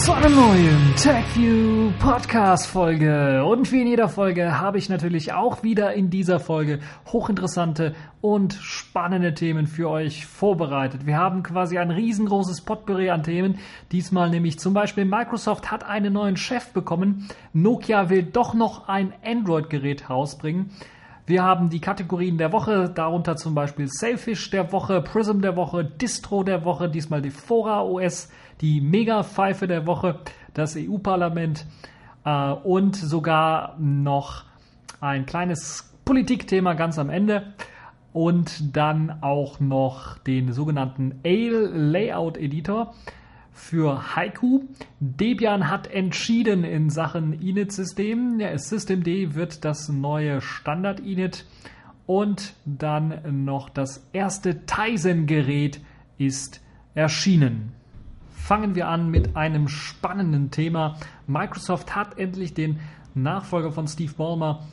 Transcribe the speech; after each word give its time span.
zu 0.00 0.12
einer 0.12 0.28
neuen 0.28 0.94
TechView 0.96 1.90
Podcast 1.98 2.68
Folge. 2.68 3.44
Und 3.44 3.72
wie 3.72 3.80
in 3.80 3.88
jeder 3.88 4.08
Folge 4.08 4.60
habe 4.60 4.78
ich 4.78 4.88
natürlich 4.88 5.32
auch 5.32 5.64
wieder 5.64 5.92
in 5.94 6.08
dieser 6.08 6.38
Folge 6.38 6.78
hochinteressante 7.06 7.94
und 8.20 8.54
spannende 8.54 9.34
Themen 9.34 9.66
für 9.66 9.90
euch 9.90 10.24
vorbereitet. 10.24 11.04
Wir 11.04 11.16
haben 11.16 11.42
quasi 11.42 11.78
ein 11.78 11.90
riesengroßes 11.90 12.60
Potpourri 12.60 13.10
an 13.10 13.24
Themen. 13.24 13.58
Diesmal 13.90 14.30
nämlich 14.30 14.60
zum 14.60 14.72
Beispiel 14.72 15.04
Microsoft 15.04 15.70
hat 15.72 15.84
einen 15.84 16.12
neuen 16.12 16.36
Chef 16.36 16.72
bekommen. 16.72 17.28
Nokia 17.52 18.08
will 18.08 18.22
doch 18.22 18.54
noch 18.54 18.88
ein 18.88 19.12
Android-Gerät 19.24 20.08
rausbringen. 20.08 20.70
Wir 21.26 21.42
haben 21.42 21.68
die 21.68 21.80
Kategorien 21.80 22.38
der 22.38 22.52
Woche, 22.52 22.88
darunter 22.88 23.36
zum 23.36 23.54
Beispiel 23.54 23.86
Selfish 23.86 24.48
der 24.48 24.72
Woche, 24.72 25.02
Prism 25.02 25.40
der 25.40 25.56
Woche, 25.56 25.84
Distro 25.84 26.42
der 26.42 26.64
Woche, 26.64 26.88
diesmal 26.88 27.20
die 27.20 27.28
Fora 27.28 27.82
OS, 27.82 28.30
die 28.60 28.80
Mega-Pfeife 28.80 29.66
der 29.66 29.86
Woche, 29.86 30.20
das 30.54 30.76
EU-Parlament 30.76 31.66
äh, 32.24 32.50
und 32.50 32.96
sogar 32.96 33.76
noch 33.78 34.44
ein 35.00 35.26
kleines 35.26 35.92
Politikthema 36.04 36.74
ganz 36.74 36.98
am 36.98 37.10
Ende 37.10 37.54
und 38.12 38.76
dann 38.76 39.22
auch 39.22 39.60
noch 39.60 40.18
den 40.18 40.52
sogenannten 40.52 41.20
Ale 41.24 41.66
Layout 41.66 42.36
Editor 42.36 42.94
für 43.52 44.16
Haiku. 44.16 44.62
Debian 45.00 45.68
hat 45.68 45.88
entschieden 45.88 46.64
in 46.64 46.90
Sachen 46.90 47.32
Init-System. 47.32 48.40
Ja, 48.40 48.56
Systemd 48.56 49.06
wird 49.06 49.64
das 49.64 49.88
neue 49.88 50.40
Standard-Init 50.40 51.44
und 52.06 52.54
dann 52.64 53.44
noch 53.44 53.68
das 53.68 54.08
erste 54.12 54.64
Tizen-Gerät 54.64 55.80
ist 56.16 56.60
erschienen. 56.94 57.77
Fangen 58.48 58.74
wir 58.74 58.88
an 58.88 59.10
mit 59.10 59.36
einem 59.36 59.68
spannenden 59.68 60.50
Thema. 60.50 60.96
Microsoft 61.26 61.94
hat 61.94 62.16
endlich 62.18 62.54
den 62.54 62.80
Nachfolger 63.14 63.72
von 63.72 63.86
Steve 63.86 64.14
Ballmer 64.14 64.66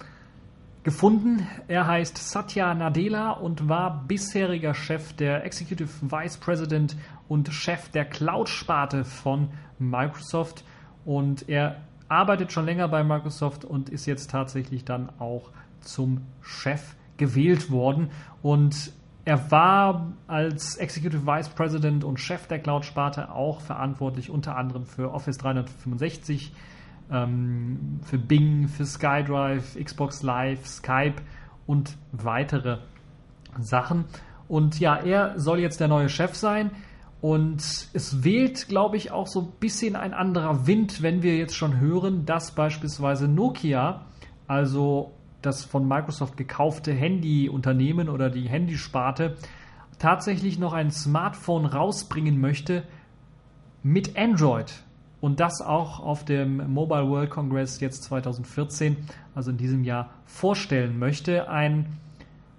gefunden. 0.84 1.46
Er 1.68 1.86
heißt 1.86 2.18
Satya 2.18 2.74
Nadella 2.74 3.32
und 3.32 3.68
war 3.68 4.06
bisheriger 4.08 4.74
Chef 4.74 5.12
der 5.12 5.44
Executive 5.44 5.90
Vice 6.04 6.38
President 6.38 6.96
und 7.28 7.50
Chef 7.50 7.90
der 7.90 8.06
Cloud-Sparte 8.06 9.04
von 9.04 9.50
Microsoft. 9.78 10.64
Und 11.04 11.50
er 11.50 11.82
arbeitet 12.08 12.54
schon 12.54 12.64
länger 12.64 12.88
bei 12.88 13.04
Microsoft 13.04 13.66
und 13.66 13.90
ist 13.90 14.06
jetzt 14.06 14.32
tatsächlich 14.32 14.86
dann 14.86 15.10
auch 15.20 15.52
zum 15.82 16.22
Chef 16.40 16.96
gewählt 17.18 17.70
worden. 17.72 18.10
Und 18.42 18.94
er 19.26 19.52
war 19.52 20.14
als 20.28 20.76
Executive 20.78 21.26
Vice 21.26 21.50
President 21.50 22.04
und 22.04 22.20
Chef 22.20 22.48
der 22.48 22.60
Cloud-Sparte 22.60 23.32
auch 23.32 23.60
verantwortlich 23.60 24.30
unter 24.30 24.56
anderem 24.56 24.86
für 24.86 25.12
Office 25.12 25.40
365 25.40 26.54
ähm, 27.12 28.00
für 28.04 28.20
Bing, 28.20 28.68
für 28.68 28.86
SkyDrive, 28.86 29.78
Xbox 29.84 30.22
Live, 30.22 30.66
Skype 30.68 31.16
und 31.66 31.98
weitere 32.12 32.78
Sachen. 33.60 34.06
Und 34.48 34.80
ja, 34.80 34.96
er 34.96 35.40
soll 35.40 35.60
jetzt 35.60 35.80
der 35.80 35.88
neue 35.88 36.10
Chef 36.10 36.36
sein. 36.36 36.72
Und 37.22 37.90
es 37.94 38.24
wählt, 38.24 38.68
glaube 38.68 38.98
ich, 38.98 39.12
auch 39.12 39.26
so 39.26 39.42
ein 39.42 39.52
bisschen 39.60 39.96
ein 39.96 40.14
anderer 40.14 40.68
Wind, 40.68 41.02
wenn 41.02 41.24
wir 41.24 41.36
jetzt 41.38 41.56
schon 41.56 41.80
hören, 41.80 42.28
dass 42.28 42.52
beispielsweise 42.52 43.28
Nokia, 43.28 44.06
also 44.48 45.14
das 45.46 45.64
von 45.64 45.88
Microsoft 45.88 46.38
gekaufte 46.38 46.94
Handyunternehmen 46.94 48.10
oder 48.10 48.30
die 48.30 48.48
Handysparte, 48.48 49.36
tatsächlich 50.00 50.60
noch 50.60 50.74
ein 50.74 50.92
Smartphone 50.92 51.66
rausbringen 51.66 52.40
möchte 52.40 52.84
mit 53.84 54.18
Android. 54.18 54.74
Und 55.22 55.40
das 55.40 55.62
auch 55.62 56.00
auf 56.00 56.26
dem 56.26 56.72
Mobile 56.72 57.10
World 57.10 57.30
Congress 57.30 57.80
jetzt 57.80 58.04
2014, 58.04 58.98
also 59.34 59.52
in 59.52 59.58
diesem 59.58 59.84
Jahr, 59.84 60.10
vorstellen 60.26 61.00
möchte. 61.00 61.50
Ein 61.50 61.98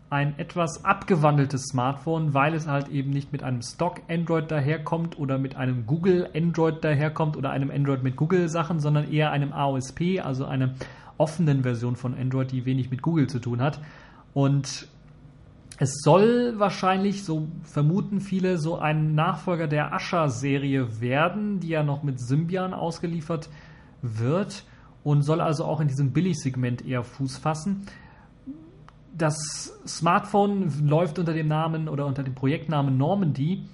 ein 0.09 0.39
etwas 0.39 0.85
abgewandeltes 0.85 1.65
Smartphone, 1.65 2.33
weil 2.33 2.55
es 2.55 2.69
halt 2.69 2.89
eben 2.89 3.11
nicht 3.11 3.33
mit 3.33 3.43
einem 3.43 3.63
Stock 3.63 4.03
Android 4.09 4.51
daherkommt 4.51 5.19
oder 5.19 5.37
mit 5.39 5.57
einem 5.57 5.87
Google 5.87 6.29
Android 6.35 6.85
daherkommt 6.85 7.37
oder 7.37 7.51
einem 7.51 7.71
Android 7.71 8.03
mit 8.03 8.17
Google 8.17 8.49
Sachen, 8.49 8.79
sondern 8.79 9.11
eher 9.11 9.33
einem 9.33 9.53
AOSP, 9.53 10.21
also 10.23 10.45
einer 10.45 10.75
offenen 11.19 11.63
Version 11.63 11.97
von 11.97 12.15
Android, 12.15 12.53
die 12.53 12.65
wenig 12.65 12.91
mit 12.91 13.03
Google 13.03 13.27
zu 13.29 13.39
tun 13.39 13.63
hat. 13.63 13.81
Und 14.35 14.89
es 15.79 16.01
soll 16.03 16.55
wahrscheinlich, 16.59 17.25
so 17.25 17.49
vermuten 17.63 18.21
viele, 18.21 18.59
so 18.59 18.79
ein 18.79 19.15
Nachfolger 19.15 19.67
der 19.67 19.93
Asha-Serie 19.93 21.01
werden, 21.01 21.61
die 21.61 21.69
ja 21.69 21.83
noch 21.83 22.03
mit 22.03 22.19
Symbian 22.21 22.75
ausgeliefert 22.75 23.49
wird 24.03 24.65
und 25.05 25.23
soll 25.23 25.41
also 25.41 25.65
auch 25.65 25.81
in 25.81 25.89
diesem 25.89 26.13
Billig-Segment 26.13 26.87
eher 26.87 27.03
Fuß 27.03 27.39
fassen 27.39 27.87
das 29.17 29.73
Smartphone 29.87 30.71
läuft 30.87 31.19
unter 31.19 31.33
dem 31.33 31.49
Namen 31.49 31.89
oder 31.89 32.07
unter 32.07 32.23
dem 32.23 32.35
Projektnamen 32.35 32.97
Normandy 32.97 33.65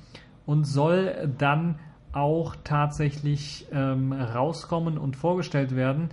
und 0.46 0.64
soll 0.64 1.32
dann 1.38 1.78
auch 2.12 2.56
tatsächlich 2.62 3.66
ähm, 3.72 4.12
rauskommen 4.12 4.98
und 4.98 5.16
vorgestellt 5.16 5.74
werden 5.74 6.10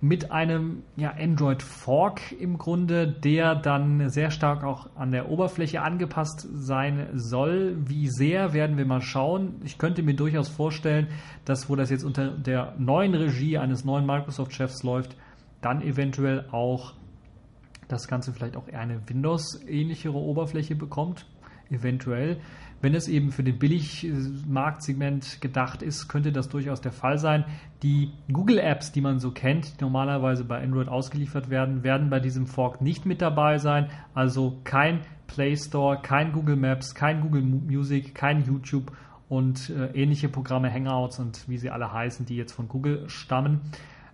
mit 0.00 0.30
einem 0.30 0.82
ja, 0.96 1.12
Android 1.18 1.62
Fork 1.62 2.32
im 2.32 2.56
Grunde, 2.56 3.06
der 3.06 3.54
dann 3.54 4.08
sehr 4.08 4.30
stark 4.30 4.64
auch 4.64 4.88
an 4.96 5.10
der 5.10 5.28
Oberfläche 5.28 5.82
angepasst 5.82 6.48
sein 6.52 7.08
soll. 7.12 7.76
Wie 7.86 8.08
sehr 8.08 8.54
werden 8.54 8.78
wir 8.78 8.86
mal 8.86 9.02
schauen. 9.02 9.60
Ich 9.62 9.76
könnte 9.76 10.02
mir 10.02 10.14
durchaus 10.14 10.48
vorstellen, 10.48 11.08
dass 11.44 11.68
wo 11.68 11.76
das 11.76 11.90
jetzt 11.90 12.04
unter 12.04 12.30
der 12.30 12.74
neuen 12.78 13.14
Regie 13.14 13.58
eines 13.58 13.84
neuen 13.84 14.06
Microsoft-Chefs 14.06 14.82
läuft, 14.82 15.16
dann 15.60 15.82
eventuell 15.82 16.46
auch 16.50 16.94
das 17.88 18.08
Ganze 18.08 18.32
vielleicht 18.32 18.56
auch 18.56 18.68
eher 18.68 18.80
eine 18.80 19.06
Windows-ähnlichere 19.06 20.16
Oberfläche 20.16 20.76
bekommt. 20.76 21.26
Eventuell. 21.68 22.40
Wenn 22.82 22.94
es 22.94 23.08
eben 23.08 23.30
für 23.30 23.42
den 23.42 23.58
Billigmarktsegment 23.58 25.42
gedacht 25.42 25.82
ist, 25.82 26.08
könnte 26.08 26.32
das 26.32 26.48
durchaus 26.48 26.80
der 26.80 26.92
Fall 26.92 27.18
sein. 27.18 27.44
Die 27.82 28.12
Google-Apps, 28.32 28.92
die 28.92 29.02
man 29.02 29.18
so 29.18 29.32
kennt, 29.32 29.78
die 29.78 29.84
normalerweise 29.84 30.44
bei 30.44 30.62
Android 30.62 30.88
ausgeliefert 30.88 31.50
werden, 31.50 31.82
werden 31.82 32.08
bei 32.08 32.20
diesem 32.20 32.46
Fork 32.46 32.80
nicht 32.80 33.04
mit 33.04 33.20
dabei 33.20 33.58
sein. 33.58 33.90
Also 34.14 34.60
kein 34.64 35.00
Play 35.26 35.56
Store, 35.56 36.00
kein 36.00 36.32
Google 36.32 36.56
Maps, 36.56 36.94
kein 36.94 37.20
Google 37.20 37.42
Music, 37.42 38.14
kein 38.14 38.44
YouTube 38.44 38.92
und 39.28 39.70
äh, 39.70 39.92
ähnliche 39.92 40.28
Programme, 40.28 40.72
Hangouts 40.72 41.18
und 41.18 41.48
wie 41.48 41.58
sie 41.58 41.70
alle 41.70 41.92
heißen, 41.92 42.24
die 42.24 42.36
jetzt 42.36 42.52
von 42.52 42.66
Google 42.66 43.08
stammen. 43.08 43.60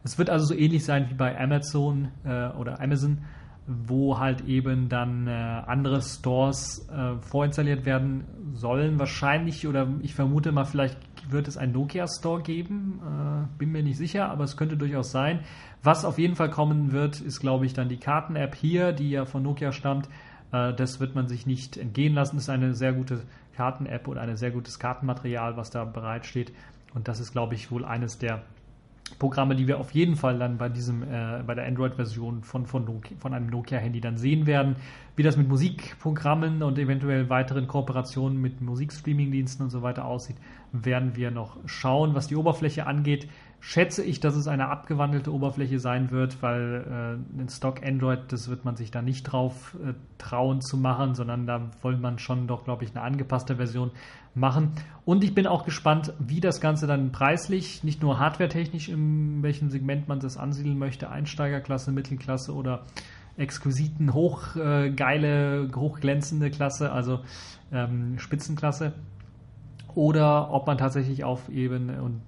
Es 0.02 0.18
wird 0.18 0.28
also 0.28 0.46
so 0.46 0.54
ähnlich 0.54 0.84
sein 0.84 1.08
wie 1.08 1.14
bei 1.14 1.38
Amazon 1.40 2.08
äh, 2.24 2.48
oder 2.50 2.80
Amazon 2.80 3.18
wo 3.66 4.18
halt 4.18 4.46
eben 4.46 4.88
dann 4.88 5.26
äh, 5.26 5.30
andere 5.30 6.00
Stores 6.00 6.88
äh, 6.88 7.16
vorinstalliert 7.20 7.84
werden 7.84 8.24
sollen. 8.54 8.98
Wahrscheinlich 8.98 9.66
oder 9.66 9.88
ich 10.02 10.14
vermute 10.14 10.52
mal, 10.52 10.64
vielleicht 10.64 10.98
wird 11.28 11.48
es 11.48 11.56
einen 11.56 11.72
Nokia 11.72 12.06
Store 12.06 12.42
geben. 12.42 13.00
Äh, 13.02 13.58
bin 13.58 13.72
mir 13.72 13.82
nicht 13.82 13.96
sicher, 13.96 14.30
aber 14.30 14.44
es 14.44 14.56
könnte 14.56 14.76
durchaus 14.76 15.10
sein. 15.10 15.40
Was 15.82 16.04
auf 16.04 16.18
jeden 16.18 16.36
Fall 16.36 16.50
kommen 16.50 16.92
wird, 16.92 17.20
ist, 17.20 17.40
glaube 17.40 17.66
ich, 17.66 17.74
dann 17.74 17.88
die 17.88 17.98
Karten-App 17.98 18.54
hier, 18.54 18.92
die 18.92 19.10
ja 19.10 19.24
von 19.24 19.42
Nokia 19.42 19.72
stammt. 19.72 20.08
Äh, 20.52 20.72
das 20.74 21.00
wird 21.00 21.14
man 21.14 21.26
sich 21.26 21.46
nicht 21.46 21.76
entgehen 21.76 22.14
lassen. 22.14 22.36
Das 22.36 22.44
ist 22.44 22.50
eine 22.50 22.74
sehr 22.74 22.92
gute 22.92 23.22
Karten-App 23.56 24.06
und 24.06 24.18
ein 24.18 24.36
sehr 24.36 24.52
gutes 24.52 24.78
Kartenmaterial, 24.78 25.56
was 25.56 25.70
da 25.70 25.84
bereitsteht. 25.84 26.52
Und 26.94 27.08
das 27.08 27.20
ist, 27.20 27.32
glaube 27.32 27.54
ich, 27.54 27.70
wohl 27.70 27.84
eines 27.84 28.18
der 28.18 28.42
Programme, 29.18 29.54
die 29.56 29.66
wir 29.66 29.78
auf 29.78 29.92
jeden 29.92 30.16
Fall 30.16 30.38
dann 30.38 30.58
bei 30.58 30.68
diesem, 30.68 31.02
äh, 31.02 31.42
bei 31.46 31.54
der 31.54 31.66
Android-Version 31.66 32.42
von, 32.42 32.66
von, 32.66 32.84
Nokia, 32.84 33.16
von 33.18 33.32
einem 33.32 33.46
Nokia-Handy 33.46 34.00
dann 34.00 34.18
sehen 34.18 34.46
werden. 34.46 34.76
Wie 35.14 35.22
das 35.22 35.36
mit 35.36 35.48
Musikprogrammen 35.48 36.62
und 36.62 36.78
eventuell 36.78 37.30
weiteren 37.30 37.66
Kooperationen 37.66 38.40
mit 38.40 38.60
Musikstreaming-Diensten 38.60 39.62
und 39.62 39.70
so 39.70 39.82
weiter 39.82 40.04
aussieht, 40.04 40.36
werden 40.72 41.16
wir 41.16 41.30
noch 41.30 41.56
schauen. 41.66 42.14
Was 42.14 42.26
die 42.26 42.36
Oberfläche 42.36 42.86
angeht, 42.86 43.28
schätze 43.60 44.04
ich, 44.04 44.20
dass 44.20 44.36
es 44.36 44.46
eine 44.46 44.68
abgewandelte 44.68 45.32
Oberfläche 45.32 45.80
sein 45.80 46.10
wird, 46.10 46.42
weil 46.42 47.18
äh, 47.36 47.40
ein 47.40 47.48
Stock 47.48 47.84
Android, 47.84 48.20
das 48.28 48.48
wird 48.48 48.64
man 48.64 48.76
sich 48.76 48.90
da 48.90 49.02
nicht 49.02 49.24
drauf 49.24 49.76
äh, 49.84 49.94
trauen 50.18 50.60
zu 50.60 50.76
machen, 50.76 51.14
sondern 51.14 51.46
da 51.46 51.70
wollen 51.82 52.00
man 52.00 52.18
schon 52.18 52.46
doch, 52.46 52.64
glaube 52.64 52.84
ich, 52.84 52.90
eine 52.90 53.02
angepasste 53.02 53.56
Version 53.56 53.90
machen. 54.34 54.72
Und 55.04 55.24
ich 55.24 55.34
bin 55.34 55.46
auch 55.46 55.64
gespannt, 55.64 56.12
wie 56.18 56.40
das 56.40 56.60
Ganze 56.60 56.86
dann 56.86 57.10
preislich, 57.10 57.82
nicht 57.82 58.02
nur 58.02 58.18
hardwaretechnisch, 58.18 58.88
in 58.88 59.42
welchem 59.42 59.70
Segment 59.70 60.06
man 60.06 60.20
das 60.20 60.36
ansiedeln 60.36 60.78
möchte, 60.78 61.10
Einsteigerklasse, 61.10 61.90
Mittelklasse 61.90 62.54
oder 62.54 62.84
exquisiten, 63.36 64.14
hochgeile, 64.14 65.64
äh, 65.64 65.74
hochglänzende 65.74 66.50
Klasse, 66.50 66.92
also 66.92 67.20
ähm, 67.72 68.18
Spitzenklasse, 68.18 68.92
oder 69.94 70.52
ob 70.52 70.66
man 70.66 70.78
tatsächlich 70.78 71.24
auf 71.24 71.48
eben, 71.48 71.90
und 71.98 72.20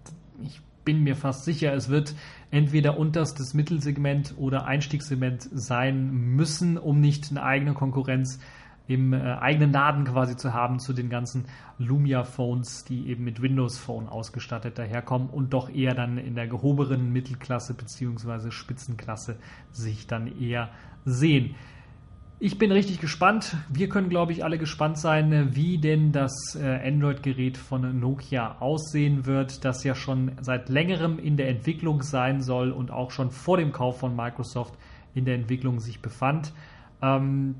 ich 0.43 0.61
bin 0.89 1.03
mir 1.03 1.17
fast 1.17 1.45
sicher, 1.45 1.75
es 1.75 1.91
wird 1.91 2.15
entweder 2.51 2.97
unterstes 2.97 3.53
Mittelsegment 3.53 4.33
oder 4.39 4.65
Einstiegssegment 4.65 5.47
sein 5.53 6.11
müssen, 6.11 6.79
um 6.79 6.99
nicht 6.99 7.31
eine 7.31 7.43
eigene 7.43 7.75
Konkurrenz 7.75 8.41
im 8.87 9.13
äh, 9.13 9.19
eigenen 9.19 9.71
Laden 9.71 10.07
quasi 10.07 10.35
zu 10.39 10.55
haben 10.55 10.79
zu 10.79 10.95
den 10.95 11.11
ganzen 11.11 11.45
Lumia 11.77 12.25
Phones, 12.25 12.87
die 12.87 13.11
eben 13.11 13.23
mit 13.23 13.43
Windows 13.43 13.77
Phone 13.77 14.09
ausgestattet 14.09 14.79
daherkommen 14.79 15.29
und 15.29 15.53
doch 15.53 15.69
eher 15.69 15.93
dann 15.93 16.17
in 16.17 16.35
der 16.35 16.49
gehobenen 16.49 17.13
Mittelklasse 17.13 17.75
bzw. 17.75 18.51
Spitzenklasse 18.51 19.37
sich 19.71 20.07
dann 20.07 20.41
eher 20.41 20.71
sehen. 21.05 21.55
Ich 22.41 22.57
bin 22.57 22.71
richtig 22.71 23.01
gespannt. 23.01 23.57
Wir 23.69 23.89
können, 23.89 24.09
glaube 24.09 24.31
ich, 24.31 24.45
alle 24.45 24.59
gespannt 24.59 24.97
sein, 24.97 25.57
wie 25.57 25.79
denn 25.79 26.13
das 26.13 26.55
äh, 26.55 26.87
Android-Gerät 26.87 27.59
von 27.59 27.99
Nokia 27.99 28.59
aussehen 28.61 29.27
wird, 29.27 29.65
das 29.65 29.83
ja 29.83 29.97
schon 29.97 30.37
seit 30.41 30.69
längerem 30.69 31.19
in 31.19 31.37
der 31.37 31.49
Entwicklung 31.49 32.03
sein 32.03 32.41
soll 32.41 32.71
und 32.71 32.93
auch 32.93 33.11
schon 33.11 33.33
vor 33.33 33.57
dem 33.57 33.73
Kauf 33.73 33.99
von 33.99 34.15
Microsoft 34.15 34.75
in 35.15 35.25
der 35.25 35.35
Entwicklung 35.35 35.81
sich 35.81 36.01
befand. 36.01 36.53
Ähm, 37.03 37.57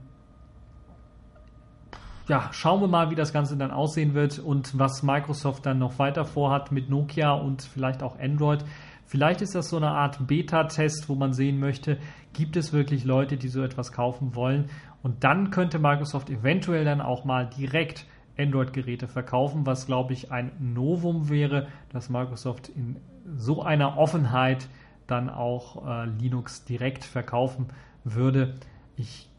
ja, 2.29 2.49
schauen 2.53 2.81
wir 2.81 2.87
mal, 2.89 3.11
wie 3.11 3.17
das 3.17 3.33
Ganze 3.33 3.57
dann 3.57 3.73
aussehen 3.73 4.15
wird 4.15 4.39
und 4.39 4.79
was 4.79 5.03
Microsoft 5.03 5.67
dann 5.67 5.81
noch 5.81 5.99
weiter 5.99 6.25
vorhat 6.25 6.71
mit 6.71 6.89
Nokia 6.89 7.33
und 7.33 7.63
vielleicht 7.63 8.05
auch 8.05 8.17
Android. 8.21 8.65
Vielleicht 9.09 9.41
ist 9.41 9.55
das 9.55 9.71
so 9.71 9.79
eine 9.79 9.91
Art 9.91 10.27
Beta-Test, 10.27 11.09
wo 11.09 11.15
man 11.15 11.33
sehen 11.33 11.59
möchte, 11.59 11.97
gibt 12.35 12.57
es 12.57 12.75
wirklich 12.75 13.05
Leute, 13.05 13.39
die 13.39 13.49
so 13.49 13.63
etwas 13.63 13.91
kaufen 13.91 14.35
wollen. 14.35 14.67
Und 15.03 15.25
dann 15.25 15.51
könnte 15.51 15.79
Microsoft 15.79 16.29
eventuell 16.29 16.85
dann 16.85 17.01
auch 17.01 17.25
mal 17.25 17.49
direkt 17.49 18.05
Android-Geräte 18.39 19.09
verkaufen, 19.09 19.65
was 19.65 19.87
glaube 19.87 20.13
ich 20.13 20.31
ein 20.31 20.53
Novum 20.61 21.31
wäre, 21.31 21.69
dass 21.89 22.11
Microsoft 22.11 22.69
in 22.69 22.97
so 23.35 23.63
einer 23.63 23.97
Offenheit 23.97 24.69
dann 25.07 25.31
auch 25.31 25.87
äh, 25.89 26.05
Linux 26.05 26.67
direkt 26.67 27.03
verkaufen 27.03 27.69
würde. 28.05 28.57
Ich 28.95 29.31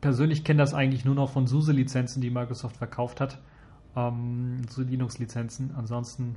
persönlich 0.00 0.44
kenne 0.44 0.62
das 0.62 0.72
eigentlich 0.72 1.04
nur 1.04 1.14
noch 1.14 1.28
von 1.28 1.46
SUSE-Lizenzen, 1.46 2.22
die 2.22 2.30
Microsoft 2.30 2.78
verkauft 2.78 3.20
hat. 3.20 3.38
Ähm, 3.96 4.62
so 4.70 4.80
Linux-Lizenzen. 4.80 5.74
Ansonsten 5.76 6.36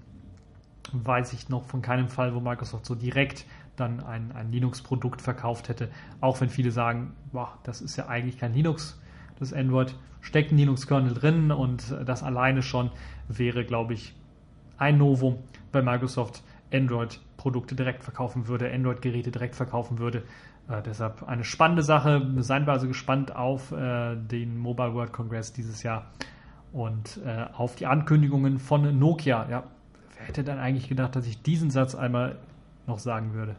weiß 0.93 1.33
ich 1.33 1.49
noch 1.49 1.65
von 1.65 1.81
keinem 1.81 2.07
Fall, 2.07 2.33
wo 2.33 2.39
Microsoft 2.39 2.85
so 2.85 2.95
direkt 2.95 3.45
dann 3.75 3.99
ein, 4.03 4.31
ein 4.31 4.51
Linux-Produkt 4.51 5.21
verkauft 5.21 5.69
hätte. 5.69 5.89
Auch 6.19 6.41
wenn 6.41 6.49
viele 6.49 6.71
sagen, 6.71 7.13
boah, 7.31 7.57
das 7.63 7.81
ist 7.81 7.95
ja 7.95 8.07
eigentlich 8.07 8.37
kein 8.37 8.53
Linux, 8.53 8.99
das 9.39 9.53
Android. 9.53 9.95
Steckt 10.21 10.51
ein 10.51 10.57
Linux-Kernel 10.57 11.13
drin 11.13 11.51
und 11.51 11.95
das 12.05 12.23
alleine 12.23 12.61
schon 12.63 12.91
wäre, 13.27 13.63
glaube 13.63 13.93
ich, 13.93 14.15
ein 14.77 14.97
Novum, 14.97 15.37
weil 15.71 15.83
Microsoft 15.83 16.43
Android-Produkte 16.73 17.75
direkt 17.75 18.03
verkaufen 18.03 18.47
würde, 18.47 18.71
Android-Geräte 18.71 19.31
direkt 19.31 19.55
verkaufen 19.55 19.99
würde. 19.99 20.23
Äh, 20.69 20.81
deshalb 20.81 21.27
eine 21.27 21.43
spannende 21.43 21.83
Sache. 21.83 22.29
Seien 22.39 22.65
wir 22.65 22.73
also 22.73 22.87
gespannt 22.87 23.35
auf 23.35 23.71
äh, 23.71 24.15
den 24.15 24.57
Mobile 24.57 24.93
World 24.93 25.13
Congress 25.13 25.53
dieses 25.53 25.83
Jahr 25.83 26.11
und 26.73 27.19
äh, 27.25 27.45
auf 27.53 27.75
die 27.75 27.85
Ankündigungen 27.85 28.59
von 28.59 28.99
Nokia. 28.99 29.47
Ja, 29.49 29.63
hätte 30.27 30.43
dann 30.43 30.59
eigentlich 30.59 30.89
gedacht, 30.89 31.15
dass 31.15 31.25
ich 31.25 31.41
diesen 31.41 31.69
Satz 31.69 31.95
einmal 31.95 32.37
noch 32.85 32.99
sagen 32.99 33.33
würde? 33.33 33.55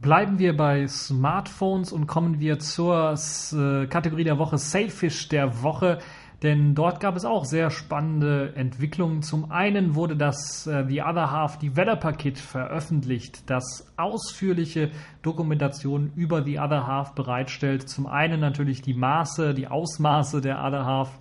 Bleiben 0.00 0.38
wir 0.40 0.56
bei 0.56 0.88
Smartphones 0.88 1.92
und 1.92 2.08
kommen 2.08 2.40
wir 2.40 2.58
zur 2.58 3.14
äh, 3.14 3.86
Kategorie 3.86 4.24
der 4.24 4.38
Woche 4.38 4.58
Sailfish 4.58 5.28
der 5.28 5.62
Woche. 5.62 5.98
Denn 6.42 6.74
dort 6.74 6.98
gab 6.98 7.14
es 7.14 7.24
auch 7.24 7.44
sehr 7.44 7.70
spannende 7.70 8.52
Entwicklungen. 8.56 9.22
Zum 9.22 9.52
einen 9.52 9.94
wurde 9.94 10.16
das 10.16 10.66
äh, 10.66 10.84
The 10.88 11.02
Other 11.02 11.30
Half 11.30 11.58
Developer 11.58 12.12
Kit 12.14 12.36
veröffentlicht, 12.36 13.48
das 13.48 13.92
ausführliche 13.96 14.90
Dokumentationen 15.22 16.12
über 16.16 16.42
The 16.42 16.58
Other 16.58 16.88
Half 16.88 17.14
bereitstellt. 17.14 17.88
Zum 17.88 18.08
einen 18.08 18.40
natürlich 18.40 18.82
die 18.82 18.94
Maße, 18.94 19.54
die 19.54 19.68
Ausmaße 19.68 20.40
der 20.40 20.64
Other 20.64 20.84
Half, 20.84 21.16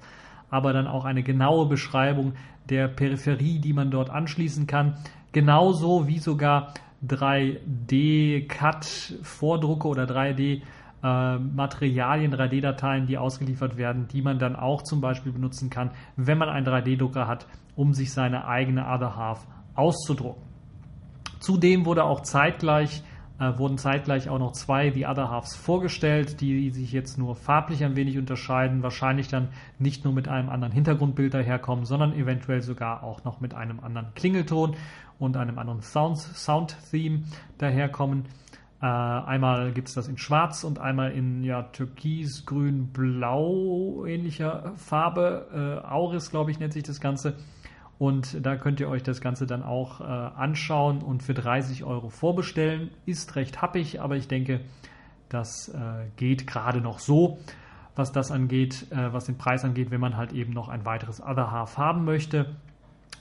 aber 0.50 0.74
dann 0.74 0.88
auch 0.88 1.06
eine 1.06 1.22
genaue 1.22 1.68
Beschreibung 1.68 2.34
der 2.72 2.88
Peripherie, 2.88 3.60
die 3.60 3.74
man 3.74 3.92
dort 3.92 4.10
anschließen 4.10 4.66
kann. 4.66 4.96
Genauso 5.32 6.08
wie 6.08 6.18
sogar 6.18 6.74
3D-Cut-Vordrucke 7.08 9.88
oder 9.88 10.06
3D- 10.06 10.64
äh, 11.04 11.38
Materialien, 11.38 12.34
3D-Dateien, 12.34 13.08
die 13.08 13.18
ausgeliefert 13.18 13.76
werden, 13.76 14.08
die 14.08 14.22
man 14.22 14.38
dann 14.38 14.56
auch 14.56 14.84
zum 14.84 15.02
Beispiel 15.02 15.32
benutzen 15.32 15.72
kann, 15.72 15.92
wenn 16.16 16.38
man 16.38 16.50
einen 16.50 16.68
3D-Drucker 16.68 17.28
hat, 17.28 17.48
um 17.76 17.94
sich 17.94 18.14
seine 18.14 18.48
eigene 18.48 18.86
Other 18.86 19.16
Half 19.16 19.48
auszudrucken. 19.74 20.44
Zudem 21.40 21.86
wurde 21.86 22.04
auch 22.04 22.22
zeitgleich 22.22 23.02
äh, 23.42 23.58
wurden 23.58 23.80
zeitgleich 23.80 24.30
auch 24.30 24.38
noch 24.38 24.52
zwei 24.52 24.92
The 24.92 25.08
Other 25.08 25.32
Halves 25.32 25.56
vorgestellt, 25.56 26.42
die 26.42 26.70
sich 26.70 26.92
jetzt 26.92 27.18
nur 27.18 27.36
farblich 27.36 27.84
ein 27.84 27.96
wenig 27.96 28.20
unterscheiden, 28.20 28.84
wahrscheinlich 28.84 29.30
dann 29.30 29.50
nicht 29.80 30.06
nur 30.06 30.14
mit 30.14 30.28
einem 30.28 30.50
anderen 30.50 30.72
Hintergrundbild 30.72 31.34
daherkommen, 31.34 31.86
sondern 31.86 32.14
eventuell 32.14 32.62
sogar 32.62 33.04
auch 33.04 33.24
noch 33.24 33.42
mit 33.42 33.56
einem 33.56 33.80
anderen 33.80 34.14
Klingelton 34.14 34.76
und 35.18 35.38
einem 35.38 35.58
anderen 35.58 35.82
Sound-Theme 35.82 37.24
daherkommen. 37.58 38.26
Äh, 38.80 38.86
einmal 38.86 39.72
gibt 39.72 39.88
es 39.88 39.96
das 39.96 40.08
in 40.08 40.20
Schwarz 40.20 40.64
und 40.64 40.78
einmal 40.78 41.12
in 41.12 41.44
ja, 41.44 41.64
Türkis, 41.64 42.46
Grün, 42.46 42.92
Blau 42.94 44.06
ähnlicher 44.06 44.74
Farbe. 44.76 45.82
Äh, 45.84 45.88
Auris, 45.88 46.30
glaube 46.30 46.52
ich, 46.52 46.60
nennt 46.60 46.74
sich 46.74 46.84
das 46.84 47.02
Ganze. 47.02 47.38
Und 48.02 48.44
da 48.44 48.56
könnt 48.56 48.80
ihr 48.80 48.90
euch 48.90 49.04
das 49.04 49.22
Ganze 49.22 49.46
dann 49.46 49.62
auch 49.62 50.02
äh, 50.02 50.04
anschauen 50.04 51.04
und 51.04 51.22
für 51.22 51.36
30 51.36 51.84
Euro 51.84 52.10
vorbestellen. 52.10 52.90
Ist 53.06 53.36
recht 53.36 53.62
happig, 53.62 54.02
aber 54.02 54.16
ich 54.16 54.28
denke, 54.28 54.62
das 55.30 55.70
äh, 55.70 56.08
geht 56.16 56.48
gerade 56.48 56.82
noch 56.82 56.98
so, 56.98 57.38
was 57.96 58.12
das 58.12 58.32
angeht, 58.32 58.88
äh, 58.90 59.14
was 59.14 59.26
den 59.26 59.38
Preis 59.38 59.64
angeht, 59.64 59.92
wenn 59.92 60.02
man 60.02 60.18
halt 60.18 60.34
eben 60.34 60.52
noch 60.52 60.68
ein 60.68 60.84
weiteres 60.84 61.22
Other 61.22 61.52
Half 61.52 61.78
haben 61.78 62.04
möchte. 62.04 62.56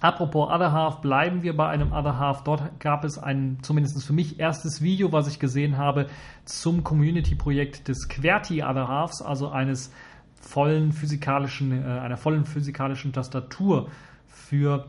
Apropos 0.01 0.49
Other 0.49 0.73
Half, 0.73 1.03
bleiben 1.03 1.43
wir 1.43 1.55
bei 1.55 1.69
einem 1.69 1.93
Other 1.93 2.19
Half. 2.19 2.45
Dort 2.45 2.81
gab 2.81 3.05
es 3.05 3.19
ein, 3.19 3.59
zumindest 3.61 4.03
für 4.03 4.15
mich, 4.15 4.41
erstes 4.41 4.81
Video, 4.81 5.13
was 5.13 5.29
ich 5.29 5.39
gesehen 5.39 5.77
habe 5.77 6.07
zum 6.47 6.85
Community-Projekt 6.85 7.87
des 7.89 8.09
QWERTY 8.09 8.63
Other 8.63 8.89
Halves, 8.89 9.21
also 9.21 9.51
eines 9.51 9.93
vollen 10.41 10.93
physikalischen, 10.93 11.71
äh, 11.71 11.85
einer 11.85 12.17
vollen 12.17 12.47
physikalischen 12.47 13.13
Tastatur 13.13 13.91
für 14.51 14.87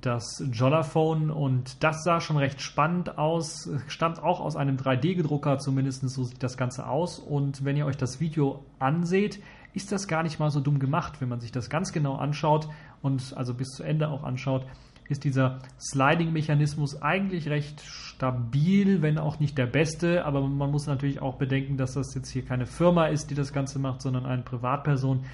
das 0.00 0.42
Jollaphone 0.52 1.30
und 1.30 1.82
das 1.82 2.04
sah 2.04 2.20
schon 2.20 2.36
recht 2.36 2.62
spannend 2.62 3.18
aus, 3.18 3.68
stammt 3.88 4.22
auch 4.22 4.40
aus 4.40 4.54
einem 4.54 4.76
3D-Gedrucker, 4.76 5.58
zumindest 5.58 6.08
so 6.08 6.24
sieht 6.24 6.42
das 6.42 6.56
Ganze 6.56 6.86
aus. 6.86 7.18
Und 7.18 7.64
wenn 7.64 7.76
ihr 7.76 7.86
euch 7.86 7.96
das 7.96 8.20
Video 8.20 8.64
anseht, 8.78 9.42
ist 9.74 9.90
das 9.90 10.06
gar 10.06 10.22
nicht 10.22 10.38
mal 10.38 10.50
so 10.50 10.60
dumm 10.60 10.78
gemacht, 10.78 11.20
wenn 11.20 11.28
man 11.28 11.40
sich 11.40 11.50
das 11.50 11.68
ganz 11.68 11.92
genau 11.92 12.14
anschaut 12.14 12.68
und 13.02 13.36
also 13.36 13.52
bis 13.52 13.70
zu 13.70 13.82
Ende 13.82 14.08
auch 14.08 14.22
anschaut, 14.22 14.64
ist 15.08 15.24
dieser 15.24 15.58
Sliding-Mechanismus 15.80 17.02
eigentlich 17.02 17.48
recht 17.48 17.80
stabil, 17.80 19.02
wenn 19.02 19.18
auch 19.18 19.40
nicht 19.40 19.58
der 19.58 19.66
beste, 19.66 20.24
aber 20.24 20.40
man 20.40 20.70
muss 20.70 20.86
natürlich 20.86 21.20
auch 21.20 21.34
bedenken, 21.34 21.76
dass 21.76 21.94
das 21.94 22.14
jetzt 22.14 22.30
hier 22.30 22.44
keine 22.44 22.64
Firma 22.64 23.06
ist, 23.06 23.30
die 23.30 23.34
das 23.34 23.52
Ganze 23.52 23.80
macht, 23.80 24.02
sondern 24.02 24.24
eine 24.24 24.42
Privatperson. 24.42 25.24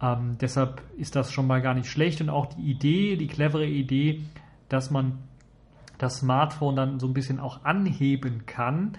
Ähm, 0.00 0.36
deshalb 0.40 0.82
ist 0.96 1.16
das 1.16 1.32
schon 1.32 1.46
mal 1.46 1.60
gar 1.60 1.74
nicht 1.74 1.90
schlecht 1.90 2.20
und 2.20 2.30
auch 2.30 2.46
die 2.46 2.62
Idee, 2.62 3.16
die 3.16 3.26
clevere 3.26 3.66
Idee, 3.66 4.22
dass 4.68 4.90
man 4.90 5.18
das 5.98 6.18
Smartphone 6.18 6.76
dann 6.76 7.00
so 7.00 7.06
ein 7.08 7.14
bisschen 7.14 7.40
auch 7.40 7.64
anheben 7.64 8.46
kann, 8.46 8.96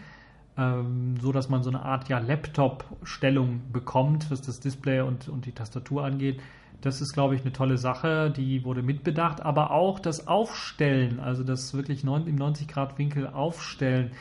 ähm, 0.58 1.16
so 1.22 1.32
dass 1.32 1.50
man 1.50 1.64
so 1.64 1.70
eine 1.70 1.84
Art 1.84 2.10
ja, 2.10 2.20
Laptop-Stellung 2.20 3.62
bekommt, 3.72 4.30
was 4.30 4.42
das 4.42 4.60
Display 4.60 5.02
und, 5.02 5.30
und 5.30 5.46
die 5.46 5.54
Tastatur 5.54 6.04
angeht. 6.04 6.42
Das 6.82 7.02
ist, 7.02 7.14
glaube 7.14 7.36
ich, 7.36 7.42
eine 7.42 7.52
tolle 7.52 7.78
Sache, 7.78 8.32
die 8.32 8.64
wurde 8.64 8.82
mitbedacht, 8.82 9.42
aber 9.42 9.72
auch 9.72 10.00
das 10.00 10.28
Aufstellen, 10.28 11.20
also 11.20 11.44
das 11.44 11.74
wirklich 11.74 12.04
im 12.04 12.10
90-Grad-Winkel 12.10 13.28
Aufstellen 13.28 14.12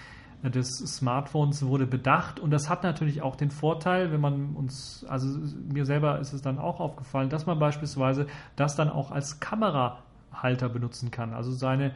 des 0.42 0.78
Smartphones 0.78 1.66
wurde 1.66 1.87
bedacht 1.87 2.38
und 2.38 2.50
das 2.50 2.71
hat 2.71 2.85
natürlich 2.85 3.23
auch 3.23 3.35
den 3.35 3.50
Vorteil, 3.50 4.12
wenn 4.12 4.21
man 4.21 4.54
uns, 4.54 5.04
also 5.09 5.28
mir 5.73 5.85
selber 5.85 6.21
ist 6.21 6.33
es 6.33 6.42
dann 6.42 6.59
auch 6.59 6.78
aufgefallen, 6.78 7.28
dass 7.28 7.47
man 7.47 7.59
beispielsweise 7.59 8.26
das 8.54 8.76
dann 8.76 8.88
auch 8.88 9.11
als 9.11 9.40
Kamerahalter 9.40 10.68
benutzen 10.68 11.11
kann, 11.11 11.35
also 11.35 11.50
seine 11.50 11.92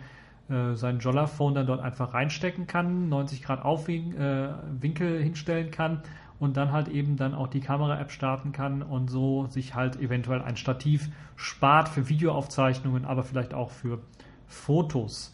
äh, 0.49 0.75
sein 0.75 0.99
Jollaphone 0.99 1.55
dann 1.55 1.67
dort 1.67 1.81
einfach 1.81 2.15
reinstecken 2.15 2.67
kann, 2.67 3.09
90 3.09 3.43
Grad 3.43 3.65
Aufwinkel 3.65 5.21
äh, 5.21 5.23
hinstellen 5.23 5.71
kann 5.71 6.03
und 6.41 6.57
dann 6.57 6.73
halt 6.73 6.89
eben 6.89 7.17
dann 7.17 7.35
auch 7.35 7.47
die 7.47 7.61
Kamera-App 7.61 8.11
starten 8.11 8.51
kann 8.51 8.83
und 8.83 9.09
so 9.09 9.47
sich 9.47 9.77
halt 9.77 10.01
eventuell 10.01 10.43
ein 10.43 10.57
Stativ 10.57 11.11
spart 11.37 11.89
für 11.89 12.09
Videoaufzeichnungen, 12.09 13.05
aber 13.05 13.23
vielleicht 13.23 13.55
auch 13.55 13.71
für 13.71 14.01
Fotos. 14.49 15.32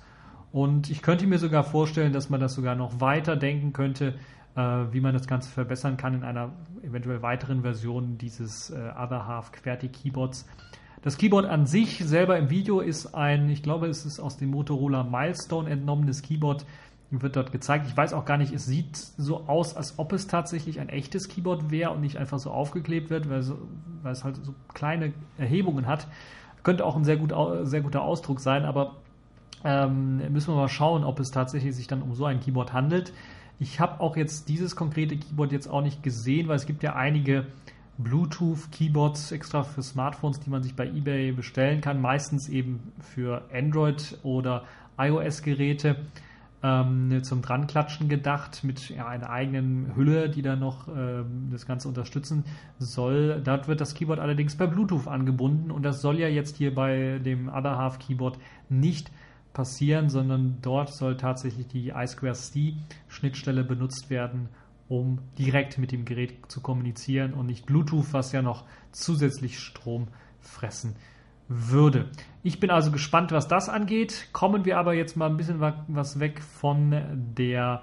Und 0.53 0.91
ich 0.91 1.03
könnte 1.03 1.27
mir 1.27 1.39
sogar 1.39 1.65
vorstellen, 1.65 2.13
dass 2.13 2.31
man 2.31 2.41
das 2.41 2.55
sogar 2.55 2.75
noch 2.75 3.01
weiter 3.01 3.37
denken 3.37 3.73
könnte, 3.73 4.15
äh, 4.57 4.61
wie 4.61 5.01
man 5.01 5.13
das 5.13 5.27
Ganze 5.27 5.51
verbessern 5.51 5.97
kann 5.97 6.15
in 6.15 6.25
einer 6.25 6.53
eventuell 6.83 7.23
weiteren 7.23 7.63
Version 7.63 8.19
dieses 8.19 8.71
äh, 8.71 8.91
Other 8.97 9.27
Half 9.27 9.53
QWERTY 9.53 9.89
Keyboards. 9.89 10.47
Das 11.03 11.17
Keyboard 11.17 11.47
an 11.47 11.67
sich 11.67 11.99
selber 11.99 12.39
im 12.39 12.51
Video 12.51 12.81
ist 12.81 13.15
ein, 13.15 13.49
ich 13.51 13.63
glaube, 13.63 13.87
es 13.87 14.05
ist 14.05 14.19
aus 14.19 14.37
dem 14.37 14.51
Motorola 14.51 15.05
Milestone 15.05 15.71
entnommenes 15.71 16.23
Keyboard, 16.23 16.67
wird 17.11 17.37
dort 17.37 17.53
gezeigt. 17.53 17.87
Ich 17.87 17.97
weiß 17.97 18.13
auch 18.13 18.25
gar 18.25 18.37
nicht, 18.37 18.53
es 18.53 18.67
sieht 18.67 18.97
so 18.97 19.47
aus, 19.47 19.77
als 19.77 19.99
ob 19.99 20.13
es 20.13 20.27
tatsächlich 20.27 20.81
ein 20.81 20.89
echtes 20.89 21.29
Keyboard 21.29 21.71
wäre 21.71 21.93
und 21.93 22.01
nicht 22.01 22.17
einfach 22.17 22.39
so 22.39 22.51
aufgeklebt 22.51 23.11
wird, 23.11 23.31
weil, 23.31 23.43
so, 23.43 23.59
weil 24.03 24.13
es 24.13 24.25
halt 24.25 24.45
so 24.45 24.55
kleine 24.75 25.13
Erhebungen 25.39 25.87
hat. 25.87 26.09
Könnte 26.65 26.85
auch 26.85 26.97
ein 26.97 27.05
sehr, 27.05 27.17
gut, 27.17 27.33
sehr 27.63 27.81
guter 27.81 28.03
Ausdruck 28.03 28.41
sein, 28.41 28.65
aber 28.65 28.97
ähm, 29.65 30.33
müssen 30.33 30.55
wir 30.55 30.57
mal 30.57 30.69
schauen, 30.69 31.05
ob 31.05 31.21
es 31.21 31.31
tatsächlich 31.31 31.75
sich 31.75 31.87
dann 31.87 32.03
um 32.03 32.15
so 32.15 32.25
ein 32.25 32.41
Keyboard 32.41 32.73
handelt. 32.73 33.13
Ich 33.59 33.81
habe 33.81 34.01
auch 34.01 34.17
jetzt 34.17 34.49
dieses 34.49 34.77
konkrete 34.77 35.17
Keyboard 35.17 35.53
jetzt 35.53 35.69
auch 35.69 35.83
nicht 35.83 36.03
gesehen, 36.03 36.49
weil 36.49 36.57
es 36.57 36.67
gibt 36.67 36.83
ja 36.83 36.95
einige 36.95 37.47
Bluetooth-Keyboards 37.99 39.33
extra 39.33 39.65
für 39.65 39.83
Smartphones, 39.83 40.39
die 40.41 40.51
man 40.51 40.63
sich 40.63 40.77
bei 40.77 40.87
eBay 40.87 41.33
bestellen 41.33 41.81
kann, 41.81 42.01
meistens 42.01 42.49
eben 42.49 42.93
für 43.01 43.43
Android 43.53 44.19
oder 44.23 44.65
iOS-Geräte 44.97 45.97
ähm, 46.63 47.23
zum 47.23 47.43
Dranklatschen 47.43 48.09
gedacht, 48.09 48.65
mit 48.65 48.91
ja, 48.91 49.07
einer 49.07 49.31
eigenen 49.31 49.95
Hülle, 49.95 50.29
die 50.29 50.43
dann 50.43 50.61
noch 50.61 50.89
ähm, 50.89 51.49
das 51.51 51.67
Ganze 51.67 51.89
unterstützen 51.89 52.45
soll. 52.79 53.41
Dort 53.45 53.69
wird 53.69 53.81
das 53.81 53.95
Keyboard 53.95 54.19
allerdings 54.19 54.57
per 54.57 54.67
Bluetooth 54.67 55.07
angebunden 55.07 55.71
und 55.71 55.83
das 55.85 56.01
soll 56.01 56.19
ja 56.19 56.29
jetzt 56.29 56.57
hier 56.57 56.75
bei 56.75 57.21
dem 57.25 57.49
Other 57.49 57.79
Half 57.79 57.99
Keyboard 57.99 58.39
nicht 58.69 59.11
passieren, 59.59 60.09
sondern 60.09 60.59
dort 60.63 60.95
soll 60.95 61.17
tatsächlich 61.17 61.67
die 61.67 61.93
I2C 61.93 62.75
Schnittstelle 63.09 63.65
benutzt 63.65 64.09
werden, 64.09 64.49
um 64.89 65.19
direkt 65.37 65.79
mit 65.79 65.91
dem 65.91 66.05
Gerät 66.05 66.35
zu 66.47 66.61
kommunizieren 66.61 67.35
und 67.35 67.47
nicht 67.47 67.67
Bluetooth, 67.67 68.13
was 68.13 68.31
ja 68.31 68.41
noch 68.41 68.63
zusätzlich 68.93 69.59
Strom 69.59 70.07
fressen 70.39 70.95
würde. 71.49 72.09
Ich 72.45 72.61
bin 72.61 72.71
also 72.71 72.93
gespannt, 72.93 73.33
was 73.33 73.49
das 73.49 73.69
angeht. 73.69 74.29
Kommen 74.33 74.65
wir 74.65 74.79
aber 74.79 74.95
jetzt 74.95 75.17
mal 75.17 75.29
ein 75.29 75.37
bisschen 75.37 75.61
was 75.61 76.21
weg 76.21 76.41
von 76.41 76.95
der 77.37 77.83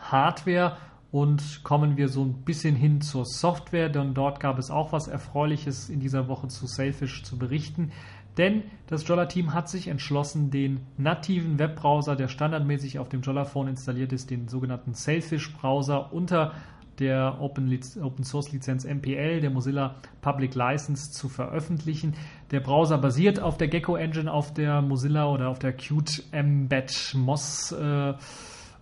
Hardware 0.00 0.76
und 1.12 1.62
kommen 1.62 1.96
wir 1.96 2.08
so 2.08 2.24
ein 2.24 2.42
bisschen 2.42 2.74
hin 2.74 3.00
zur 3.00 3.24
Software, 3.24 3.90
denn 3.90 4.14
dort 4.14 4.40
gab 4.40 4.58
es 4.58 4.72
auch 4.72 4.90
was 4.90 5.06
Erfreuliches 5.06 5.88
in 5.88 6.00
dieser 6.00 6.26
Woche 6.26 6.48
zu 6.48 6.66
Sailfish 6.66 7.22
zu 7.22 7.38
berichten. 7.38 7.92
Denn 8.36 8.64
das 8.88 9.06
Jolla-Team 9.06 9.54
hat 9.54 9.68
sich 9.68 9.88
entschlossen, 9.88 10.50
den 10.50 10.80
nativen 10.96 11.58
Webbrowser, 11.58 12.16
der 12.16 12.28
standardmäßig 12.28 12.98
auf 12.98 13.08
dem 13.08 13.22
Jolla-Phone 13.22 13.68
installiert 13.68 14.12
ist, 14.12 14.30
den 14.30 14.48
sogenannten 14.48 14.94
Sailfish-Browser 14.94 16.12
unter 16.12 16.52
der 16.98 17.40
Open, 17.40 17.78
Open 18.02 18.24
Source 18.24 18.52
Lizenz 18.52 18.84
MPL, 18.84 19.40
der 19.40 19.50
Mozilla 19.50 19.96
Public 20.20 20.54
License, 20.54 21.10
zu 21.10 21.28
veröffentlichen. 21.28 22.14
Der 22.50 22.60
Browser 22.60 22.98
basiert 22.98 23.40
auf 23.40 23.56
der 23.56 23.68
Gecko 23.68 23.96
Engine, 23.96 24.32
auf 24.32 24.54
der 24.54 24.82
Mozilla 24.82 25.28
oder 25.28 25.48
auf 25.48 25.58
der 25.58 25.72
Qt 25.72 26.24
Embed 26.32 27.14
MOS. 27.14 27.72
Äh, 27.72 28.14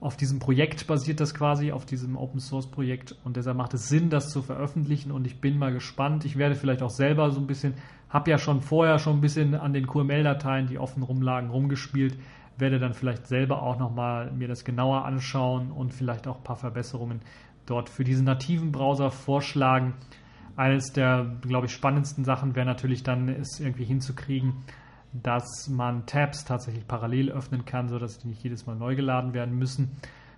auf 0.01 0.17
diesem 0.17 0.41
Projekt 0.41 0.89
basiert 0.89 1.21
das 1.21 1.33
quasi, 1.33 1.71
auf 1.71 1.87
diesem 1.87 2.17
Open 2.17 2.41
Source 2.41 2.67
Projekt 2.67 3.15
und 3.23 3.37
deshalb 3.37 3.57
macht 3.57 3.73
es 3.73 3.89
Sinn, 3.89 4.11
das 4.11 4.31
zu 4.31 4.43
veröffentlichen 4.43 5.13
und 5.13 5.29
ich 5.29 5.41
bin 5.41 5.57
mal 5.59 5.73
gespannt. 5.73 6.25
Ich 6.25 6.37
werde 6.37 6.57
vielleicht 6.57 6.83
auch 6.83 6.91
selber 6.91 7.31
so 7.31 7.39
ein 7.39 7.47
bisschen, 7.47 7.75
habe 8.13 8.31
ja 8.31 8.39
schon 8.39 8.61
vorher 8.61 8.99
schon 8.99 9.19
ein 9.19 9.21
bisschen 9.21 9.55
an 9.55 9.73
den 9.73 9.87
QML-Dateien, 9.87 10.67
die 10.67 10.79
offen 10.79 11.03
rumlagen, 11.03 11.51
rumgespielt, 11.51 12.17
werde 12.59 12.79
dann 12.79 12.93
vielleicht 12.93 13.27
selber 13.27 13.63
auch 13.63 13.79
nochmal 13.79 14.31
mir 14.33 14.49
das 14.49 14.65
genauer 14.65 15.05
anschauen 15.07 15.71
und 15.71 15.95
vielleicht 15.95 16.29
auch 16.29 16.37
ein 16.37 16.45
paar 16.45 16.57
Verbesserungen 16.57 17.21
dort 17.65 17.89
für 17.89 18.05
diesen 18.05 18.27
nativen 18.27 18.71
Browser 18.71 19.11
vorschlagen. 19.11 19.95
Eines 20.57 20.93
der, 20.93 21.39
glaube 21.41 21.67
ich, 21.67 21.73
spannendsten 21.73 22.25
Sachen 22.25 22.55
wäre 22.55 22.67
natürlich 22.67 23.03
dann, 23.03 23.29
es 23.29 23.59
irgendwie 23.59 23.85
hinzukriegen, 23.85 24.65
dass 25.15 25.69
man 25.71 26.05
Tabs 26.05 26.45
tatsächlich 26.45 26.87
parallel 26.87 27.31
öffnen 27.31 27.65
kann, 27.65 27.89
sodass 27.89 28.19
die 28.19 28.29
nicht 28.29 28.43
jedes 28.43 28.67
Mal 28.67 28.77
neu 28.77 28.95
geladen 28.95 29.33
werden 29.33 29.57
müssen. 29.59 29.93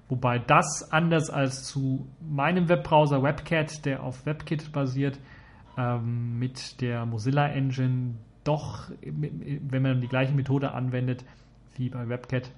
Wobei 0.09 0.39
das 0.39 0.89
anders 0.91 1.31
als 1.31 1.65
zu 1.65 2.07
meinem 2.21 2.69
Webbrowser 2.69 3.23
WebCat, 3.23 3.85
der 3.85 4.03
auf 4.03 4.27
WebKit 4.27 4.71
basiert, 4.71 5.19
ähm, 5.77 6.39
mit 6.39 6.81
der 6.81 7.07
Mozilla 7.07 7.49
Engine 7.49 8.15
doch, 8.45 8.91
wenn 9.01 9.83
man 9.83 10.01
die 10.01 10.09
gleiche 10.09 10.35
Methode 10.35 10.73
anwendet 10.73 11.25
wie 11.77 11.89
bei 11.89 12.09
WebCat, 12.09 12.51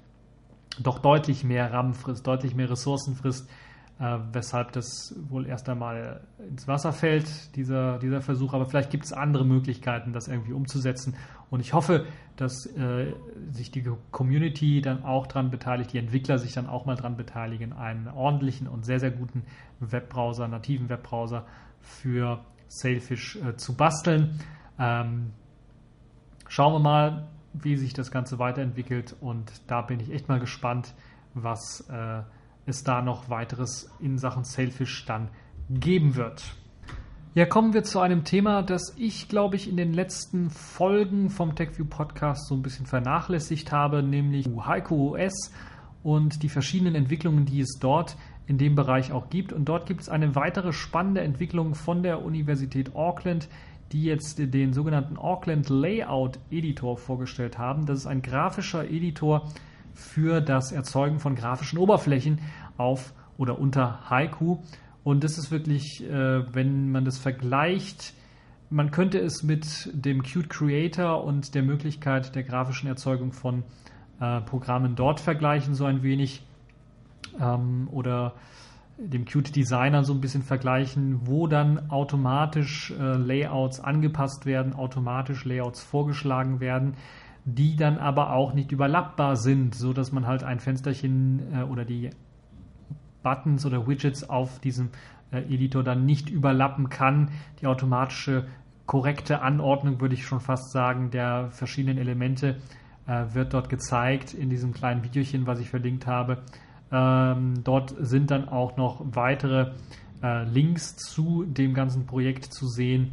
doch 0.81 0.99
deutlich 0.99 1.45
mehr 1.45 1.73
RAM 1.73 1.95
frisst, 1.95 2.27
deutlich 2.27 2.55
mehr 2.55 2.69
Ressourcen 2.69 3.15
frisst, 3.15 3.49
äh, 3.99 4.19
weshalb 4.33 4.73
das 4.73 5.15
wohl 5.29 5.47
erst 5.47 5.69
einmal 5.69 6.21
ins 6.51 6.69
Wasser 6.69 6.93
fällt, 6.93 7.57
dieser, 7.57 7.99
dieser 7.99 8.21
Versuch. 8.21 8.53
Aber 8.53 8.67
vielleicht 8.67 8.91
gibt 8.91 9.05
es 9.05 9.13
andere 9.13 9.47
Möglichkeiten, 9.47 10.13
das 10.13 10.29
irgendwie 10.29 10.53
umzusetzen. 10.53 11.15
Und 11.49 11.61
ich 11.61 11.73
hoffe, 11.73 12.05
dass 12.37 12.67
äh, 12.67 13.15
sich 13.51 13.71
die 13.71 13.89
Community 14.11 14.83
dann 14.83 15.05
auch 15.05 15.27
daran 15.27 15.51
beteiligt, 15.51 15.93
die 15.93 15.99
Entwickler 15.99 16.39
sich 16.39 16.53
dann 16.53 16.67
auch 16.67 16.85
mal 16.85 16.97
daran 16.97 17.17
beteiligen, 17.17 17.73
einen 17.73 18.09
ordentlichen 18.09 18.67
und 18.67 18.85
sehr, 18.85 19.01
sehr 19.01 19.13
guten 19.13 19.45
Webbrowser, 19.81 20.47
nativen 20.49 20.89
Webbrowser 20.91 21.47
für 21.81 22.45
Sailfish 22.69 23.37
äh, 23.37 23.57
zu 23.57 23.75
basteln. 23.77 24.41
Ähm, 24.79 25.33
schauen 26.49 26.73
wir 26.75 26.79
mal, 26.81 27.29
wie 27.53 27.77
sich 27.77 27.93
das 27.95 28.11
Ganze 28.11 28.39
weiterentwickelt. 28.39 29.17
Und 29.21 29.51
da 29.67 29.83
bin 29.83 30.01
ich 30.01 30.13
echt 30.13 30.29
mal 30.29 30.41
gespannt, 30.41 30.95
was 31.35 31.87
äh, 31.91 32.23
es 32.67 32.85
da 32.85 33.03
noch 33.03 33.31
weiteres 33.31 33.91
in 34.01 34.19
Sachen 34.19 34.45
Sailfish 34.45 35.05
dann 35.07 35.29
geben 35.71 36.17
wird. 36.17 36.55
Ja, 37.35 37.45
kommen 37.45 37.75
wir 37.75 37.85
zu 37.85 38.01
einem 38.01 38.25
Thema, 38.25 38.63
das 38.63 38.95
ich, 38.97 39.29
glaube 39.29 39.57
ich, 39.57 39.69
in 39.69 39.77
den 39.77 39.93
letzten 39.93 40.49
Folgen 40.49 41.29
vom 41.29 41.55
TechView 41.55 41.85
Podcast 41.85 42.47
so 42.49 42.55
ein 42.55 42.63
bisschen 42.63 42.87
vernachlässigt 42.87 43.73
habe, 43.73 44.03
nämlich 44.03 44.49
Heiko 44.65 45.15
OS 45.15 45.53
und 46.03 46.43
die 46.43 46.49
verschiedenen 46.49 46.95
Entwicklungen, 46.95 47.45
die 47.45 47.61
es 47.61 47.79
dort 47.79 48.17
in 48.47 48.59
dem 48.59 48.75
Bereich 48.75 49.13
auch 49.13 49.29
gibt. 49.29 49.53
Und 49.53 49.65
dort 49.67 49.87
gibt 49.87 50.03
es 50.03 50.09
eine 50.09 50.35
weitere 50.35 50.73
spannende 50.73 51.23
Entwicklung 51.23 51.75
von 51.75 52.03
der 52.03 52.25
Universität 52.25 52.95
Auckland, 52.95 53.49
die 53.93 54.05
jetzt 54.05 54.39
den 54.39 54.73
sogenannten 54.73 55.17
Auckland 55.17 55.69
Layout 55.69 56.39
Editor 56.51 56.97
vorgestellt 56.97 57.59
haben. 57.59 57.87
Das 57.87 57.99
ist 57.99 58.07
ein 58.07 58.23
grafischer 58.23 58.89
Editor, 58.89 59.49
für 59.97 60.41
das 60.41 60.73
Erzeugen 60.73 61.19
von 61.19 61.35
grafischen 61.35 61.79
Oberflächen 61.79 62.41
auf 62.77 63.15
oder 63.39 63.59
unter 63.59 64.09
Haiku. 64.11 64.59
Und 65.03 65.25
das 65.25 65.39
ist 65.39 65.51
wirklich, 65.51 66.05
äh, 66.05 66.55
wenn 66.55 66.91
man 66.91 67.05
das 67.05 67.19
vergleicht, 67.19 68.13
man 68.69 68.91
könnte 68.91 69.19
es 69.19 69.43
mit 69.43 69.91
dem 69.93 70.23
Qt 70.23 70.51
Creator 70.51 71.25
und 71.25 71.55
der 71.55 71.63
Möglichkeit 71.63 72.35
der 72.35 72.43
grafischen 72.43 72.89
Erzeugung 72.89 73.33
von 73.33 73.63
äh, 74.21 74.41
Programmen 74.41 74.97
dort 74.97 75.21
vergleichen, 75.21 75.75
so 75.75 75.85
ein 75.85 76.03
wenig. 76.03 76.46
Ähm, 77.41 77.89
oder 77.91 78.35
dem 78.99 79.27
Qt 79.27 79.55
Designer 79.55 80.05
so 80.05 80.15
ein 80.15 80.21
bisschen 80.21 80.43
vergleichen, 80.43 81.27
wo 81.27 81.47
dann 81.47 81.91
automatisch 81.91 82.93
äh, 82.93 83.17
Layouts 83.17 83.81
angepasst 83.81 84.47
werden, 84.47 84.75
automatisch 84.75 85.45
Layouts 85.45 85.83
vorgeschlagen 85.83 86.61
werden 86.61 86.95
die 87.47 87.77
dann 87.77 87.99
aber 87.99 88.33
auch 88.33 88.55
nicht 88.55 88.73
überlappbar 88.73 89.37
sind, 89.37 89.75
so 89.77 89.93
dass 89.93 90.11
man 90.11 90.27
halt 90.27 90.43
ein 90.43 90.59
Fensterchen 90.59 91.55
äh, 91.55 91.63
oder 91.63 91.85
die 91.85 92.11
Buttons 93.23 93.65
oder 93.65 93.87
Widgets 93.87 94.29
auf 94.29 94.59
diesem 94.59 94.91
äh, 95.31 95.43
Editor 95.43 95.85
dann 95.85 96.05
nicht 96.05 96.29
überlappen 96.29 96.89
kann. 96.89 97.31
Die 97.61 97.69
automatische 97.69 98.49
korrekte 98.85 99.43
Anordnung, 99.43 100.01
würde 100.01 100.15
ich 100.15 100.27
schon 100.27 100.41
fast 100.41 100.73
sagen, 100.73 101.13
der 101.13 101.51
verschiedenen 101.51 101.99
Elemente 101.99 102.57
äh, 103.07 103.27
wird 103.33 103.55
dort 103.55 103.69
gezeigt 103.69 104.35
in 104.35 104.51
diesem 104.51 104.73
kleinen 104.73 105.05
Videochen, 105.05 105.47
was 105.47 105.61
ich 105.61 105.71
verlinkt 105.71 106.09
habe. 106.09 106.43
Ähm, 106.93 107.63
dort 107.65 107.95
sind 107.99 108.31
dann 108.31 108.49
auch 108.49 108.77
noch 108.77 109.03
weitere 109.05 109.73
äh, 110.23 110.45
Links 110.45 110.97
zu 110.97 111.45
dem 111.45 111.75
ganzen 111.75 112.07
Projekt 112.07 112.45
zu 112.45 112.69
sehen 112.69 113.13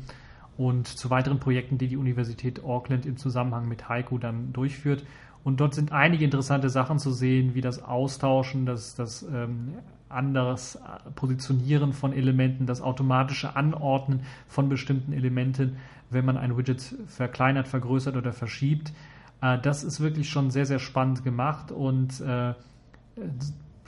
und 0.58 0.88
zu 0.88 1.10
weiteren 1.10 1.39
Projekten, 1.39 1.77
die 1.77 1.88
die 1.88 1.98
Universität 1.98 2.63
Auckland 2.63 3.06
im 3.06 3.18
Zusammenhang 3.18 3.68
mit 3.68 3.89
Haiku 3.89 4.18
dann 4.18 4.53
durchführt. 4.53 5.03
Und 5.44 5.60
dort 5.60 5.74
sind 5.74 5.92
einige 5.92 6.24
interessante 6.24 6.70
Sachen 6.70 7.00
zu 7.00 7.12
sehen, 7.12 7.53
wie 7.53 7.62
das 7.62 7.84
Austauschen, 7.84 8.65
das, 8.65 8.96
das 8.96 9.24
ähm, 9.24 9.74
anderes 10.08 10.80
Positionieren 11.15 11.92
von 11.92 12.13
Elementen, 12.13 12.65
das 12.65 12.82
automatische 12.82 13.56
Anordnen 13.56 14.22
von 14.48 14.70
bestimmten 14.70 15.12
Elementen, 15.12 15.77
wenn 16.10 16.24
man 16.24 16.38
ein 16.38 16.56
Widget 16.56 16.96
verkleinert, 17.08 17.68
vergrößert 17.68 18.15
oder 18.15 18.32
verschiebt. 18.32 18.94
Äh, 19.42 19.60
das 19.60 19.84
ist 19.84 20.00
wirklich 20.00 20.30
schon 20.30 20.51
sehr, 20.51 20.65
sehr 20.65 20.80
spannend 20.80 21.24
gemacht 21.24 21.72
und 21.72 22.22
äh, 22.22 22.53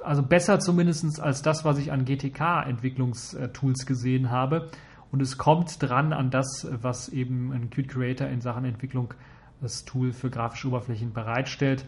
also 0.05 0.23
besser 0.23 0.59
zumindest 0.59 1.19
als 1.19 1.41
das, 1.41 1.65
was 1.65 1.77
ich 1.77 1.91
an 1.91 2.05
GTK-Entwicklungstools 2.05 3.85
gesehen 3.85 4.29
habe. 4.29 4.69
Und 5.11 5.21
es 5.21 5.37
kommt 5.37 5.81
dran 5.81 6.13
an 6.13 6.29
das, 6.29 6.67
was 6.81 7.09
eben 7.09 7.51
ein 7.51 7.69
Qt 7.69 7.87
Creator 7.87 8.27
in 8.27 8.41
Sachen 8.41 8.65
Entwicklung 8.65 9.13
das 9.61 9.85
Tool 9.85 10.11
für 10.11 10.29
grafische 10.29 10.67
Oberflächen 10.67 11.13
bereitstellt 11.13 11.85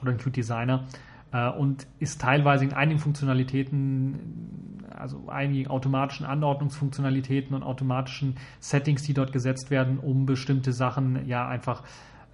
oder 0.00 0.12
ein 0.12 0.18
Qt 0.18 0.36
Designer 0.36 0.86
äh, 1.32 1.48
und 1.48 1.86
ist 1.98 2.20
teilweise 2.20 2.64
in 2.64 2.72
einigen 2.72 3.00
Funktionalitäten, 3.00 4.84
also 4.94 5.28
einigen 5.28 5.70
automatischen 5.70 6.26
Anordnungsfunktionalitäten 6.26 7.54
und 7.54 7.62
automatischen 7.62 8.36
Settings, 8.60 9.02
die 9.02 9.14
dort 9.14 9.32
gesetzt 9.32 9.70
werden, 9.70 9.98
um 9.98 10.26
bestimmte 10.26 10.72
Sachen 10.72 11.26
ja 11.26 11.48
einfach 11.48 11.82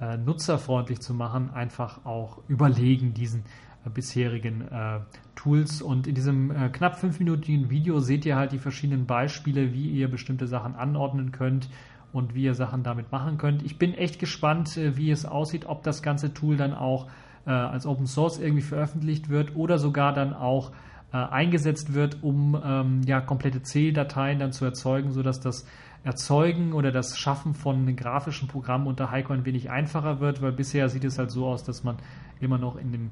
äh, 0.01 0.17
nutzerfreundlich 0.17 1.01
zu 1.01 1.15
machen, 1.15 1.51
einfach 1.51 2.05
auch 2.05 2.39
überlegen 2.49 3.15
diesen 3.15 3.45
bisherigen 3.91 4.63
äh, 4.63 5.01
Tools. 5.35 5.83
Und 5.83 6.07
in 6.07 6.15
diesem 6.15 6.51
äh, 6.51 6.69
knapp 6.69 6.99
fünfminütigen 6.99 7.71
Video 7.71 8.01
seht 8.01 8.27
ihr 8.27 8.37
halt 8.37 8.53
die 8.53 8.59
verschiedenen 8.59 9.07
Beispiele, 9.07 9.73
wie 9.73 9.91
ihr 9.91 10.11
bestimmte 10.11 10.47
Sachen 10.47 10.75
anordnen 10.75 11.33
könnt 11.33 11.69
und 12.13 12.35
wie 12.35 12.45
ihr 12.45 12.55
Sachen 12.55 12.83
damit 12.83 13.13
machen 13.13 13.39
könnt. 13.39 13.63
Ich 13.63 13.79
bin 13.79 13.95
echt 13.95 14.19
gespannt, 14.19 14.77
äh, 14.77 14.97
wie 14.97 15.11
es 15.11 15.25
aussieht, 15.25 15.67
ob 15.67 15.83
das 15.83 16.03
ganze 16.03 16.35
Tool 16.35 16.57
dann 16.57 16.75
auch 16.75 17.09
äh, 17.47 17.51
als 17.51 17.87
Open 17.87 18.07
Source 18.07 18.39
irgendwie 18.39 18.63
veröffentlicht 18.63 19.29
wird 19.29 19.57
oder 19.57 19.79
sogar 19.79 20.13
dann 20.13 20.35
auch 20.35 20.73
äh, 21.13 21.17
eingesetzt 21.17 21.95
wird, 21.95 22.23
um 22.23 22.61
ähm, 22.63 23.03
ja, 23.07 23.21
komplette 23.21 23.63
C-Dateien 23.63 24.39
dann 24.39 24.53
zu 24.53 24.65
erzeugen, 24.65 25.13
sodass 25.13 25.41
das 25.41 25.67
Erzeugen 26.05 26.75
oder 26.75 26.93
das 26.93 27.19
Schaffen 27.19 27.55
von 27.55 27.97
grafischen 27.97 28.49
Programmen 28.49 28.87
unter 28.87 29.11
Heiko 29.11 29.33
ein 29.33 29.45
wenig 29.45 29.71
einfacher 29.71 30.21
wird, 30.21 30.43
weil 30.43 30.53
bisher 30.53 30.89
sieht 30.89 31.05
es 31.05 31.19
halt 31.19 31.31
so 31.31 31.47
aus, 31.47 31.65
dass 31.65 31.83
man 31.83 31.97
immer 32.41 32.59
noch 32.59 32.77
in 32.77 32.93
dem 32.93 33.11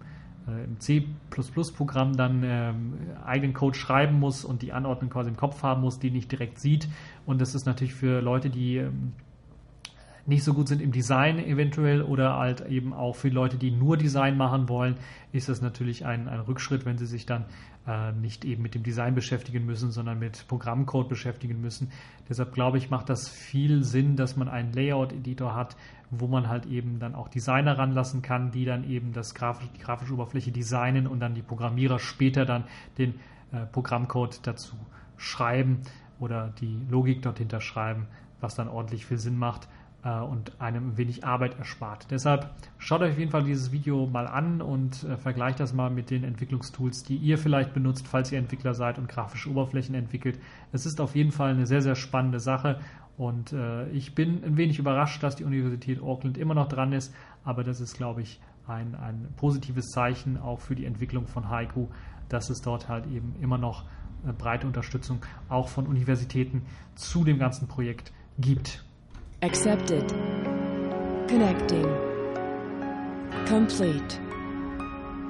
äh, 0.49 0.65
im 0.65 0.81
C++-Programm 0.81 2.17
dann 2.17 2.43
ähm, 2.45 2.95
eigenen 3.25 3.55
Code 3.55 3.76
schreiben 3.76 4.19
muss 4.19 4.45
und 4.45 4.62
die 4.62 4.73
Anordnung 4.73 5.11
quasi 5.11 5.31
im 5.31 5.37
Kopf 5.37 5.62
haben 5.62 5.83
muss, 5.83 5.99
die 5.99 6.11
nicht 6.11 6.31
direkt 6.31 6.59
sieht. 6.59 6.88
Und 7.25 7.41
das 7.41 7.55
ist 7.55 7.67
natürlich 7.67 7.95
für 7.95 8.21
Leute, 8.21 8.50
die 8.50 8.79
ähm, 8.79 9.12
nicht 10.26 10.42
so 10.42 10.54
gut 10.54 10.68
sind 10.68 10.83
im 10.83 10.92
Design 10.92 11.38
eventuell 11.38 12.02
oder 12.02 12.37
halt 12.37 12.62
eben 12.62 12.92
auch 12.92 13.14
für 13.14 13.28
Leute, 13.28 13.56
die 13.56 13.71
nur 13.71 13.97
Design 13.97 14.37
machen 14.37 14.68
wollen, 14.68 14.97
ist 15.33 15.49
das 15.49 15.62
natürlich 15.62 16.04
ein, 16.04 16.28
ein 16.28 16.40
Rückschritt, 16.40 16.85
wenn 16.85 16.99
sie 16.99 17.06
sich 17.06 17.26
dann 17.26 17.45
äh, 17.87 18.12
nicht 18.12 18.45
eben 18.45 18.62
mit 18.62 18.75
dem 18.75 18.83
Design 18.83 19.14
beschäftigen 19.14 19.64
müssen, 19.64 19.92
sondern 19.92 20.18
mit 20.18 20.49
Programmcode 20.49 21.09
beschäftigen 21.09 21.61
müssen. 21.61 21.90
Deshalb 22.28 22.52
glaube 22.52 22.78
ich, 22.78 22.90
macht 22.90 23.09
das 23.09 23.28
viel 23.28 23.85
Sinn, 23.85 24.16
dass 24.16 24.37
man 24.37 24.49
einen 24.49 24.73
Layout-Editor 24.73 25.54
hat, 25.54 25.76
wo 26.11 26.26
man 26.26 26.49
halt 26.49 26.66
eben 26.66 26.99
dann 26.99 27.14
auch 27.14 27.28
Designer 27.28 27.78
ranlassen 27.78 28.23
kann, 28.23 28.50
die 28.50 28.64
dann 28.64 28.88
eben 28.88 29.12
das 29.12 29.35
grafisch, 29.35 29.68
die 29.76 29.80
grafische 29.80 30.14
Oberfläche 30.14 30.50
designen 30.50 31.06
und 31.06 31.21
dann 31.21 31.35
die 31.35 31.42
Programmierer 31.42 31.99
später 31.99 32.45
dann 32.45 32.64
den 32.99 33.14
äh, 33.52 33.66
Programmcode 33.66 34.40
dazu 34.45 34.75
schreiben 35.16 35.83
oder 36.18 36.52
die 36.61 36.80
Logik 36.90 37.23
dort 37.23 37.38
hinterschreiben, 37.38 38.06
was 38.40 38.56
dann 38.56 38.68
ordentlich 38.68 39.06
viel 39.06 39.18
Sinn 39.18 39.38
macht 39.38 39.68
und 40.10 40.60
einem 40.60 40.96
wenig 40.96 41.25
Arbeit 41.25 41.58
erspart. 41.58 42.06
Deshalb 42.10 42.50
schaut 42.78 43.00
euch 43.00 43.12
auf 43.12 43.18
jeden 43.18 43.30
Fall 43.30 43.44
dieses 43.44 43.72
Video 43.72 44.06
mal 44.06 44.26
an 44.26 44.60
und 44.60 45.04
äh, 45.04 45.16
vergleicht 45.16 45.60
das 45.60 45.72
mal 45.72 45.90
mit 45.90 46.10
den 46.10 46.25
Entwicklungstools, 46.25 47.02
die 47.02 47.16
ihr 47.16 47.38
vielleicht 47.38 47.75
benutzt, 47.75 48.06
falls 48.06 48.30
ihr 48.30 48.38
Entwickler 48.38 48.75
seid 48.75 48.98
und 48.98 49.08
grafische 49.08 49.50
Oberflächen 49.50 49.94
entwickelt. 49.94 50.38
Es 50.72 50.86
ist 50.86 51.00
auf 51.00 51.14
jeden 51.16 51.32
Fall 51.32 51.50
eine 51.50 51.66
sehr, 51.66 51.82
sehr 51.82 51.96
spannende 51.96 52.40
Sache 52.40 52.80
und 53.16 53.52
äh, 53.52 53.88
ich 53.90 54.14
bin 54.14 54.44
ein 54.44 54.56
wenig 54.56 54.78
überrascht, 54.78 55.22
dass 55.22 55.36
die 55.36 55.44
Universität 55.44 56.02
Auckland 56.02 56.38
immer 56.38 56.54
noch 56.54 56.68
dran 56.68 56.92
ist, 56.92 57.14
aber 57.44 57.64
das 57.64 57.80
ist, 57.80 57.96
glaube 57.96 58.22
ich, 58.22 58.40
ein, 58.66 58.94
ein 58.94 59.28
positives 59.36 59.86
Zeichen 59.88 60.38
auch 60.38 60.60
für 60.60 60.75
die 60.75 60.84
Entwicklung 60.84 61.26
von 61.26 61.48
Haiku, 61.48 61.88
dass 62.28 62.50
es 62.50 62.60
dort 62.60 62.88
halt 62.88 63.06
eben 63.06 63.34
immer 63.40 63.58
noch 63.58 63.84
äh, 64.26 64.32
breite 64.32 64.66
Unterstützung 64.66 65.20
auch 65.48 65.68
von 65.68 65.86
Universitäten 65.86 66.62
zu 66.94 67.25
dem 67.25 67.38
ganzen 67.38 67.68
Projekt 67.68 68.12
gibt. 68.38 68.86
Accepted. 69.43 70.09
Connecting. 71.28 71.85
Complete. 73.45 74.19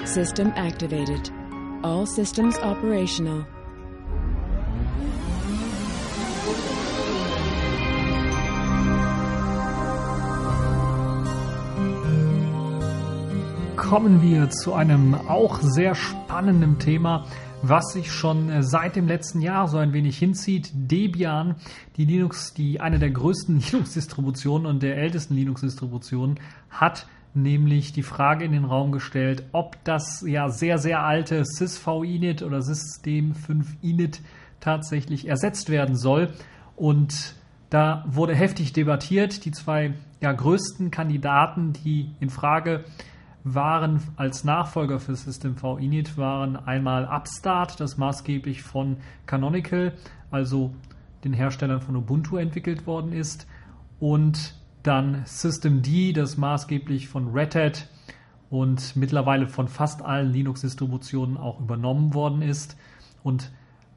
System 0.05 0.53
activated. 0.55 1.29
All 1.83 2.07
systems 2.07 2.57
operational. 2.59 3.45
Kommen 13.75 14.23
wir 14.23 14.51
zu 14.51 14.73
einem 14.73 15.15
auch 15.15 15.59
sehr 15.61 15.97
spannenden 15.97 16.79
Thema, 16.79 17.27
was 17.63 17.93
sich 17.93 18.13
schon 18.13 18.51
äh, 18.51 18.63
seit 18.63 18.97
dem 18.97 19.07
letzten 19.07 19.41
Jahr 19.41 19.69
so 19.69 19.79
ein 19.79 19.93
wenig 19.93 20.19
hinzieht. 20.19 20.71
Debian, 20.75 21.57
die 21.97 22.05
Linux, 22.05 22.55
die 22.55 22.81
eine 22.81 22.99
der 22.99 23.11
größten 23.11 23.61
Linux-Distributionen 23.73 24.67
und 24.67 24.83
der 24.83 24.97
ältesten 24.99 25.35
Linux-Distributionen, 25.35 26.39
hat 26.71 27.07
nämlich 27.35 27.93
die 27.93 28.03
Frage 28.03 28.45
in 28.45 28.53
den 28.53 28.65
Raum 28.65 28.93
gestellt, 28.93 29.45
ob 29.53 29.83
das 29.85 30.25
ja 30.27 30.49
sehr, 30.49 30.79
sehr 30.79 31.03
alte 31.03 31.45
SysV-Init 31.45 32.43
oder 32.43 32.63
System 32.63 33.35
5 33.35 33.77
Init 33.83 34.21
tatsächlich 34.61 35.29
ersetzt 35.29 35.69
werden 35.69 35.97
soll. 35.97 36.33
Und 36.77 37.35
da 37.71 38.05
wurde 38.09 38.35
heftig 38.35 38.73
debattiert. 38.73 39.45
Die 39.45 39.51
zwei 39.51 39.95
ja, 40.21 40.33
größten 40.33 40.91
Kandidaten, 40.91 41.73
die 41.73 42.11
in 42.21 42.31
Frage 42.31 42.85
waren 43.55 44.03
als 44.17 44.43
Nachfolger 44.43 44.99
für 44.99 45.15
System-V 45.15 45.79
Init 45.79 46.19
waren 46.19 46.57
einmal 46.57 47.05
Upstart, 47.07 47.79
das 47.79 47.97
maßgeblich 47.97 48.63
von 48.63 48.97
Canonical, 49.27 49.93
also 50.33 50.75
den 51.23 51.33
Herstellern 51.33 51.81
von 51.81 51.95
Ubuntu 51.95 52.39
entwickelt 52.39 52.87
worden 52.87 53.13
ist, 53.13 53.47
und 54.01 54.55
dann 54.83 55.23
Systemd, 55.25 56.17
das 56.17 56.37
maßgeblich 56.37 57.09
von 57.09 57.29
Red 57.33 57.55
Hat 57.55 57.89
und 58.51 58.97
mittlerweile 58.97 59.49
von 59.49 59.69
fast 59.69 60.03
allen 60.03 60.33
Linux-Distributionen 60.33 61.37
auch 61.37 61.61
übernommen 61.61 62.15
worden 62.15 62.43
ist. 62.43 62.77
Und 63.23 63.51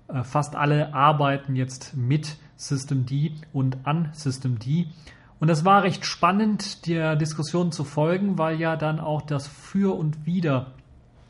äh, 0.08 0.24
fast 0.24 0.56
alle 0.56 0.94
arbeiten 0.94 1.56
jetzt 1.56 1.96
mit 1.96 2.38
Systemd 2.56 3.12
und 3.54 3.78
an 3.84 4.10
Systemd. 4.14 4.66
Und 5.40 5.48
das 5.48 5.64
war 5.64 5.84
recht 5.84 6.06
spannend, 6.06 6.86
der 6.88 7.16
Diskussion 7.16 7.72
zu 7.72 7.84
folgen, 7.84 8.38
weil 8.38 8.60
ja 8.60 8.76
dann 8.76 9.00
auch 9.00 9.22
das 9.22 9.48
Für 9.48 9.98
und 9.98 10.26
Wider 10.26 10.74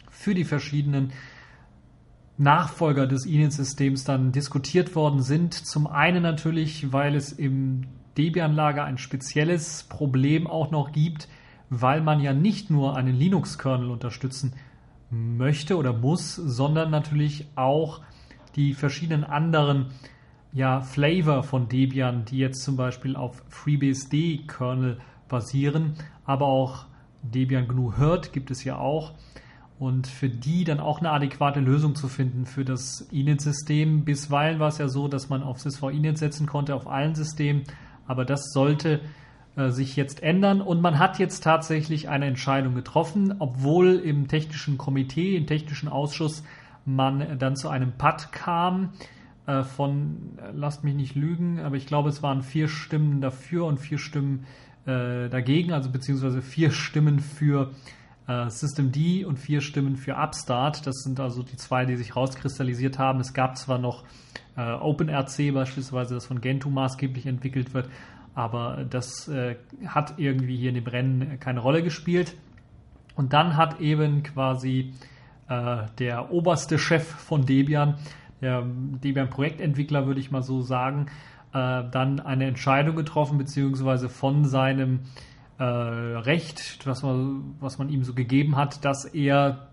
für 0.10 0.34
die 0.34 0.46
verschiedenen 0.46 1.14
Nachfolger 2.38 3.06
des 3.06 3.26
Init-Systems 3.26 4.06
dann 4.06 4.32
diskutiert 4.32 4.96
worden 4.96 5.22
sind. 5.22 5.54
Zum 5.54 5.88
einen 5.88 6.24
natürlich, 6.24 6.92
weil 6.92 7.16
es 7.16 7.32
im 7.32 7.84
Debian-Lager 8.18 8.84
ein 8.84 8.98
spezielles 8.98 9.84
Problem 9.84 10.48
auch 10.48 10.72
noch 10.72 10.92
gibt, 10.92 11.28
weil 11.70 12.02
man 12.02 12.20
ja 12.20 12.34
nicht 12.34 12.70
nur 12.70 12.98
einen 12.98 13.16
Linux-Kernel 13.16 13.92
unterstützen 13.92 14.54
möchte 15.12 15.78
oder 15.78 15.94
muss, 15.94 16.36
sondern 16.36 16.90
natürlich 16.92 17.48
auch 17.56 18.02
die 18.56 18.74
verschiedenen 18.74 19.24
anderen 19.24 19.88
ja, 20.52 20.82
Flavor 20.82 21.44
von 21.44 21.68
Debian, 21.68 22.26
die 22.26 22.38
jetzt 22.38 22.64
zum 22.64 22.76
Beispiel 22.76 23.16
auf 23.16 23.44
FreeBSD-Kernel 23.50 25.00
basieren, 25.28 25.94
aber 26.26 26.48
auch 26.48 26.86
Debian 27.22 27.68
GNU 27.68 27.98
Hurt 27.98 28.34
gibt 28.34 28.50
es 28.52 28.64
ja 28.64 28.78
auch. 28.78 29.14
Und 29.78 30.08
für 30.08 30.28
die 30.28 30.66
dann 30.66 30.82
auch 30.82 31.00
eine 31.00 31.12
adäquate 31.12 31.62
Lösung 31.62 31.96
zu 31.96 32.10
finden 32.10 32.46
für 32.46 32.66
das 32.66 33.08
Init-System. 33.12 34.04
Bisweilen 34.04 34.60
war 34.60 34.68
es 34.68 34.78
ja 34.78 34.90
so, 34.90 35.08
dass 35.08 35.30
man 35.30 35.42
auf 35.42 35.62
sysv 35.62 35.84
Init 35.90 36.18
setzen 36.18 36.48
konnte 36.48 36.76
auf 36.76 36.86
allen 36.86 37.16
Systemen, 37.16 37.64
aber 38.06 38.26
das 38.26 38.52
sollte 38.52 39.00
äh, 39.56 39.70
sich 39.70 39.96
jetzt 39.96 40.22
ändern 40.22 40.62
und 40.62 40.82
man 40.82 41.00
hat 41.00 41.18
jetzt 41.18 41.44
tatsächlich 41.44 42.10
eine 42.10 42.26
Entscheidung 42.26 42.76
getroffen, 42.76 43.36
obwohl 43.40 43.96
im 43.96 44.28
technischen 44.28 44.78
Komitee, 44.78 45.38
im 45.38 45.48
technischen 45.48 45.88
Ausschuss 45.88 46.44
man 46.86 47.40
dann 47.40 47.56
zu 47.56 47.70
einem 47.70 47.94
Pad 47.94 48.34
kam, 48.34 48.94
äh, 49.50 49.64
von, 49.64 50.38
lasst 50.54 50.84
mich 50.84 50.94
nicht 50.94 51.16
lügen, 51.16 51.60
aber 51.60 51.76
ich 51.76 51.88
glaube, 51.88 52.10
es 52.10 52.22
waren 52.22 52.44
vier 52.44 52.68
Stimmen 52.68 53.20
dafür 53.20 53.66
und 53.66 53.80
vier 53.80 53.98
Stimmen 53.98 54.46
äh, 54.86 55.28
dagegen, 55.28 55.74
also 55.74 55.90
beziehungsweise 55.90 56.42
vier 56.44 56.70
Stimmen 56.70 57.20
für 57.20 57.72
äh, 58.28 58.48
System 58.50 58.92
D 58.92 59.26
und 59.26 59.40
vier 59.40 59.62
Stimmen 59.62 59.96
für 59.96 60.16
Upstart. 60.18 60.86
Das 60.86 60.98
sind 61.04 61.20
also 61.20 61.42
die 61.42 61.58
zwei, 61.58 61.86
die 61.86 61.96
sich 61.96 62.16
rauskristallisiert 62.16 63.00
haben. 63.00 63.20
Es 63.20 63.34
gab 63.34 63.58
zwar 63.58 63.80
noch 63.80 64.04
äh, 64.56 64.72
OpenRC 64.72 65.52
beispielsweise, 65.52 66.14
das 66.14 66.28
von 66.28 66.42
Gentoo 66.42 66.70
maßgeblich 66.70 67.26
entwickelt 67.26 67.74
wird, 67.74 67.90
aber 68.36 68.86
das 68.88 69.28
äh, 69.30 69.56
hat 69.88 70.14
irgendwie 70.18 70.58
hier 70.58 70.70
in 70.70 70.76
dem 70.76 70.88
Rennen 70.88 71.40
keine 71.40 71.62
Rolle 71.62 71.82
gespielt. 71.82 72.36
Und 73.16 73.34
dann 73.34 73.58
hat 73.58 73.82
eben 73.82 74.22
quasi 74.22 74.94
äh, 75.50 75.88
der 75.98 76.32
oberste 76.32 76.78
Chef 76.78 77.04
von 77.04 77.46
Debian 77.48 77.96
der 78.42 78.64
Debian-Projektentwickler, 78.64 80.08
würde 80.08 80.20
ich 80.20 80.32
mal 80.32 80.44
so 80.44 80.62
sagen, 80.62 81.08
äh, 81.54 81.84
dann 81.92 82.20
eine 82.20 82.46
Entscheidung 82.46 82.96
getroffen, 82.96 83.38
beziehungsweise 83.38 84.10
von 84.10 84.46
seinem 84.46 85.02
äh, 85.58 85.64
Recht, 85.64 86.86
was 86.86 87.04
man, 87.04 87.56
was 87.60 87.78
man 87.78 87.90
ihm 87.90 88.04
so 88.04 88.14
gegeben 88.14 88.56
hat, 88.56 88.86
dass 88.86 89.06
er 89.06 89.70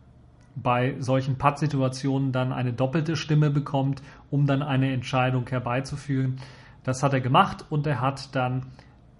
bei 0.57 0.97
solchen 1.01 1.37
Pad-Situationen 1.37 2.33
dann 2.33 2.53
eine 2.53 2.73
doppelte 2.73 3.15
Stimme 3.15 3.51
bekommt, 3.51 4.03
um 4.31 4.47
dann 4.47 4.63
eine 4.63 4.93
Entscheidung 4.93 5.47
herbeizuführen. 5.49 6.41
Das 6.83 7.03
hat 7.03 7.13
er 7.13 7.21
gemacht 7.21 7.67
und 7.69 7.87
er 7.87 8.01
hat 8.01 8.35
dann 8.35 8.67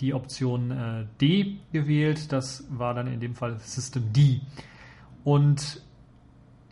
die 0.01 0.15
Option 0.15 0.71
äh, 0.71 1.07
D 1.21 1.59
gewählt. 1.73 2.33
Das 2.33 2.67
war 2.71 2.95
dann 2.95 3.07
in 3.07 3.21
dem 3.21 3.35
Fall 3.35 3.59
System 3.59 4.13
D. 4.13 4.41
Und 5.25 5.83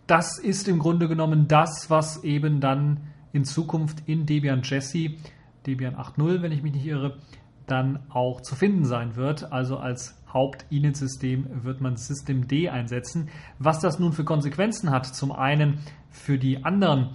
das 0.07 0.39
ist 0.39 0.69
im 0.69 0.79
Grunde 0.79 1.09
genommen 1.09 1.49
das, 1.49 1.87
was 1.89 2.25
eben 2.25 2.61
dann 2.61 3.01
in 3.33 3.45
Zukunft 3.45 4.03
in 4.07 4.27
Debian 4.27 4.63
Jessie, 4.63 5.19
Debian 5.67 5.97
8.0, 5.97 6.43
wenn 6.43 6.53
ich 6.53 6.63
mich 6.63 6.75
nicht 6.75 6.87
irre, 6.87 7.19
dann 7.67 8.01
auch 8.11 8.43
zu 8.43 8.55
finden 8.55 8.85
sein 8.85 9.17
wird, 9.17 9.51
also 9.53 9.79
als 9.79 10.23
Haupt-Init-System 10.33 11.65
wird 11.65 11.81
man 11.81 11.97
Systemd 11.97 12.53
einsetzen. 12.53 13.29
Was 13.59 13.81
das 13.81 13.99
nun 13.99 14.13
für 14.13 14.25
Konsequenzen 14.25 14.91
hat, 14.91 15.07
zum 15.07 15.33
einen 15.33 15.79
für 16.11 16.39
die 16.39 16.65
anderen 16.65 17.11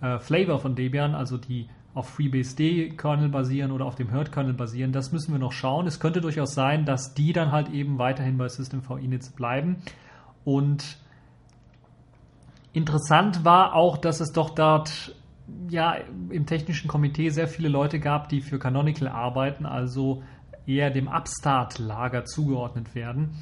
äh, 0.00 0.18
Flavor 0.18 0.58
von 0.58 0.74
Debian, 0.74 1.14
also 1.14 1.38
die 1.38 1.68
auf 1.94 2.08
FreeBSD-Kernel 2.10 3.28
basieren 3.28 3.70
oder 3.70 3.86
auf 3.86 3.94
dem 3.94 4.10
Herd-Kernel 4.10 4.54
basieren, 4.54 4.92
das 4.92 5.12
müssen 5.12 5.32
wir 5.32 5.38
noch 5.38 5.52
schauen. 5.52 5.86
Es 5.86 6.00
könnte 6.00 6.20
durchaus 6.20 6.54
sein, 6.54 6.84
dass 6.84 7.14
die 7.14 7.32
dann 7.32 7.52
halt 7.52 7.70
eben 7.70 7.98
weiterhin 7.98 8.36
bei 8.36 8.48
System-V-Inits 8.48 9.30
bleiben. 9.30 9.76
Und 10.44 10.98
interessant 12.74 13.44
war 13.44 13.74
auch, 13.74 13.96
dass 13.96 14.20
es 14.20 14.32
doch 14.32 14.50
dort 14.50 15.14
ja 15.68 15.96
im 16.30 16.44
technischen 16.44 16.88
Komitee 16.88 17.30
sehr 17.30 17.48
viele 17.48 17.68
Leute 17.68 18.00
gab, 18.00 18.28
die 18.28 18.42
für 18.42 18.58
Canonical 18.58 19.08
arbeiten, 19.08 19.64
also 19.64 20.22
eher 20.66 20.90
dem 20.90 21.08
Upstart-Lager 21.08 22.24
zugeordnet 22.24 22.94
werden, 22.94 23.36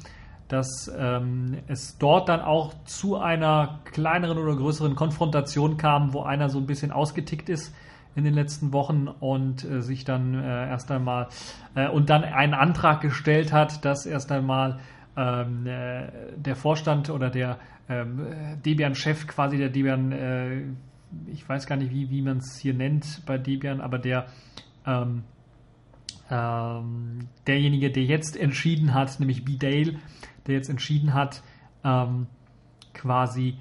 dass 0.47 0.91
ähm, 0.95 1.57
es 1.67 1.97
dort 1.97 2.29
dann 2.29 2.41
auch 2.41 2.73
zu 2.85 3.17
einer 3.17 3.79
kleineren 3.85 4.37
oder 4.37 4.55
größeren 4.55 4.95
Konfrontation 4.95 5.77
kam, 5.77 6.13
wo 6.13 6.21
einer 6.21 6.49
so 6.49 6.59
ein 6.59 6.67
bisschen 6.67 6.91
ausgetickt 6.91 7.49
ist 7.49 7.73
in 8.15 8.23
den 8.25 8.33
letzten 8.33 8.71
Wochen 8.73 9.07
und 9.07 9.63
äh, 9.63 9.81
sich 9.81 10.05
dann 10.05 10.35
äh, 10.35 10.69
erst 10.69 10.91
einmal 10.91 11.29
äh, 11.75 11.87
und 11.87 12.09
dann 12.09 12.23
einen 12.23 12.53
Antrag 12.53 13.01
gestellt 13.01 13.51
hat, 13.51 13.83
dass 13.85 14.05
erst 14.05 14.31
einmal 14.31 14.79
ähm, 15.15 15.65
äh, 15.67 16.07
der 16.35 16.55
Vorstand 16.55 17.09
oder 17.09 17.29
der 17.29 17.59
ähm, 17.89 18.25
Debian-Chef, 18.65 19.27
quasi 19.27 19.57
der 19.57 19.69
Debian, 19.69 20.11
äh, 20.11 20.61
ich 21.27 21.47
weiß 21.47 21.67
gar 21.67 21.75
nicht, 21.75 21.91
wie, 21.91 22.09
wie 22.09 22.21
man 22.21 22.37
es 22.37 22.57
hier 22.57 22.73
nennt 22.73 23.21
bei 23.25 23.37
Debian, 23.37 23.81
aber 23.81 23.99
der 23.99 24.25
ähm, 24.85 25.23
ähm, 26.29 27.27
derjenige, 27.47 27.91
der 27.91 28.03
jetzt 28.03 28.35
entschieden 28.37 28.93
hat, 28.93 29.19
nämlich 29.19 29.45
B. 29.45 29.57
Dale, 29.57 29.99
der 30.47 30.55
jetzt 30.55 30.69
entschieden 30.69 31.13
hat, 31.13 31.43
ähm, 31.83 32.27
quasi 32.93 33.57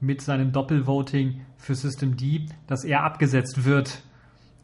mit 0.00 0.20
seinem 0.20 0.52
Doppelvoting 0.52 1.42
für 1.56 1.74
System 1.74 2.16
D, 2.16 2.46
dass 2.66 2.84
er 2.84 3.04
abgesetzt 3.04 3.64
wird. 3.64 4.02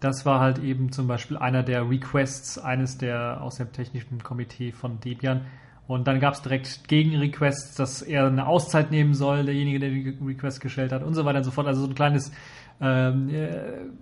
Das 0.01 0.27
war 0.27 0.41
halt 0.41 0.59
eben 0.59 0.91
zum 0.91 1.07
Beispiel 1.07 1.37
einer 1.37 1.63
der 1.63 1.89
Requests 1.89 2.59
eines 2.59 2.99
der 2.99 3.41
aus 3.41 3.57
dem 3.57 3.73
technischen 3.73 4.23
Komitee 4.23 4.73
von 4.73 4.99
Debian. 5.01 5.43
Und 5.89 6.07
dann 6.07 6.21
gab 6.21 6.35
es 6.35 6.43
direkt 6.43 6.89
Gegenrequests, 6.89 7.75
dass 7.75 8.03
er 8.03 8.27
eine 8.27 8.47
Auszeit 8.47 8.91
nehmen 8.91 9.15
soll, 9.15 9.45
derjenige, 9.45 9.79
der 9.79 9.91
die 9.91 10.17
Request 10.25 10.61
gestellt 10.61 10.93
hat 10.93 11.03
und 11.03 11.15
so 11.15 11.25
weiter 11.25 11.39
und 11.39 11.45
so 11.45 11.51
fort. 11.51 11.67
Also 11.67 11.83
so 11.83 11.89
ein 11.89 11.95
kleines, 11.95 12.33
ähm, 12.81 13.29
äh, 13.29 13.51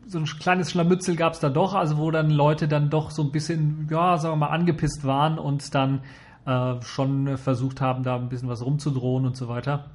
so 0.07 0.19
ein 0.19 0.25
kleines 0.27 0.71
Schlammützel 0.71 1.16
gab 1.16 1.33
es 1.33 1.40
da 1.40 1.49
doch, 1.49 1.75
also 1.75 1.97
wo 1.99 2.11
dann 2.11 2.31
Leute 2.31 2.69
dann 2.69 2.90
doch 2.90 3.11
so 3.11 3.23
ein 3.23 3.33
bisschen, 3.33 3.88
ja, 3.90 4.19
sagen 4.19 4.35
wir 4.35 4.47
mal, 4.47 4.55
angepisst 4.55 5.05
waren 5.05 5.38
und 5.38 5.75
dann 5.75 6.03
äh, 6.47 6.81
schon 6.83 7.38
versucht 7.38 7.81
haben, 7.81 8.03
da 8.03 8.16
ein 8.16 8.29
bisschen 8.29 8.49
was 8.49 8.64
rumzudrohen 8.64 9.27
und 9.27 9.37
so 9.37 9.49
weiter. 9.49 9.87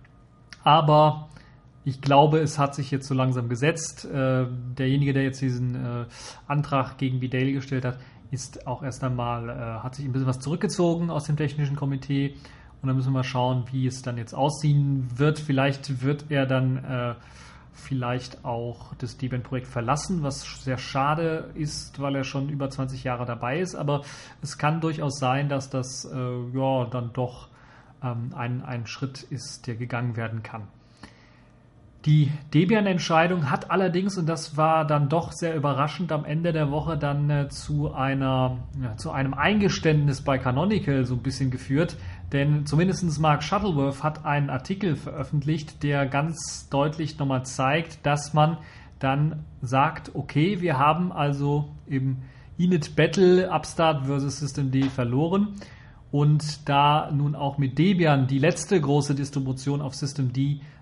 Aber 0.63 1.29
ich 1.85 2.01
glaube, 2.01 2.39
es 2.39 2.57
hat 2.57 2.73
sich 2.73 2.89
jetzt 2.89 3.07
so 3.07 3.13
langsam 3.13 3.47
gesetzt. 3.47 4.05
Äh, 4.05 4.47
derjenige, 4.77 5.13
der 5.13 5.23
jetzt 5.23 5.39
diesen 5.39 5.75
äh, 5.75 6.05
Antrag 6.47 6.97
gegen 6.97 7.21
Vidal 7.21 7.51
gestellt 7.51 7.85
hat, 7.85 7.99
ist 8.31 8.67
auch 8.67 8.83
erst 8.83 9.03
einmal, 9.03 9.49
äh, 9.49 9.83
hat 9.83 9.95
sich 9.95 10.05
ein 10.05 10.11
bisschen 10.11 10.27
was 10.27 10.39
zurückgezogen 10.39 11.09
aus 11.09 11.25
dem 11.25 11.37
technischen 11.37 11.75
Komitee. 11.75 12.35
Und 12.81 12.87
dann 12.87 12.95
müssen 12.95 13.09
wir 13.09 13.19
mal 13.19 13.23
schauen, 13.23 13.65
wie 13.71 13.87
es 13.87 14.01
dann 14.01 14.17
jetzt 14.17 14.33
aussehen 14.33 15.07
wird. 15.15 15.39
Vielleicht 15.39 16.03
wird 16.03 16.25
er 16.29 16.45
dann 16.45 16.77
äh, 16.83 17.15
vielleicht 17.73 18.45
auch 18.45 18.93
das 18.95 19.17
Debian-Projekt 19.17 19.67
verlassen, 19.67 20.23
was 20.23 20.41
sehr 20.63 20.77
schade 20.77 21.51
ist, 21.55 21.99
weil 21.99 22.15
er 22.15 22.23
schon 22.23 22.49
über 22.49 22.69
20 22.69 23.03
Jahre 23.03 23.25
dabei 23.25 23.59
ist. 23.59 23.75
Aber 23.75 24.01
es 24.41 24.57
kann 24.57 24.81
durchaus 24.81 25.19
sein, 25.19 25.49
dass 25.49 25.69
das 25.69 26.05
äh, 26.05 26.17
ja 26.53 26.85
dann 26.85 27.11
doch 27.13 27.49
ähm, 28.03 28.31
ein, 28.35 28.63
ein 28.63 28.87
Schritt 28.87 29.23
ist, 29.23 29.67
der 29.67 29.75
gegangen 29.75 30.15
werden 30.15 30.43
kann. 30.43 30.67
Die 32.05 32.31
Debian-Entscheidung 32.53 33.49
hat 33.49 33.71
allerdings, 33.71 34.15
und 34.15 34.27
das 34.27 34.57
war 34.57 34.85
dann 34.85 35.09
doch 35.09 35.31
sehr 35.31 35.55
überraschend, 35.55 36.11
am 36.11 36.23
Ende 36.23 36.53
der 36.53 36.69
Woche 36.69 36.99
dann 36.99 37.31
äh, 37.31 37.49
zu, 37.49 37.91
einer, 37.93 38.59
ja, 38.79 38.95
zu 38.95 39.09
einem 39.09 39.33
Eingeständnis 39.33 40.21
bei 40.21 40.37
Canonical 40.37 41.05
so 41.05 41.15
ein 41.15 41.23
bisschen 41.23 41.49
geführt. 41.49 41.97
Denn 42.31 42.67
zumindest 42.67 43.19
Mark 43.19 43.41
Shuttleworth 43.41 44.03
hat 44.03 44.23
einen 44.23 44.51
Artikel 44.51 44.95
veröffentlicht, 44.95 45.81
der 45.81 46.05
ganz 46.05 46.69
deutlich 46.69 47.17
nochmal 47.17 47.43
zeigt, 47.43 48.05
dass 48.05 48.35
man 48.35 48.57
dann 48.99 49.43
sagt, 49.63 50.13
okay, 50.13 50.61
wir 50.61 50.77
haben 50.77 51.11
also 51.11 51.69
im 51.87 52.17
Init 52.57 52.95
Battle 52.95 53.49
Upstart 53.51 54.05
versus 54.05 54.39
Systemd 54.39 54.91
verloren. 54.91 55.55
Und 56.11 56.69
da 56.69 57.09
nun 57.11 57.33
auch 57.33 57.57
mit 57.57 57.79
Debian 57.79 58.27
die 58.27 58.39
letzte 58.39 58.79
große 58.79 59.15
Distribution 59.15 59.81
auf 59.81 59.95
Systemd 59.95 60.37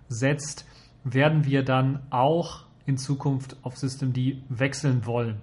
setzt, 0.10 0.66
werden 1.04 1.46
wir 1.46 1.64
dann 1.64 2.00
auch 2.10 2.66
in 2.86 2.98
Zukunft 2.98 3.58
auf 3.64 3.78
Systemd 3.78 4.18
wechseln 4.50 5.06
wollen. 5.06 5.38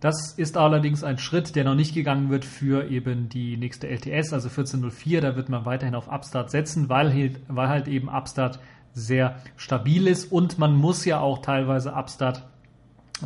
Das 0.00 0.32
ist 0.32 0.56
allerdings 0.56 1.02
ein 1.02 1.18
Schritt, 1.18 1.56
der 1.56 1.64
noch 1.64 1.74
nicht 1.74 1.92
gegangen 1.92 2.30
wird 2.30 2.44
für 2.44 2.88
eben 2.88 3.28
die 3.28 3.56
nächste 3.56 3.88
LTS, 3.88 4.32
also 4.32 4.48
1404. 4.48 5.20
Da 5.20 5.34
wird 5.34 5.48
man 5.48 5.64
weiterhin 5.64 5.96
auf 5.96 6.08
Upstart 6.08 6.50
setzen, 6.50 6.88
weil, 6.88 7.12
halt, 7.12 7.40
weil 7.48 7.68
halt 7.68 7.88
eben 7.88 8.08
Upstart 8.08 8.60
sehr 8.94 9.36
stabil 9.56 10.06
ist 10.06 10.30
und 10.30 10.58
man 10.58 10.76
muss 10.76 11.04
ja 11.04 11.20
auch 11.20 11.38
teilweise 11.38 11.94
Upstart 11.94 12.46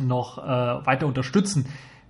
noch 0.01 0.39
äh, 0.39 0.85
weiter 0.85 1.05
unterstützen, 1.05 1.65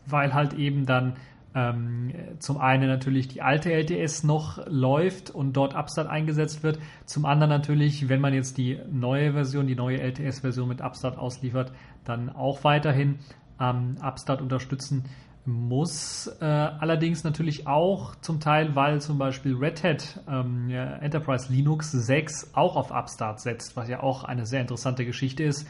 weil 0.05 0.33
halt 0.33 0.53
eben 0.53 0.85
dann 0.85 1.17
ähm, 1.55 2.13
zum 2.39 2.57
einen 2.57 2.87
natürlich 2.87 3.27
die 3.27 3.41
alte 3.41 3.71
LTS 3.71 4.23
noch 4.23 4.65
läuft 4.67 5.29
und 5.29 5.53
dort 5.53 5.75
Upstart 5.75 6.07
eingesetzt 6.07 6.63
wird. 6.63 6.79
Zum 7.05 7.25
anderen 7.25 7.49
natürlich, 7.49 8.09
wenn 8.09 8.21
man 8.21 8.33
jetzt 8.33 8.57
die 8.57 8.79
neue 8.91 9.33
Version, 9.33 9.67
die 9.67 9.75
neue 9.75 9.99
LTS-Version 9.99 10.67
mit 10.67 10.81
Upstart 10.81 11.17
ausliefert, 11.17 11.71
dann 12.05 12.29
auch 12.29 12.63
weiterhin 12.63 13.19
ähm, 13.59 13.97
Upstart 14.01 14.41
unterstützen 14.41 15.03
muss. 15.45 16.27
Äh, 16.39 16.45
allerdings 16.45 17.23
natürlich 17.23 17.67
auch 17.67 18.15
zum 18.15 18.39
Teil, 18.39 18.75
weil 18.75 19.01
zum 19.01 19.17
Beispiel 19.17 19.55
Red 19.55 19.83
Hat 19.83 20.21
ähm, 20.27 20.69
ja, 20.69 20.95
Enterprise 20.97 21.51
Linux 21.51 21.91
6 21.91 22.51
auch 22.53 22.75
auf 22.75 22.91
Upstart 22.91 23.41
setzt, 23.41 23.75
was 23.75 23.89
ja 23.89 24.01
auch 24.01 24.23
eine 24.23 24.45
sehr 24.45 24.61
interessante 24.61 25.05
Geschichte 25.05 25.43
ist. 25.43 25.67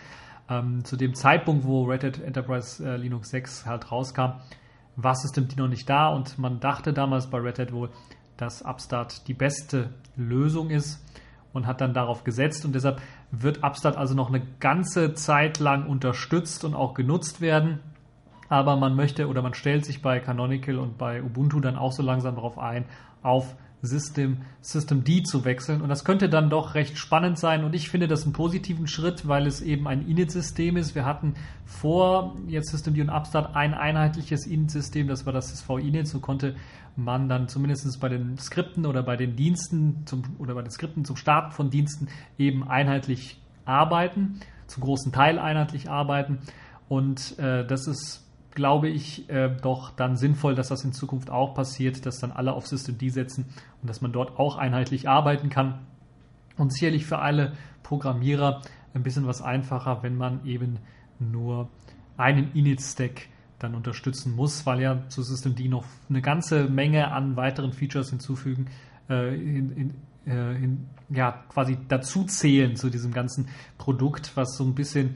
Ähm, 0.50 0.84
zu 0.84 0.98
dem 0.98 1.16
Zeitpunkt, 1.16 1.66
wo 1.66 1.84
Red 1.84 2.04
Hat 2.04 2.20
Enterprise 2.20 2.86
äh, 2.86 2.98
Linux 2.98 3.30
6 3.30 3.66
halt 3.66 3.92
rauskam, 3.92 4.34
war 4.96 5.16
Systemd 5.16 5.58
noch 5.58 5.68
nicht 5.68 5.90
da 5.90 6.10
und 6.10 6.38
man 6.38 6.60
dachte 6.60 6.94
damals 6.94 7.28
bei 7.28 7.40
Red 7.40 7.60
Hat 7.60 7.74
wohl, 7.74 7.90
dass 8.38 8.62
Upstart 8.62 9.28
die 9.28 9.34
beste 9.34 9.90
Lösung 10.16 10.70
ist 10.70 11.04
und 11.54 11.68
hat 11.68 11.82
dann 11.82 11.94
darauf 11.94 12.24
gesetzt 12.24 12.66
und 12.66 12.74
deshalb 12.74 13.02
wird 13.32 13.64
Upstart 13.64 13.96
also 13.96 14.16
noch 14.16 14.30
eine 14.30 14.46
ganze 14.60 15.14
Zeit 15.14 15.60
lang 15.60 15.88
unterstützt 15.88 16.64
und 16.64 16.76
auch 16.76 16.94
genutzt 16.94 17.42
werden. 17.42 17.80
Aber 18.50 18.76
man 18.76 18.96
möchte 18.96 19.28
oder 19.28 19.42
man 19.42 19.54
stellt 19.54 19.86
sich 19.86 20.02
bei 20.02 20.20
Canonical 20.20 20.78
und 20.78 20.98
bei 20.98 21.24
Ubuntu 21.24 21.60
dann 21.60 21.78
auch 21.78 21.92
so 21.92 22.04
langsam 22.04 22.36
darauf 22.36 22.60
ein, 22.60 22.86
auf 23.22 23.56
System, 23.84 24.38
System 24.62 25.04
D 25.04 25.24
zu 25.24 25.44
wechseln. 25.44 25.82
Und 25.82 25.90
das 25.90 26.06
könnte 26.06 26.30
dann 26.30 26.50
doch 26.50 26.74
recht 26.74 26.98
spannend 26.98 27.38
sein. 27.38 27.66
Und 27.66 27.76
ich 27.76 27.90
finde 27.90 28.08
das 28.08 28.24
einen 28.24 28.32
positiven 28.32 28.88
Schritt, 28.88 29.28
weil 29.28 29.46
es 29.46 29.62
eben 29.62 29.90
ein 29.90 30.08
Init-System 30.08 30.78
ist. 30.78 30.96
Wir 30.96 31.06
hatten 31.06 31.34
vor 31.66 32.38
jetzt 32.48 32.72
System 32.72 32.94
D 32.94 33.02
und 33.02 33.10
Upstart 33.10 33.56
ein 33.56 33.74
einheitliches 33.74 34.48
Init-System. 34.48 35.10
Das 35.10 35.26
war 35.26 35.34
das 35.34 35.52
SV-Init. 35.52 36.08
So 36.08 36.22
konnte 36.22 36.56
man 36.96 37.28
dann 37.28 37.50
zumindest 37.50 38.00
bei 38.00 38.08
den 38.08 38.38
Skripten 38.38 38.86
oder 38.86 39.04
bei 39.04 39.18
den 39.18 39.36
Diensten 39.36 40.04
zum, 40.06 40.24
oder 40.40 40.56
bei 40.56 40.62
den 40.62 40.72
Skripten 40.72 41.04
zum 41.04 41.18
Starten 41.18 41.52
von 41.52 41.70
Diensten 41.70 42.08
eben 42.38 42.66
einheitlich 42.66 43.42
arbeiten, 43.66 44.40
zum 44.68 44.84
großen 44.84 45.12
Teil 45.12 45.40
einheitlich 45.40 45.90
arbeiten. 45.90 46.40
Und 46.88 47.38
äh, 47.38 47.68
das 47.68 47.88
ist 47.88 48.24
glaube 48.56 48.90
ich, 48.90 49.30
äh, 49.30 49.50
doch 49.62 49.92
dann 49.92 50.16
sinnvoll, 50.16 50.56
dass 50.56 50.70
das 50.70 50.84
in 50.84 50.94
Zukunft 50.94 51.30
auch 51.30 51.54
passiert, 51.54 52.06
dass 52.06 52.20
dann 52.20 52.32
alle 52.32 52.54
auf 52.54 52.68
System 52.68 52.98
D 52.98 53.10
setzen 53.10 53.46
und 53.82 53.90
dass 53.90 54.02
man 54.02 54.12
dort 54.12 54.40
auch 54.40 54.58
einheitlich 54.58 55.10
arbeiten 55.10 55.50
kann. 55.50 55.80
Und 56.58 56.72
sicherlich 56.72 57.06
für 57.06 57.20
alle 57.20 57.54
Programmierer 57.82 58.62
ein 58.94 59.04
bisschen 59.04 59.26
was 59.26 59.42
einfacher, 59.42 60.04
wenn 60.04 60.16
man 60.16 60.46
eben 60.46 60.80
nur 61.20 61.70
einen 62.18 62.52
Init-Stack 62.54 63.28
dann 63.60 63.76
unterstützen 63.76 64.36
muss, 64.36 64.66
weil 64.66 64.82
ja 64.82 65.08
zu 65.08 65.24
System 65.24 65.56
D 65.56 65.68
noch 65.68 65.86
eine 66.10 66.22
ganze 66.22 66.66
Menge 66.66 67.12
an 67.12 67.36
weiteren 67.36 67.74
Features 67.74 68.10
hinzufügen, 68.10 68.68
äh, 69.10 69.36
in, 69.36 69.72
in, 69.72 69.94
äh, 70.32 70.56
in, 70.56 70.90
ja, 71.10 71.44
quasi 71.50 71.78
dazu 71.88 72.26
zählen 72.26 72.76
zu 72.76 72.90
diesem 72.90 73.14
ganzen 73.14 73.48
Produkt, 73.78 74.36
was 74.36 74.58
so 74.58 74.64
ein 74.64 74.76
bisschen 74.76 75.16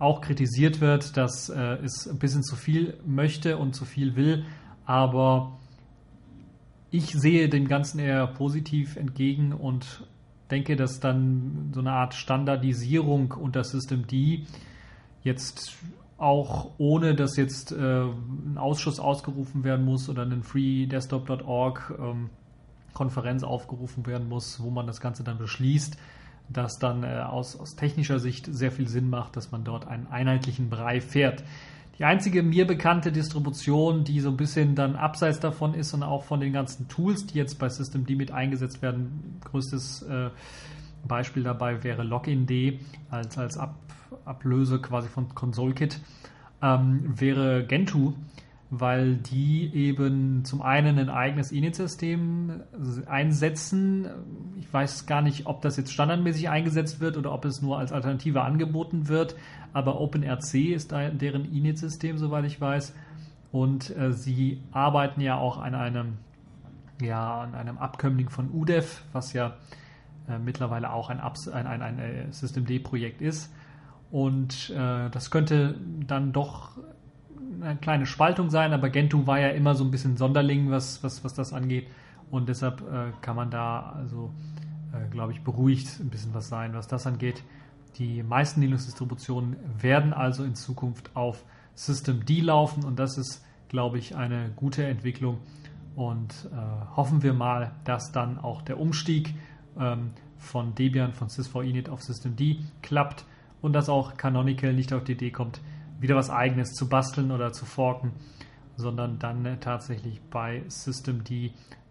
auch 0.00 0.22
kritisiert 0.22 0.80
wird, 0.80 1.16
dass 1.16 1.48
äh, 1.50 1.76
es 1.84 2.08
ein 2.08 2.18
bisschen 2.18 2.42
zu 2.42 2.56
viel 2.56 2.94
möchte 3.06 3.58
und 3.58 3.74
zu 3.74 3.84
viel 3.84 4.16
will. 4.16 4.44
Aber 4.86 5.58
ich 6.90 7.12
sehe 7.12 7.48
dem 7.48 7.68
Ganzen 7.68 8.00
eher 8.00 8.26
positiv 8.26 8.96
entgegen 8.96 9.52
und 9.52 10.04
denke, 10.50 10.74
dass 10.74 10.98
dann 10.98 11.70
so 11.72 11.80
eine 11.80 11.92
Art 11.92 12.14
Standardisierung 12.14 13.32
unter 13.32 13.62
System 13.62 14.06
D 14.06 14.46
jetzt 15.22 15.76
auch 16.16 16.72
ohne 16.78 17.14
dass 17.14 17.36
jetzt 17.36 17.72
äh, 17.72 17.76
ein 17.76 18.58
Ausschuss 18.58 19.00
ausgerufen 19.00 19.64
werden 19.64 19.84
muss 19.84 20.08
oder 20.08 20.22
einen 20.22 20.42
freedesktop.org 20.42 21.94
ähm, 21.98 22.30
Konferenz 22.92 23.42
aufgerufen 23.42 24.06
werden 24.06 24.28
muss, 24.28 24.60
wo 24.60 24.70
man 24.70 24.86
das 24.86 25.00
Ganze 25.00 25.24
dann 25.24 25.38
beschließt, 25.38 25.96
das 26.52 26.78
dann 26.78 27.04
äh, 27.04 27.22
aus, 27.26 27.58
aus 27.58 27.76
technischer 27.76 28.18
Sicht 28.18 28.48
sehr 28.50 28.72
viel 28.72 28.88
Sinn 28.88 29.08
macht, 29.08 29.36
dass 29.36 29.52
man 29.52 29.64
dort 29.64 29.86
einen 29.86 30.06
einheitlichen 30.08 30.68
Brei 30.68 31.00
fährt. 31.00 31.44
Die 31.98 32.04
einzige 32.04 32.42
mir 32.42 32.66
bekannte 32.66 33.12
Distribution, 33.12 34.04
die 34.04 34.20
so 34.20 34.30
ein 34.30 34.36
bisschen 34.36 34.74
dann 34.74 34.96
abseits 34.96 35.38
davon 35.38 35.74
ist 35.74 35.92
und 35.92 36.02
auch 36.02 36.24
von 36.24 36.40
den 36.40 36.52
ganzen 36.52 36.88
Tools, 36.88 37.26
die 37.26 37.36
jetzt 37.38 37.58
bei 37.58 37.68
Systemd 37.68 38.08
mit 38.08 38.32
eingesetzt 38.32 38.80
werden, 38.80 39.38
größtes 39.44 40.02
äh, 40.02 40.30
Beispiel 41.06 41.42
dabei 41.42 41.84
wäre 41.84 42.02
Login.d 42.02 42.80
als, 43.10 43.38
als 43.38 43.58
Ab 43.58 43.74
Ablöse 44.24 44.80
quasi 44.80 45.08
von 45.08 45.32
ConsoleKit, 45.34 46.00
ähm, 46.62 47.14
wäre 47.20 47.64
Gentoo 47.64 48.14
weil 48.70 49.16
die 49.16 49.74
eben 49.74 50.44
zum 50.44 50.62
einen 50.62 50.98
ein 50.98 51.10
eigenes 51.10 51.50
Init-System 51.50 52.62
einsetzen. 53.06 54.08
Ich 54.60 54.72
weiß 54.72 55.06
gar 55.06 55.22
nicht, 55.22 55.46
ob 55.46 55.60
das 55.62 55.76
jetzt 55.76 55.92
standardmäßig 55.92 56.48
eingesetzt 56.48 57.00
wird 57.00 57.16
oder 57.16 57.32
ob 57.32 57.44
es 57.44 57.60
nur 57.62 57.78
als 57.78 57.90
Alternative 57.90 58.42
angeboten 58.42 59.08
wird, 59.08 59.34
aber 59.72 60.00
OpenRC 60.00 60.54
ist 60.54 60.92
deren 60.92 61.52
Init-System, 61.52 62.16
soweit 62.16 62.44
ich 62.44 62.60
weiß. 62.60 62.94
Und 63.50 63.94
äh, 63.96 64.12
sie 64.12 64.62
arbeiten 64.70 65.20
ja 65.20 65.36
auch 65.36 65.58
an 65.58 65.74
einem, 65.74 66.18
ja, 67.02 67.40
an 67.40 67.56
einem 67.56 67.78
Abkömmling 67.78 68.28
von 68.28 68.50
UDEF, 68.52 69.02
was 69.12 69.32
ja 69.32 69.56
äh, 70.28 70.38
mittlerweile 70.38 70.92
auch 70.92 71.10
ein, 71.10 71.18
ein, 71.18 71.66
ein, 71.66 71.82
ein 71.82 71.98
äh, 71.98 72.32
Systemd-Projekt 72.32 73.20
ist. 73.20 73.52
Und 74.12 74.70
äh, 74.70 75.10
das 75.10 75.32
könnte 75.32 75.74
dann 76.06 76.32
doch 76.32 76.78
eine 77.62 77.76
kleine 77.76 78.06
Spaltung 78.06 78.50
sein, 78.50 78.72
aber 78.72 78.90
Gentoo 78.90 79.26
war 79.26 79.38
ja 79.38 79.48
immer 79.48 79.74
so 79.74 79.84
ein 79.84 79.90
bisschen 79.90 80.16
Sonderling, 80.16 80.70
was, 80.70 81.02
was, 81.02 81.24
was 81.24 81.34
das 81.34 81.52
angeht. 81.52 81.86
Und 82.30 82.48
deshalb 82.48 82.80
äh, 82.82 83.12
kann 83.20 83.36
man 83.36 83.50
da 83.50 83.94
also, 83.96 84.32
äh, 84.92 85.08
glaube 85.10 85.32
ich, 85.32 85.42
beruhigt 85.42 86.00
ein 86.00 86.10
bisschen 86.10 86.32
was 86.34 86.48
sein, 86.48 86.74
was 86.74 86.86
das 86.86 87.06
angeht. 87.06 87.42
Die 87.96 88.22
meisten 88.22 88.60
Linux-Distributionen 88.60 89.56
werden 89.80 90.12
also 90.12 90.44
in 90.44 90.54
Zukunft 90.54 91.14
auf 91.14 91.44
Systemd 91.74 92.28
laufen 92.42 92.84
und 92.84 92.98
das 92.98 93.18
ist, 93.18 93.44
glaube 93.68 93.98
ich, 93.98 94.16
eine 94.16 94.50
gute 94.54 94.84
Entwicklung. 94.84 95.38
Und 95.96 96.48
äh, 96.52 96.96
hoffen 96.96 97.22
wir 97.22 97.34
mal, 97.34 97.72
dass 97.84 98.12
dann 98.12 98.38
auch 98.38 98.62
der 98.62 98.78
Umstieg 98.78 99.34
ähm, 99.78 100.10
von 100.38 100.74
Debian, 100.74 101.12
von 101.12 101.28
sysvinit 101.28 101.88
auf 101.88 102.02
Systemd 102.02 102.40
klappt 102.80 103.24
und 103.60 103.72
dass 103.72 103.88
auch 103.88 104.16
Canonical 104.16 104.72
nicht 104.72 104.92
auf 104.92 105.04
die 105.04 105.12
Idee 105.12 105.30
kommt, 105.30 105.60
wieder 106.00 106.16
was 106.16 106.30
eigenes 106.30 106.72
zu 106.74 106.88
basteln 106.88 107.30
oder 107.30 107.52
zu 107.52 107.64
forken, 107.64 108.12
sondern 108.76 109.18
dann 109.18 109.44
äh, 109.44 109.58
tatsächlich 109.58 110.20
bei 110.30 110.62
Systemd 110.68 111.30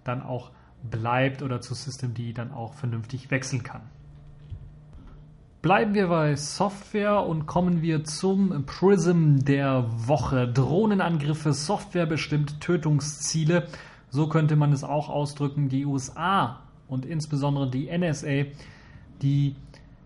dann 0.04 0.22
auch 0.22 0.52
bleibt 0.89 1.41
oder 1.41 1.62
zu 1.62 1.74
Systemd 1.74 2.38
dann 2.38 2.52
auch 2.52 2.74
vernünftig 2.74 3.32
wechseln 3.32 3.63
kann. 3.63 3.82
Bleiben 5.62 5.93
wir 5.93 6.08
bei 6.08 6.38
Software 6.38 7.26
und 7.26 7.45
kommen 7.45 7.82
wir 7.82 8.06
zum 8.06 8.65
Prism 8.65 9.39
der 9.39 9.86
Woche. 10.08 10.48
Drohnenangriffe, 10.48 11.52
softwarebestimmt 11.52 12.62
Tötungsziele. 12.62 13.67
So 14.10 14.30
könnte 14.30 14.56
man 14.56 14.72
es 14.72 14.86
auch 14.86 15.10
ausdrücken. 15.10 15.67
Die 15.67 15.86
USA 15.86 16.62
und 16.88 17.06
insbesondere 17.06 17.69
die 17.69 17.89
NSA, 17.95 18.45
die 19.22 19.58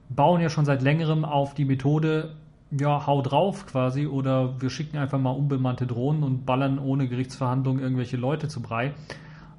bauen 0.09 0.41
ja 0.41 0.49
schon 0.49 0.65
seit 0.65 0.81
längerem 0.81 1.23
auf 1.23 1.53
die 1.53 1.65
Methode 1.65 2.35
ja, 2.79 3.05
hau 3.05 3.21
drauf 3.21 3.65
quasi 3.65 4.07
oder 4.07 4.59
wir 4.61 4.69
schicken 4.69 4.97
einfach 4.97 5.19
mal 5.19 5.31
unbemannte 5.31 5.85
Drohnen 5.87 6.23
und 6.23 6.45
ballern 6.45 6.79
ohne 6.79 7.07
Gerichtsverhandlung 7.07 7.79
irgendwelche 7.79 8.17
Leute 8.17 8.47
zu 8.47 8.61
Brei. 8.61 8.93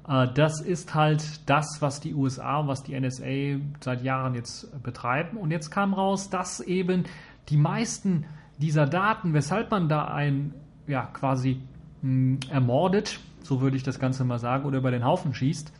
Äh, 0.07 0.27
das 0.33 0.61
ist 0.61 0.93
halt 0.95 1.49
das, 1.49 1.77
was 1.81 1.99
die 1.99 2.13
USA, 2.13 2.67
was 2.67 2.83
die 2.83 2.99
NSA 2.99 3.59
seit 3.79 4.03
Jahren 4.03 4.35
jetzt 4.35 4.81
betreiben. 4.83 5.37
Und 5.37 5.51
jetzt 5.51 5.69
kam 5.71 5.93
raus, 5.93 6.29
dass 6.29 6.59
eben 6.59 7.03
die 7.49 7.57
meisten 7.57 8.25
dieser 8.57 8.85
Daten, 8.85 9.33
weshalb 9.33 9.71
man 9.71 9.89
da 9.89 10.05
ein, 10.05 10.53
ja, 10.87 11.03
quasi 11.13 11.61
mh, 12.01 12.09
hm, 12.09 12.39
ermordet, 12.49 13.19
so 13.43 13.61
würde 13.61 13.77
ich 13.77 13.83
das 13.83 13.99
Ganze 13.99 14.23
mal 14.23 14.39
sagen, 14.39 14.65
oder 14.65 14.79
über 14.79 14.91
den 14.91 15.05
Haufen 15.05 15.33
schießt, 15.33 15.71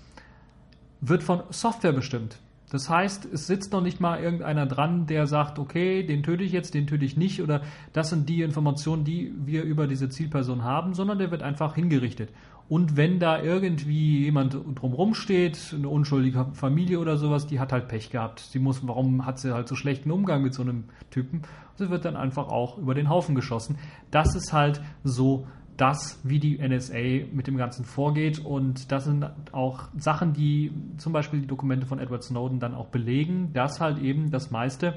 wird 1.01 1.23
von 1.23 1.43
Software 1.49 1.93
bestimmt. 1.93 2.37
Das 2.71 2.89
heißt, 2.89 3.25
es 3.31 3.47
sitzt 3.47 3.71
noch 3.71 3.81
nicht 3.81 3.99
mal 3.99 4.19
irgendeiner 4.19 4.65
dran, 4.65 5.05
der 5.05 5.27
sagt, 5.27 5.59
okay, 5.59 6.03
den 6.03 6.23
töte 6.23 6.43
ich 6.43 6.51
jetzt, 6.51 6.73
den 6.73 6.87
töte 6.87 7.05
ich 7.05 7.15
nicht 7.15 7.41
oder 7.41 7.61
das 7.93 8.09
sind 8.09 8.27
die 8.27 8.41
Informationen, 8.41 9.03
die 9.03 9.33
wir 9.45 9.63
über 9.63 9.87
diese 9.87 10.09
Zielperson 10.09 10.63
haben, 10.63 10.93
sondern 10.93 11.19
der 11.19 11.31
wird 11.31 11.43
einfach 11.43 11.75
hingerichtet. 11.75 12.29
Und 12.67 12.97
wenn 12.97 13.19
da 13.19 13.39
irgendwie 13.41 14.23
jemand 14.23 14.57
drumrum 14.73 15.13
steht, 15.13 15.75
eine 15.77 15.87
unschuldige 15.87 16.47
Familie 16.53 16.99
oder 16.99 17.17
sowas, 17.17 17.45
die 17.45 17.59
hat 17.59 17.71
halt 17.71 17.87
Pech 17.87 18.09
gehabt. 18.09 18.39
Sie 18.39 18.57
muss, 18.57 18.85
warum 18.87 19.25
hat 19.27 19.37
sie 19.37 19.53
halt 19.53 19.67
so 19.67 19.75
schlechten 19.75 20.09
Umgang 20.09 20.41
mit 20.41 20.55
so 20.55 20.63
einem 20.63 20.85
Typen? 21.11 21.43
Sie 21.75 21.91
wird 21.91 22.05
dann 22.05 22.15
einfach 22.15 22.47
auch 22.47 22.79
über 22.79 22.95
den 22.95 23.07
Haufen 23.07 23.35
geschossen. 23.35 23.77
Das 24.09 24.33
ist 24.35 24.51
halt 24.51 24.81
so 25.03 25.45
das, 25.77 26.19
wie 26.23 26.39
die 26.39 26.57
NSA 26.57 27.27
mit 27.33 27.47
dem 27.47 27.57
Ganzen 27.57 27.83
vorgeht. 27.85 28.39
Und 28.39 28.91
das 28.91 29.05
sind 29.05 29.29
auch 29.51 29.83
Sachen, 29.97 30.33
die 30.33 30.71
zum 30.97 31.13
Beispiel 31.13 31.41
die 31.41 31.47
Dokumente 31.47 31.85
von 31.85 31.99
Edward 31.99 32.23
Snowden 32.23 32.59
dann 32.59 32.73
auch 32.73 32.87
belegen, 32.87 33.53
dass 33.53 33.79
halt 33.81 33.99
eben 33.99 34.31
das 34.31 34.49
meiste 34.51 34.95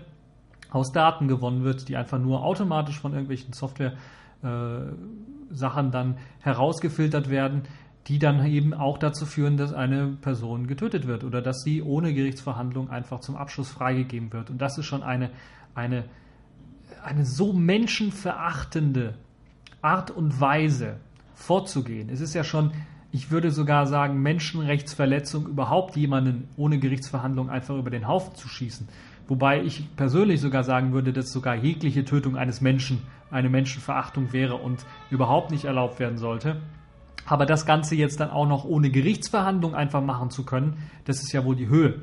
aus 0.71 0.93
Daten 0.93 1.27
gewonnen 1.29 1.65
wird, 1.65 1.89
die 1.89 1.97
einfach 1.97 2.19
nur 2.19 2.45
automatisch 2.45 3.01
von 3.01 3.13
irgendwelchen 3.13 3.55
Software-Sachen 3.55 5.89
äh, 5.89 5.91
dann 5.91 6.19
herausgefiltert 6.41 7.31
werden, 7.31 7.63
die 8.07 8.19
dann 8.19 8.45
eben 8.47 8.75
auch 8.75 8.99
dazu 8.99 9.25
führen, 9.27 9.57
dass 9.57 9.73
eine 9.73 10.09
Person 10.09 10.67
getötet 10.67 11.07
wird 11.07 11.23
oder 11.25 11.41
dass 11.43 11.63
sie 11.63 11.83
ohne 11.83 12.15
Gerichtsverhandlung 12.15 12.91
einfach 12.91 13.21
zum 13.21 13.37
Abschluss 13.37 13.71
freigegeben 13.71 14.33
wird. 14.33 14.51
Und 14.51 14.61
das 14.63 14.79
ist 14.79 14.87
schon 14.87 15.03
eine, 15.03 15.31
eine, 15.75 16.05
eine 17.03 17.27
so 17.27 17.53
menschenverachtende 17.53 19.15
Art 19.83 20.11
und 20.11 20.41
Weise 20.41 20.97
vorzugehen. 21.35 22.09
Es 22.11 22.21
ist 22.21 22.35
ja 22.35 22.45
schon, 22.45 22.73
ich 23.13 23.31
würde 23.31 23.51
sogar 23.51 23.87
sagen, 23.87 24.21
Menschenrechtsverletzung, 24.23 25.47
überhaupt 25.47 25.97
jemanden 25.97 26.49
ohne 26.57 26.79
Gerichtsverhandlung 26.79 27.49
einfach 27.49 27.77
über 27.77 27.91
den 27.91 28.09
Haufen 28.09 28.35
zu 28.35 28.49
schießen. 28.49 28.89
Wobei 29.29 29.63
ich 29.63 29.95
persönlich 29.97 30.41
sogar 30.41 30.65
sagen 30.65 30.93
würde, 30.93 31.13
dass 31.13 31.31
sogar 31.31 31.55
jegliche 31.55 32.05
Tötung 32.05 32.37
eines 32.37 32.61
Menschen 32.61 33.03
eine 33.31 33.51
Menschenverachtung 33.51 34.33
wäre 34.33 34.57
und 34.57 34.85
überhaupt 35.11 35.51
nicht 35.51 35.67
erlaubt 35.67 36.01
werden 36.01 36.19
sollte. 36.19 36.57
Aber 37.27 37.45
das 37.45 37.67
Ganze 37.67 37.95
jetzt 37.95 38.21
dann 38.21 38.31
auch 38.31 38.49
noch 38.49 38.65
ohne 38.65 38.91
Gerichtsverhandlung 38.91 39.75
einfach 39.75 40.03
machen 40.03 40.31
zu 40.31 40.45
können, 40.45 40.79
das 41.05 41.23
ist 41.23 41.33
ja 41.33 41.45
wohl 41.45 41.57
die 41.57 41.69
Höhe 41.69 42.01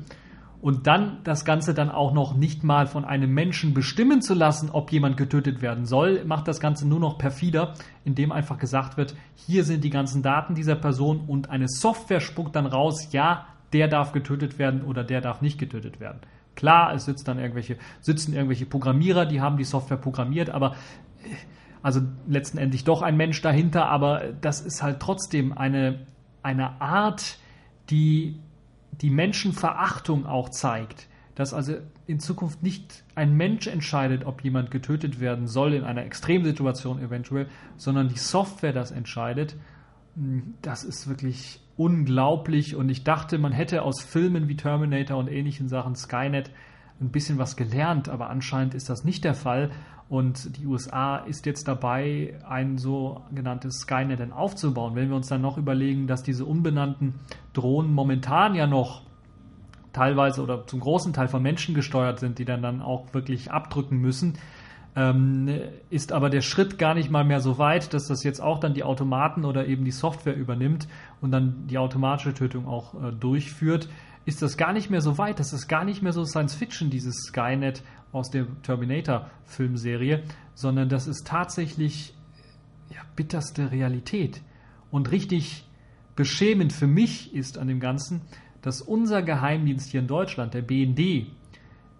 und 0.60 0.86
dann 0.86 1.18
das 1.24 1.44
Ganze 1.44 1.74
dann 1.74 1.90
auch 1.90 2.12
noch 2.12 2.34
nicht 2.34 2.64
mal 2.64 2.86
von 2.86 3.04
einem 3.04 3.32
Menschen 3.32 3.74
bestimmen 3.74 4.22
zu 4.22 4.34
lassen, 4.34 4.70
ob 4.70 4.90
jemand 4.90 5.16
getötet 5.16 5.62
werden 5.62 5.86
soll, 5.86 6.24
macht 6.24 6.48
das 6.48 6.60
Ganze 6.60 6.88
nur 6.88 7.00
noch 7.00 7.18
perfider, 7.18 7.74
indem 8.04 8.32
einfach 8.32 8.58
gesagt 8.58 8.96
wird, 8.96 9.14
hier 9.34 9.64
sind 9.64 9.84
die 9.84 9.90
ganzen 9.90 10.22
Daten 10.22 10.54
dieser 10.54 10.76
Person 10.76 11.20
und 11.26 11.50
eine 11.50 11.68
Software 11.68 12.20
spuckt 12.20 12.56
dann 12.56 12.66
raus, 12.66 13.08
ja, 13.12 13.46
der 13.72 13.88
darf 13.88 14.12
getötet 14.12 14.58
werden 14.58 14.82
oder 14.82 15.04
der 15.04 15.20
darf 15.20 15.42
nicht 15.42 15.58
getötet 15.58 16.00
werden. 16.00 16.20
Klar, 16.54 16.94
es 16.94 17.04
sitzt 17.04 17.28
dann 17.28 17.38
irgendwelche, 17.38 17.76
sitzen 18.00 18.32
irgendwelche 18.32 18.64
Programmierer, 18.66 19.26
die 19.26 19.40
haben 19.40 19.58
die 19.58 19.64
Software 19.64 19.98
programmiert, 19.98 20.48
aber 20.50 20.74
äh, 21.22 21.34
also 21.82 22.00
letztendlich 22.26 22.84
doch 22.84 23.02
ein 23.02 23.16
Mensch 23.16 23.42
dahinter, 23.42 23.86
aber 23.88 24.32
das 24.40 24.60
ist 24.60 24.82
halt 24.82 24.98
trotzdem 24.98 25.56
eine, 25.56 26.06
eine 26.42 26.80
Art, 26.80 27.38
die 27.90 28.40
die 29.00 29.10
Menschenverachtung 29.10 30.26
auch 30.26 30.48
zeigt, 30.48 31.08
dass 31.34 31.52
also 31.52 31.74
in 32.06 32.18
Zukunft 32.18 32.62
nicht 32.62 33.04
ein 33.14 33.36
Mensch 33.36 33.66
entscheidet, 33.66 34.24
ob 34.24 34.42
jemand 34.42 34.70
getötet 34.70 35.20
werden 35.20 35.46
soll 35.46 35.74
in 35.74 35.84
einer 35.84 36.04
Extremsituation 36.04 37.00
eventuell, 37.00 37.46
sondern 37.76 38.08
die 38.08 38.18
Software 38.18 38.72
das 38.72 38.90
entscheidet, 38.90 39.56
hm, 40.14 40.54
das 40.62 40.82
ist 40.82 41.08
wirklich 41.08 41.60
unglaublich. 41.76 42.74
Und 42.74 42.88
ich 42.88 43.04
dachte, 43.04 43.38
man 43.38 43.52
hätte 43.52 43.82
aus 43.82 44.02
Filmen 44.02 44.48
wie 44.48 44.56
Terminator 44.56 45.18
und 45.18 45.30
ähnlichen 45.30 45.68
Sachen 45.68 45.94
Skynet 45.94 46.50
ein 47.00 47.10
bisschen 47.10 47.38
was 47.38 47.56
gelernt, 47.56 48.08
aber 48.08 48.30
anscheinend 48.30 48.74
ist 48.74 48.88
das 48.88 49.04
nicht 49.04 49.24
der 49.24 49.34
Fall 49.34 49.70
und 50.08 50.56
die 50.56 50.66
USA 50.66 51.16
ist 51.16 51.46
jetzt 51.46 51.66
dabei, 51.66 52.38
ein 52.48 52.78
sogenanntes 52.78 53.80
Skynet 53.80 54.20
dann 54.20 54.32
aufzubauen. 54.32 54.94
Wenn 54.94 55.08
wir 55.08 55.16
uns 55.16 55.28
dann 55.28 55.42
noch 55.42 55.58
überlegen, 55.58 56.06
dass 56.06 56.22
diese 56.22 56.44
unbenannten 56.44 57.14
Drohnen 57.52 57.92
momentan 57.92 58.54
ja 58.54 58.68
noch 58.68 59.02
teilweise 59.92 60.42
oder 60.42 60.66
zum 60.66 60.80
großen 60.80 61.12
Teil 61.12 61.26
von 61.26 61.42
Menschen 61.42 61.74
gesteuert 61.74 62.20
sind, 62.20 62.38
die 62.38 62.44
dann, 62.44 62.62
dann 62.62 62.82
auch 62.82 63.14
wirklich 63.14 63.50
abdrücken 63.50 63.98
müssen, 63.98 64.34
ähm, 64.94 65.48
ist 65.90 66.12
aber 66.12 66.30
der 66.30 66.40
Schritt 66.40 66.78
gar 66.78 66.94
nicht 66.94 67.10
mal 67.10 67.24
mehr 67.24 67.40
so 67.40 67.58
weit, 67.58 67.92
dass 67.92 68.06
das 68.06 68.22
jetzt 68.22 68.40
auch 68.40 68.60
dann 68.60 68.74
die 68.74 68.84
Automaten 68.84 69.44
oder 69.44 69.66
eben 69.66 69.84
die 69.84 69.90
Software 69.90 70.36
übernimmt 70.36 70.86
und 71.20 71.32
dann 71.32 71.66
die 71.66 71.78
automatische 71.78 72.32
Tötung 72.32 72.68
auch 72.68 72.94
äh, 72.94 73.12
durchführt, 73.12 73.88
ist 74.26 74.42
das 74.42 74.56
gar 74.56 74.72
nicht 74.72 74.90
mehr 74.90 75.00
so 75.00 75.16
weit. 75.16 75.38
Das 75.38 75.52
ist 75.52 75.68
gar 75.68 75.84
nicht 75.84 76.02
mehr 76.02 76.12
so 76.12 76.24
Science 76.24 76.54
Fiction, 76.54 76.90
dieses 76.90 77.14
Skynet 77.28 77.82
aus 78.12 78.28
der 78.28 78.46
Terminator-Filmserie, 78.62 80.24
sondern 80.54 80.88
das 80.88 81.06
ist 81.06 81.26
tatsächlich 81.26 82.12
ja, 82.90 83.00
bitterste 83.14 83.70
Realität. 83.70 84.42
Und 84.90 85.12
richtig 85.12 85.64
beschämend 86.16 86.72
für 86.72 86.88
mich 86.88 87.34
ist 87.34 87.56
an 87.56 87.68
dem 87.68 87.78
Ganzen, 87.78 88.20
dass 88.62 88.82
unser 88.82 89.22
Geheimdienst 89.22 89.90
hier 89.90 90.00
in 90.00 90.08
Deutschland, 90.08 90.54
der 90.54 90.62
BND, 90.62 91.28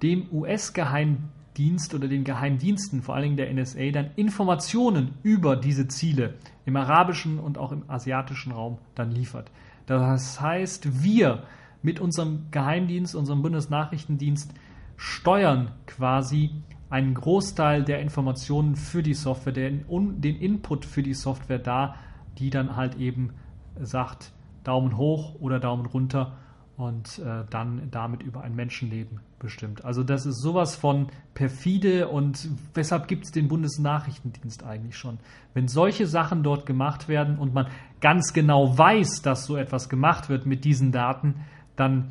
dem 0.03 0.27
US-Geheimdienst 0.33 1.95
oder 1.95 2.09
den 2.09 2.25
Geheimdiensten, 2.25 3.03
vor 3.03 3.15
allen 3.15 3.23
Dingen 3.23 3.37
der 3.37 3.53
NSA, 3.53 3.91
dann 3.93 4.11
Informationen 4.17 5.15
über 5.23 5.55
diese 5.55 5.87
Ziele 5.87 6.35
im 6.65 6.75
arabischen 6.75 7.39
und 7.39 7.57
auch 7.57 7.71
im 7.71 7.89
asiatischen 7.89 8.51
Raum 8.51 8.79
dann 8.97 9.13
liefert. 9.13 9.53
Das 9.87 10.41
heißt, 10.41 11.05
wir 11.05 11.45
mit 11.83 12.01
unserem 12.01 12.47
Geheimdienst, 12.51 13.15
unserem 13.15 13.43
Bundesnachrichtendienst 13.43 14.53
steuern 14.97 15.73
quasi 15.87 16.51
einen 16.89 17.15
Großteil 17.15 17.85
der 17.85 18.01
Informationen 18.01 18.77
für 18.77 19.03
die 19.03 19.15
Software, 19.15 19.53
den, 19.53 19.85
den 20.21 20.37
Input 20.37 20.85
für 20.85 21.03
die 21.03 21.15
Software 21.15 21.59
da, 21.59 21.97
die 22.39 22.51
dann 22.51 22.77
halt 22.77 22.97
eben 22.97 23.35
sagt 23.81 24.33
Daumen 24.65 24.97
hoch 24.97 25.37
oder 25.41 25.59
Daumen 25.61 25.87
runter 25.87 26.37
und 26.77 27.19
äh, 27.21 27.45
dann 27.49 27.89
damit 27.91 28.23
über 28.23 28.43
ein 28.43 28.55
Menschenleben 28.55 29.21
bestimmt. 29.39 29.85
Also 29.85 30.03
das 30.03 30.27
ist 30.27 30.43
sowas 30.43 30.77
von 30.77 31.09
perfide 31.35 32.09
und 32.09 32.49
weshalb 32.75 33.09
gibt 33.09 33.25
es 33.25 33.33
den 33.33 33.49
Bundesnachrichtendienst 33.49 34.63
eigentlich 34.63 34.97
schon? 34.97 35.19
Wenn 35.55 35.69
solche 35.69 36.07
Sachen 36.07 36.43
dort 36.43 36.67
gemacht 36.67 37.09
werden 37.09 37.39
und 37.39 37.55
man 37.55 37.69
ganz 38.01 38.33
genau 38.35 38.77
weiß, 38.77 39.23
dass 39.23 39.47
so 39.47 39.57
etwas 39.57 39.89
gemacht 39.89 40.29
wird 40.29 40.45
mit 40.45 40.65
diesen 40.65 40.93
Daten, 40.93 41.37
dann 41.77 42.11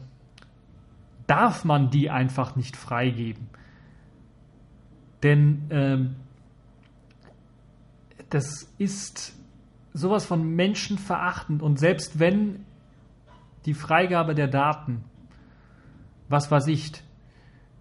darf 1.28 1.66
man 1.66 1.90
die 1.90 2.10
einfach 2.10 2.56
nicht 2.56 2.78
freigeben. 2.78 3.48
Denn 5.24 5.68
ähm, 5.72 6.16
das 8.30 8.74
ist 8.78 9.36
sowas 9.94 10.26
von 10.26 10.56
menschenverachtend 10.56 11.62
und 11.62 11.80
selbst 11.80 12.20
wenn 12.20 12.66
die 13.66 13.74
Freigabe 13.74 14.36
der 14.36 14.48
Daten, 14.48 15.04
was 16.30 16.52
weiß 16.52 16.68
ich, 16.68 16.92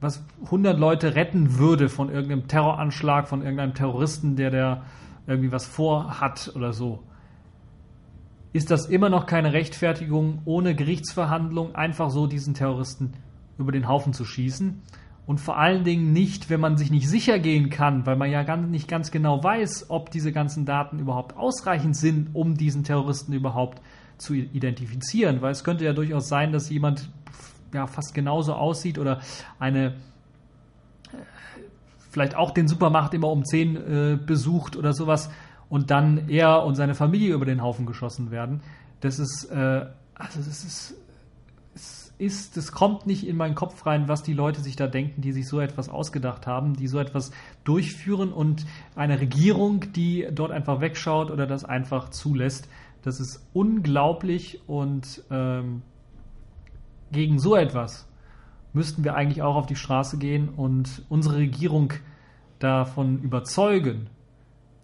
was 0.00 0.24
100 0.44 0.78
Leute 0.78 1.14
retten 1.14 1.58
würde 1.58 1.88
von 1.88 2.10
irgendeinem 2.10 2.46
Terroranschlag, 2.46 3.26
von 3.26 3.42
irgendeinem 3.42 3.74
Terroristen, 3.74 4.36
der 4.36 4.50
da 4.50 4.84
irgendwie 5.26 5.52
was 5.52 5.66
vorhat 5.66 6.52
oder 6.54 6.72
so, 6.72 7.02
ist 8.54 8.70
das 8.70 8.86
immer 8.86 9.10
noch 9.10 9.26
keine 9.26 9.52
Rechtfertigung, 9.52 10.40
ohne 10.44 10.76
Gerichtsverhandlung 10.76 11.74
einfach 11.74 12.08
so 12.10 12.28
diesen 12.28 12.54
Terroristen 12.54 13.12
über 13.58 13.72
den 13.72 13.88
Haufen 13.88 14.12
zu 14.12 14.24
schießen. 14.24 14.80
Und 15.26 15.40
vor 15.40 15.58
allen 15.58 15.82
Dingen 15.82 16.12
nicht, 16.12 16.50
wenn 16.50 16.60
man 16.60 16.76
sich 16.76 16.92
nicht 16.92 17.08
sicher 17.08 17.40
gehen 17.40 17.68
kann, 17.68 18.06
weil 18.06 18.14
man 18.14 18.30
ja 18.30 18.44
ganz, 18.44 18.68
nicht 18.68 18.86
ganz 18.86 19.10
genau 19.10 19.42
weiß, 19.42 19.86
ob 19.90 20.10
diese 20.12 20.30
ganzen 20.30 20.66
Daten 20.66 21.00
überhaupt 21.00 21.36
ausreichend 21.36 21.96
sind, 21.96 22.30
um 22.32 22.54
diesen 22.54 22.84
Terroristen 22.84 23.32
überhaupt 23.32 23.82
zu 24.18 24.34
identifizieren. 24.34 25.42
Weil 25.42 25.50
es 25.50 25.64
könnte 25.64 25.84
ja 25.84 25.92
durchaus 25.92 26.28
sein, 26.28 26.52
dass 26.52 26.70
jemand 26.70 27.10
ja 27.72 27.88
fast 27.88 28.14
genauso 28.14 28.54
aussieht 28.54 29.00
oder 29.00 29.20
eine 29.58 29.86
äh, 29.86 31.16
vielleicht 32.10 32.36
auch 32.36 32.52
den 32.52 32.68
Supermarkt 32.68 33.14
immer 33.14 33.30
um 33.30 33.44
10 33.44 33.76
äh, 33.76 34.18
besucht 34.24 34.76
oder 34.76 34.92
sowas 34.92 35.28
und 35.74 35.90
dann 35.90 36.28
er 36.28 36.62
und 36.62 36.76
seine 36.76 36.94
Familie 36.94 37.34
über 37.34 37.46
den 37.46 37.60
Haufen 37.60 37.84
geschossen 37.84 38.30
werden. 38.30 38.60
Das 39.00 39.18
ist, 39.18 39.50
äh, 39.50 39.86
also 40.14 40.38
das 40.38 40.62
ist 40.64 40.94
ist, 42.16 42.56
es 42.56 42.70
kommt 42.70 43.08
nicht 43.08 43.26
in 43.26 43.36
meinen 43.36 43.56
Kopf 43.56 43.84
rein, 43.84 44.06
was 44.06 44.22
die 44.22 44.34
Leute 44.34 44.60
sich 44.60 44.76
da 44.76 44.86
denken, 44.86 45.20
die 45.20 45.32
sich 45.32 45.48
so 45.48 45.58
etwas 45.58 45.88
ausgedacht 45.88 46.46
haben, 46.46 46.74
die 46.74 46.86
so 46.86 47.00
etwas 47.00 47.32
durchführen 47.64 48.32
und 48.32 48.64
eine 48.94 49.18
Regierung, 49.18 49.92
die 49.94 50.28
dort 50.32 50.52
einfach 50.52 50.80
wegschaut 50.80 51.32
oder 51.32 51.44
das 51.44 51.64
einfach 51.64 52.10
zulässt. 52.10 52.68
Das 53.02 53.18
ist 53.18 53.44
unglaublich 53.52 54.60
und 54.68 55.24
ähm, 55.32 55.82
gegen 57.10 57.40
so 57.40 57.56
etwas 57.56 58.06
müssten 58.72 59.02
wir 59.02 59.16
eigentlich 59.16 59.42
auch 59.42 59.56
auf 59.56 59.66
die 59.66 59.74
Straße 59.74 60.18
gehen 60.18 60.50
und 60.50 61.02
unsere 61.08 61.38
Regierung 61.38 61.94
davon 62.60 63.18
überzeugen, 63.22 64.08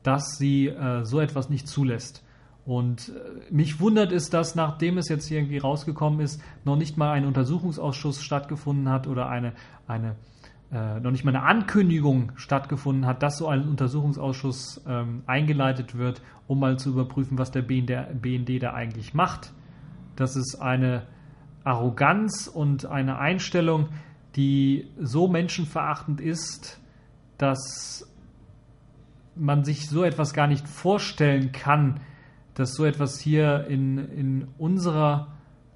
dass 0.03 0.39
sie 0.39 0.69
äh, 0.69 1.05
so 1.05 1.21
etwas 1.21 1.51
nicht 1.51 1.69
zulässt. 1.69 2.25
Und 2.65 3.09
äh, 3.11 3.53
mich 3.53 3.81
wundert 3.81 4.13
es, 4.13 4.31
dass 4.31 4.55
nachdem 4.55 4.99
es 4.99 5.09
jetzt 5.09 5.31
irgendwie 5.31 5.59
rausgekommen 5.59 6.21
ist, 6.21 6.43
noch 6.65 6.77
nicht 6.77 6.97
mal 6.97 7.13
ein 7.13 7.27
Untersuchungsausschuss 7.27 8.23
stattgefunden 8.23 8.89
hat 8.89 9.07
oder 9.07 9.29
eine, 9.29 9.53
eine 9.87 10.17
äh, 10.73 11.01
noch 11.01 11.11
nicht 11.11 11.25
mal 11.25 11.35
eine 11.35 11.45
Ankündigung 11.45 12.33
stattgefunden 12.37 13.07
hat, 13.07 13.23
dass 13.23 13.39
so 13.39 13.49
ein 13.49 13.69
Untersuchungsausschuss 13.69 14.83
ähm, 14.87 15.23
eingeleitet 15.27 15.99
wird, 15.99 16.23
um 16.47 16.61
mal 16.61 16.79
zu 16.79 16.91
überprüfen, 16.91 17.39
was 17.39 17.51
der 17.51 17.63
BND, 17.63 18.23
BND 18.23 18.63
da 18.63 18.73
eigentlich 18.73 19.13
macht. 19.13 19.53
Das 20.15 20.37
ist 20.37 20.61
eine 20.61 21.03
Arroganz 21.65 22.47
und 22.47 22.87
eine 22.87 23.19
Einstellung, 23.19 23.89
die 24.37 24.87
so 25.01 25.27
menschenverachtend 25.27 26.21
ist, 26.21 26.81
dass 27.37 28.10
man 29.35 29.65
sich 29.65 29.89
so 29.89 30.05
etwas 30.05 30.35
gar 30.35 30.47
nicht 30.47 30.69
vorstellen 30.69 31.53
kann, 31.53 32.01
dass 32.55 32.75
so 32.75 32.85
etwas 32.85 33.21
hier 33.21 33.67
in, 33.69 33.99
in 33.99 34.49
unserer 34.59 35.29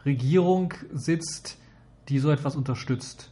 Regierung 0.04 0.74
sitzt, 0.92 1.58
die 2.08 2.18
so 2.18 2.30
etwas 2.30 2.56
unterstützt. 2.56 3.30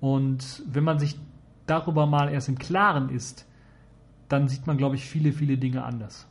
Und 0.00 0.62
wenn 0.66 0.84
man 0.84 0.98
sich 0.98 1.18
darüber 1.66 2.06
mal 2.06 2.32
erst 2.32 2.48
im 2.48 2.58
Klaren 2.58 3.10
ist, 3.10 3.46
dann 4.28 4.48
sieht 4.48 4.66
man, 4.66 4.76
glaube 4.76 4.96
ich, 4.96 5.04
viele, 5.04 5.32
viele 5.32 5.58
Dinge 5.58 5.84
anders. 5.84 6.26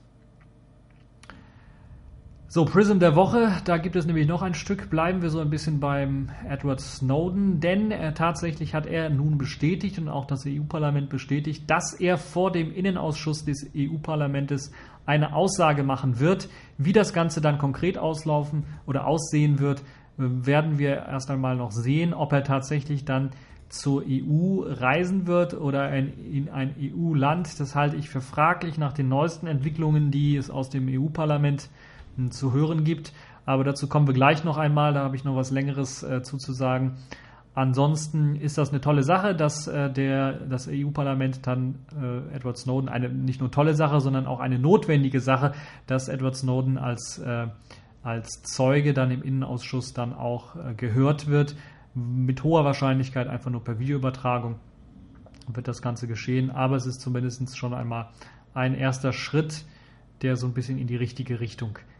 So, 2.50 2.64
Prism 2.64 3.00
der 3.00 3.18
Woche, 3.18 3.52
da 3.66 3.78
gibt 3.78 3.98
es 3.98 4.06
nämlich 4.06 4.26
noch 4.26 4.42
ein 4.42 4.54
Stück. 4.54 4.90
Bleiben 4.90 5.22
wir 5.22 5.30
so 5.30 5.42
ein 5.42 5.50
bisschen 5.50 5.82
beim 5.82 6.30
Edward 6.48 6.80
Snowden, 6.80 7.60
denn 7.60 7.92
äh, 7.92 8.14
tatsächlich 8.14 8.74
hat 8.74 8.86
er 8.86 9.10
nun 9.10 9.38
bestätigt 9.38 10.00
und 10.00 10.08
auch 10.08 10.24
das 10.24 10.46
EU-Parlament 10.48 11.10
bestätigt, 11.10 11.70
dass 11.70 11.94
er 11.94 12.18
vor 12.18 12.54
dem 12.54 12.74
Innenausschuss 12.74 13.44
des 13.44 13.70
EU-Parlaments 13.76 14.72
eine 15.06 15.36
Aussage 15.36 15.84
machen 15.84 16.22
wird. 16.22 16.48
Wie 16.78 16.94
das 16.94 17.12
Ganze 17.12 17.42
dann 17.42 17.58
konkret 17.58 17.98
auslaufen 17.98 18.64
oder 18.86 19.08
aussehen 19.08 19.60
wird, 19.60 19.84
werden 20.16 20.80
wir 20.80 21.06
erst 21.06 21.30
einmal 21.30 21.58
noch 21.58 21.72
sehen, 21.72 22.14
ob 22.14 22.32
er 22.32 22.46
tatsächlich 22.46 23.04
dann 23.04 23.32
zur 23.68 24.06
EU 24.08 24.62
reisen 24.62 25.28
wird 25.28 25.54
oder 25.54 25.92
in, 25.92 26.48
ein 26.48 26.76
EU-Land. 26.80 27.60
Das 27.60 27.76
halte 27.76 27.98
ich 27.98 28.08
für 28.10 28.22
fraglich 28.22 28.78
nach 28.78 28.94
den 28.94 29.10
neuesten 29.10 29.48
Entwicklungen, 29.48 30.12
die 30.12 30.38
es 30.38 30.50
aus 30.50 30.70
dem 30.70 30.88
EU-Parlament 30.88 31.64
hm, 31.64 31.70
zu 32.32 32.54
hören 32.54 32.84
gibt. 32.84 33.14
Aber 33.46 33.64
dazu 33.64 33.88
kommen 33.88 34.08
wir 34.08 34.14
gleich 34.14 34.44
noch 34.44 34.58
einmal. 34.58 34.94
Da 34.94 35.04
habe 35.04 35.16
ich 35.16 35.24
noch 35.24 35.36
was 35.36 35.52
Längeres 35.52 36.04
äh, 36.04 36.22
zuzusagen. 36.22 36.98
Ansonsten 37.58 38.36
ist 38.36 38.60
das 38.60 38.70
eine 38.70 38.82
tolle 38.82 39.02
Sache, 39.02 39.34
dass 39.34 39.68
äh, 39.68 39.92
der, 39.92 40.34
das 40.34 40.68
EU-Parlament 40.70 41.48
dann 41.48 41.80
äh, 42.00 42.36
Edward 42.36 42.58
Snowden 42.58 42.88
eine 42.88 43.10
nicht 43.10 43.40
nur 43.40 43.50
tolle 43.50 43.74
Sache, 43.74 44.00
sondern 44.00 44.28
auch 44.28 44.40
eine 44.42 44.60
notwendige 44.60 45.22
Sache, 45.22 45.54
dass 45.88 46.08
Edward 46.08 46.36
Snowden 46.36 46.78
als, 46.78 47.18
äh, 47.18 47.48
als 48.04 48.44
Zeuge 48.44 48.94
dann 48.94 49.10
im 49.10 49.24
Innenausschuss 49.24 49.94
dann 49.94 50.14
auch 50.14 50.56
äh, 50.56 50.76
gehört 50.76 51.28
wird. 51.28 51.56
Mit 51.96 52.44
hoher 52.44 52.64
Wahrscheinlichkeit 52.64 53.28
einfach 53.28 53.50
nur 53.50 53.64
per 53.64 53.80
Videoübertragung 53.80 54.58
wird 55.48 55.68
das 55.68 55.82
Ganze 55.82 56.08
geschehen, 56.08 56.52
aber 56.52 56.76
es 56.76 56.86
ist 56.86 57.02
zumindest 57.02 57.58
schon 57.58 57.74
einmal 57.74 58.10
ein 58.54 58.76
erster 58.76 59.14
Schritt, 59.14 59.66
der 60.22 60.36
so 60.36 60.46
ein 60.46 60.54
bisschen 60.54 60.78
in 60.78 60.86
die 60.86 60.96
richtige 60.96 61.40
Richtung 61.40 61.74
geht 61.74 61.97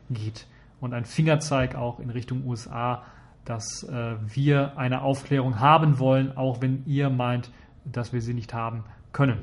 und 0.80 0.94
ein 0.94 1.06
Fingerzeig 1.06 1.76
auch 1.76 2.00
in 2.00 2.10
Richtung 2.10 2.46
USA 2.46 3.04
dass 3.48 3.84
äh, 3.84 4.16
wir 4.28 4.78
eine 4.78 5.02
Aufklärung 5.02 5.60
haben 5.60 6.00
wollen, 6.00 6.36
auch 6.36 6.62
wenn 6.62 6.84
ihr 6.86 7.10
meint, 7.10 7.50
dass 7.86 8.12
wir 8.12 8.22
sie 8.22 8.34
nicht 8.34 8.54
haben 8.54 8.84
können. 9.14 9.40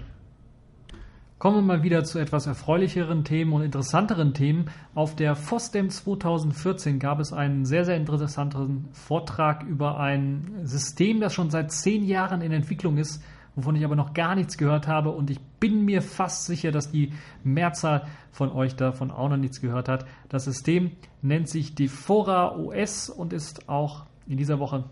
Kommen 1.39 1.57
wir 1.57 1.77
mal 1.77 1.83
wieder 1.83 2.05
zu 2.05 2.19
etwas 2.19 2.47
erfreulicheren 2.47 3.25
Themen 3.25 3.53
und 3.53 3.63
interessanteren 3.63 4.35
Themen. 4.35 4.71
Auf 4.95 5.17
der 5.17 5.35
FOSDEM 5.35 5.91
2014 5.91 6.99
gab 6.99 7.19
es 7.19 7.33
einen 7.33 7.65
sehr, 7.67 7.85
sehr 7.85 7.97
interessanten 7.97 8.89
Vortrag 8.93 9.63
über 9.65 9.99
ein 9.99 10.61
System, 10.63 11.21
das 11.21 11.35
schon 11.35 11.51
seit 11.51 11.73
zehn 11.73 12.05
Jahren 12.05 12.41
in 12.41 12.53
Entwicklung 12.53 12.99
ist, 12.99 13.23
wovon 13.57 13.77
ich 13.77 13.85
aber 13.85 13.97
noch 13.97 14.15
gar 14.15 14.35
nichts 14.35 14.59
gehört 14.59 14.89
habe 14.89 15.11
und 15.11 15.31
ich 15.31 15.41
bin 15.61 15.85
mir 15.85 16.03
fast 16.03 16.47
sicher, 16.47 16.73
dass 16.73 16.91
die 16.91 17.13
Mehrzahl 17.43 18.07
von 18.33 18.51
euch 18.51 18.77
davon 18.77 19.11
auch 19.11 19.29
noch 19.29 19.37
nichts 19.37 19.61
gehört 19.61 19.89
hat. 19.89 20.07
Das 20.29 20.45
System 20.45 20.93
nennt 21.23 21.49
sich 21.49 21.75
Defora 21.75 22.57
OS 22.57 23.09
und 23.09 23.33
ist 23.33 23.69
auch 23.69 24.07
in 24.27 24.37
dieser 24.37 24.59
Woche 24.59 24.85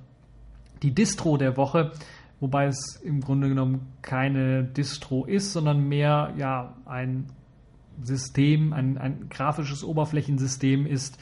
die 0.82 0.94
Distro 0.94 1.36
der 1.36 1.56
Woche, 1.56 1.92
wobei 2.40 2.66
es 2.66 2.96
im 2.96 3.20
Grunde 3.20 3.48
genommen 3.48 3.92
keine 4.02 4.64
Distro 4.64 5.24
ist, 5.24 5.52
sondern 5.52 5.88
mehr 5.88 6.32
ja 6.36 6.74
ein 6.86 7.26
System, 8.02 8.72
ein, 8.72 8.98
ein 8.98 9.28
grafisches 9.28 9.84
Oberflächensystem 9.84 10.86
ist, 10.86 11.18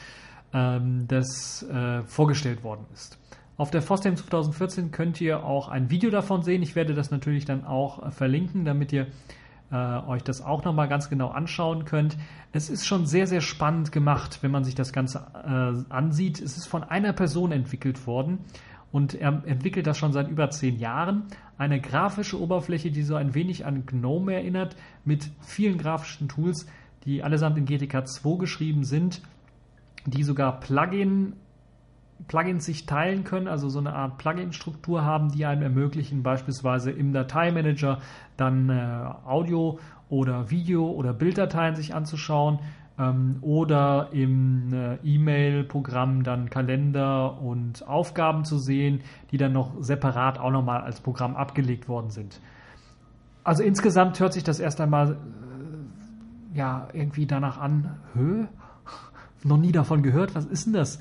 ähm, 0.52 1.06
das 1.08 1.62
äh, 1.64 2.02
vorgestellt 2.02 2.64
worden 2.64 2.86
ist. 2.94 3.19
Auf 3.60 3.70
der 3.70 3.82
FOSDEM 3.82 4.16
2014 4.16 4.90
könnt 4.90 5.20
ihr 5.20 5.44
auch 5.44 5.68
ein 5.68 5.90
Video 5.90 6.08
davon 6.08 6.42
sehen. 6.42 6.62
Ich 6.62 6.76
werde 6.76 6.94
das 6.94 7.10
natürlich 7.10 7.44
dann 7.44 7.66
auch 7.66 8.06
äh, 8.06 8.10
verlinken, 8.10 8.64
damit 8.64 8.90
ihr 8.90 9.08
äh, 9.70 9.76
euch 9.76 10.22
das 10.22 10.40
auch 10.40 10.64
nochmal 10.64 10.88
ganz 10.88 11.10
genau 11.10 11.28
anschauen 11.28 11.84
könnt. 11.84 12.16
Es 12.52 12.70
ist 12.70 12.86
schon 12.86 13.04
sehr, 13.04 13.26
sehr 13.26 13.42
spannend 13.42 13.92
gemacht, 13.92 14.38
wenn 14.40 14.50
man 14.50 14.64
sich 14.64 14.74
das 14.76 14.94
Ganze 14.94 15.26
äh, 15.44 15.92
ansieht. 15.92 16.40
Es 16.40 16.56
ist 16.56 16.68
von 16.68 16.84
einer 16.84 17.12
Person 17.12 17.52
entwickelt 17.52 18.06
worden 18.06 18.38
und 18.92 19.12
er 19.12 19.42
entwickelt 19.44 19.86
das 19.86 19.98
schon 19.98 20.14
seit 20.14 20.30
über 20.30 20.48
zehn 20.48 20.78
Jahren. 20.78 21.24
Eine 21.58 21.82
grafische 21.82 22.40
Oberfläche, 22.40 22.90
die 22.90 23.02
so 23.02 23.14
ein 23.14 23.34
wenig 23.34 23.66
an 23.66 23.84
GNOME 23.84 24.32
erinnert, 24.32 24.74
mit 25.04 25.28
vielen 25.42 25.76
grafischen 25.76 26.28
Tools, 26.30 26.66
die 27.04 27.22
allesamt 27.22 27.58
in 27.58 27.66
GTK 27.66 28.08
2 28.08 28.38
geschrieben 28.38 28.84
sind, 28.84 29.20
die 30.06 30.22
sogar 30.22 30.60
Plugin 30.60 31.34
Plugins 32.28 32.64
sich 32.64 32.86
teilen 32.86 33.24
können, 33.24 33.48
also 33.48 33.68
so 33.68 33.78
eine 33.78 33.94
Art 33.94 34.18
Plugin-Struktur 34.18 35.04
haben, 35.04 35.30
die 35.30 35.46
einem 35.46 35.62
ermöglichen, 35.62 36.22
beispielsweise 36.22 36.90
im 36.90 37.12
Dateimanager 37.12 37.98
dann 38.36 38.68
äh, 38.68 39.04
Audio 39.26 39.78
oder 40.08 40.50
Video 40.50 40.90
oder 40.90 41.12
Bilddateien 41.12 41.76
sich 41.76 41.94
anzuschauen 41.94 42.58
ähm, 42.98 43.38
oder 43.40 44.08
im 44.12 44.72
äh, 44.72 44.96
E-Mail-Programm 45.02 46.22
dann 46.22 46.50
Kalender 46.50 47.40
und 47.40 47.86
Aufgaben 47.86 48.44
zu 48.44 48.58
sehen, 48.58 49.00
die 49.30 49.38
dann 49.38 49.52
noch 49.52 49.72
separat 49.80 50.38
auch 50.38 50.50
nochmal 50.50 50.82
als 50.82 51.00
Programm 51.00 51.36
abgelegt 51.36 51.88
worden 51.88 52.10
sind. 52.10 52.40
Also 53.42 53.62
insgesamt 53.62 54.20
hört 54.20 54.32
sich 54.32 54.44
das 54.44 54.60
erst 54.60 54.80
einmal 54.80 55.12
äh, 55.12 56.58
ja 56.58 56.88
irgendwie 56.92 57.26
danach 57.26 57.58
an, 57.58 57.96
Hö? 58.14 58.44
Noch 59.42 59.56
nie 59.56 59.72
davon 59.72 60.02
gehört, 60.02 60.34
was 60.34 60.44
ist 60.44 60.66
denn 60.66 60.74
das? 60.74 60.98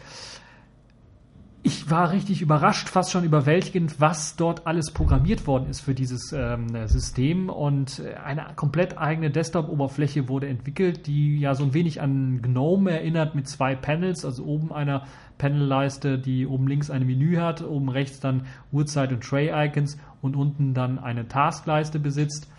Ich 1.61 1.91
war 1.91 2.11
richtig 2.11 2.41
überrascht, 2.41 2.87
fast 2.87 3.11
schon 3.11 3.25
überwältigend, 3.25 3.99
was 3.99 4.37
dort 4.37 4.65
alles 4.65 4.91
programmiert 4.91 5.45
worden 5.45 5.69
ist 5.69 5.81
für 5.81 5.93
dieses 5.93 6.31
ähm, 6.31 6.87
System. 6.87 7.49
Und 7.49 8.01
eine 8.23 8.47
komplett 8.55 8.97
eigene 8.97 9.29
Desktop-Oberfläche 9.29 10.29
wurde 10.29 10.47
entwickelt, 10.47 11.05
die 11.07 11.37
ja 11.39 11.55
so 11.55 11.65
ein 11.65 11.73
wenig 11.73 12.01
an 12.01 12.41
GNOME 12.41 12.91
erinnert 12.91 13.35
mit 13.35 13.47
zwei 13.49 13.75
Panels, 13.75 14.23
also 14.23 14.45
oben 14.45 14.71
einer 14.71 15.03
Panelleiste, 15.37 16.17
die 16.17 16.47
oben 16.47 16.67
links 16.67 16.89
ein 16.89 17.05
Menü 17.05 17.37
hat, 17.37 17.61
oben 17.61 17.89
rechts 17.89 18.21
dann 18.21 18.45
Uhrzeit 18.71 19.11
und 19.11 19.21
Tray-Icons 19.21 19.97
und 20.21 20.37
unten 20.37 20.73
dann 20.73 20.97
eine 20.97 21.27
Taskleiste 21.27 21.99
besitzt. 21.99 22.49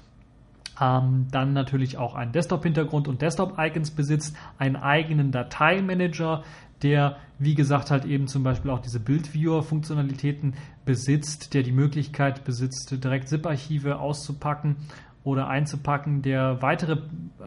Ähm, 0.81 1.27
dann 1.31 1.53
natürlich 1.53 1.99
auch 1.99 2.15
einen 2.15 2.33
Desktop-Hintergrund 2.33 3.09
und 3.09 3.23
Desktop-Icons 3.23 3.93
besitzt, 3.93 4.37
einen 4.59 4.77
eigenen 4.77 5.31
Dateimanager, 5.31 6.43
der, 6.83 7.16
wie 7.39 7.55
gesagt, 7.55 7.91
halt 7.91 8.05
eben 8.05 8.26
zum 8.26 8.43
Beispiel 8.43 8.70
auch 8.70 8.81
diese 8.81 9.01
Bildviewer-Funktionalitäten 9.01 10.55
besitzt, 10.85 11.55
der 11.55 11.62
die 11.62 11.72
Möglichkeit 11.72 12.45
besitzt, 12.45 13.03
direkt 13.03 13.28
ZIP-Archive 13.28 13.99
auszupacken 13.99 14.76
oder 15.24 15.49
einzupacken, 15.49 16.22
der 16.22 16.62
weitere 16.62 16.99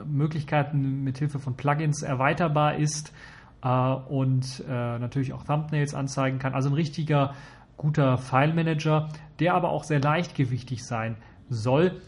Möglichkeiten 0.05 1.03
mit 1.03 1.17
Hilfe 1.17 1.39
von 1.39 1.55
Plugins 1.55 2.03
erweiterbar 2.03 2.75
ist 2.75 3.13
äh, 3.63 3.67
und 3.67 4.63
äh, 4.67 4.99
natürlich 4.99 5.33
auch 5.33 5.43
Thumbnails 5.43 5.95
anzeigen 5.95 6.39
kann. 6.39 6.53
Also 6.53 6.69
ein 6.69 6.75
richtiger 6.75 7.33
guter 7.77 8.17
File-Manager, 8.17 9.09
der 9.39 9.55
aber 9.55 9.69
auch 9.69 9.83
sehr 9.83 9.99
leichtgewichtig 9.99 10.85
sein 10.85 11.17
soll. 11.49 11.99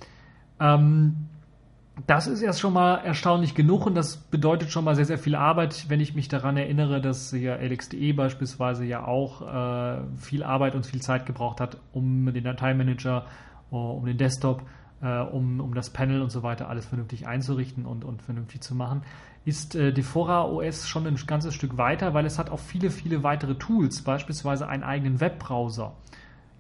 Ähm, 0.60 1.28
das 2.08 2.28
ist 2.28 2.42
erst 2.42 2.60
schon 2.60 2.74
mal 2.74 2.98
erstaunlich 2.98 3.56
genug 3.56 3.86
und 3.86 3.96
das 3.96 4.18
bedeutet 4.18 4.70
schon 4.70 4.84
mal 4.84 4.96
sehr, 4.96 5.06
sehr 5.06 5.18
viel 5.18 5.36
Arbeit, 5.36 5.86
wenn 5.88 6.02
ich 6.02 6.14
mich 6.14 6.28
daran 6.28 6.58
erinnere, 6.58 7.00
dass 7.00 7.32
ja 7.32 7.56
LXDE 7.56 8.14
beispielsweise 8.14 8.86
ja 8.86 9.06
auch 9.06 9.42
äh, 9.42 10.02
viel 10.18 10.44
Arbeit 10.44 10.76
und 10.76 10.86
viel 10.86 11.02
Zeit 11.02 11.26
gebraucht 11.26 11.62
hat, 11.62 11.78
um 11.94 12.32
den 12.34 12.44
Dateimanager, 12.44 13.26
uh, 13.72 13.78
um 13.78 14.06
den 14.06 14.18
Desktop, 14.18 14.64
uh, 15.02 15.24
um, 15.32 15.62
um 15.62 15.74
das 15.74 15.90
Panel 15.90 16.22
und 16.22 16.32
so 16.32 16.44
weiter 16.44 16.70
alles 16.70 16.86
vernünftig 16.86 17.28
einzurichten 17.28 17.86
und, 17.86 18.04
und 18.04 18.22
vernünftig 18.22 18.62
zu 18.62 18.76
machen, 18.76 19.04
ist 19.46 19.76
äh, 19.76 19.94
Defora 19.94 20.44
OS 20.44 20.90
schon 20.90 21.08
ein 21.08 21.16
ganzes 21.28 21.54
Stück 21.54 21.78
weiter, 21.78 22.14
weil 22.14 22.26
es 22.26 22.38
hat 22.38 22.50
auch 22.50 22.60
viele, 22.60 22.90
viele 22.90 23.24
weitere 23.24 23.56
Tools, 23.56 24.02
beispielsweise 24.02 24.68
einen 24.68 24.84
eigenen 24.84 25.22
Webbrowser. 25.22 25.94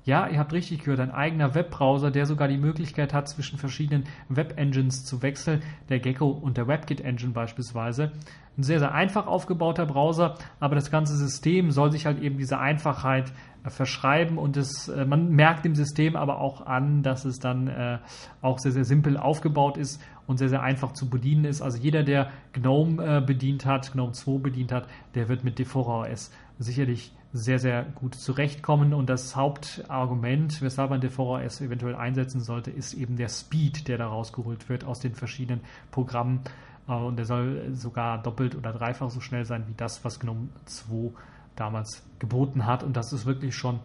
Ja, 0.05 0.27
ihr 0.27 0.37
habt 0.37 0.53
richtig 0.53 0.83
gehört, 0.83 0.99
ein 0.99 1.09
eigener 1.09 1.55
Webbrowser, 1.55 2.11
der 2.11 2.27
sogar 2.27 2.47
die 2.47 2.59
Möglichkeit 2.59 3.11
hat, 3.11 3.27
zwischen 3.27 3.57
verschiedenen 3.57 4.03
Web-Engines 4.29 5.03
zu 5.03 5.23
wechseln, 5.23 5.63
der 5.89 5.99
Gecko 5.99 6.29
und 6.29 6.57
der 6.57 6.67
WebKit-Engine 6.67 7.33
beispielsweise. 7.33 8.11
Ein 8.55 8.61
sehr, 8.61 8.77
sehr 8.77 8.93
einfach 8.93 9.25
aufgebauter 9.25 9.87
Browser, 9.87 10.35
aber 10.59 10.75
das 10.75 10.91
ganze 10.91 11.17
System 11.17 11.71
soll 11.71 11.91
sich 11.91 12.05
halt 12.05 12.21
eben 12.21 12.37
diese 12.37 12.59
Einfachheit 12.59 13.33
äh, 13.63 13.71
verschreiben 13.71 14.37
und 14.37 14.57
es, 14.57 14.89
äh, 14.89 15.05
man 15.05 15.31
merkt 15.31 15.65
dem 15.65 15.73
System 15.73 16.15
aber 16.15 16.39
auch 16.39 16.63
an, 16.67 17.01
dass 17.01 17.25
es 17.25 17.39
dann 17.39 17.67
äh, 17.67 17.97
auch 18.43 18.59
sehr, 18.59 18.73
sehr 18.73 18.85
simpel 18.85 19.17
aufgebaut 19.17 19.75
ist 19.75 19.99
und 20.27 20.37
sehr, 20.37 20.49
sehr 20.49 20.61
einfach 20.61 20.91
zu 20.91 21.09
bedienen 21.09 21.45
ist. 21.45 21.63
Also 21.63 21.79
jeder, 21.79 22.03
der 22.03 22.29
GNOME 22.53 23.21
bedient 23.21 23.65
hat, 23.65 23.91
GNOME 23.91 24.11
2 24.11 24.37
bedient 24.37 24.71
hat, 24.71 24.87
der 25.15 25.29
wird 25.29 25.43
mit 25.43 25.57
Defora 25.57 26.01
OS 26.01 26.31
sicherlich 26.59 27.11
sehr, 27.35 27.59
sehr 27.59 27.83
gut 27.83 28.15
zurechtkommen. 28.15 28.93
Und 28.93 29.09
das 29.09 29.35
Hauptargument, 29.35 30.61
weshalb 30.61 30.89
man 30.89 31.01
DVRS 31.01 31.59
eventuell 31.59 31.95
einsetzen 31.95 32.39
sollte, 32.39 32.71
ist 32.71 32.93
eben 32.93 33.17
der 33.17 33.27
Speed, 33.27 33.89
der 33.89 33.97
da 33.97 34.07
rausgeholt 34.07 34.69
wird 34.69 34.85
aus 34.85 35.01
den 35.01 35.13
verschiedenen 35.13 35.59
Programmen. 35.91 36.41
Äh, 36.87 36.93
und 36.93 37.17
der 37.17 37.25
soll 37.25 37.71
sogar 37.73 38.21
doppelt 38.23 38.55
oder 38.55 38.71
dreifach 38.71 39.09
so 39.09 39.19
schnell 39.19 39.43
sein 39.43 39.65
wie 39.67 39.73
das, 39.75 40.05
was 40.05 40.21
GNOME 40.21 40.47
2 40.63 41.11
damals 41.57 42.03
geboten 42.19 42.65
hat. 42.65 42.83
Und 42.83 42.95
das 42.95 43.11
ist 43.11 43.25
wirklich 43.25 43.53
schon 43.53 43.79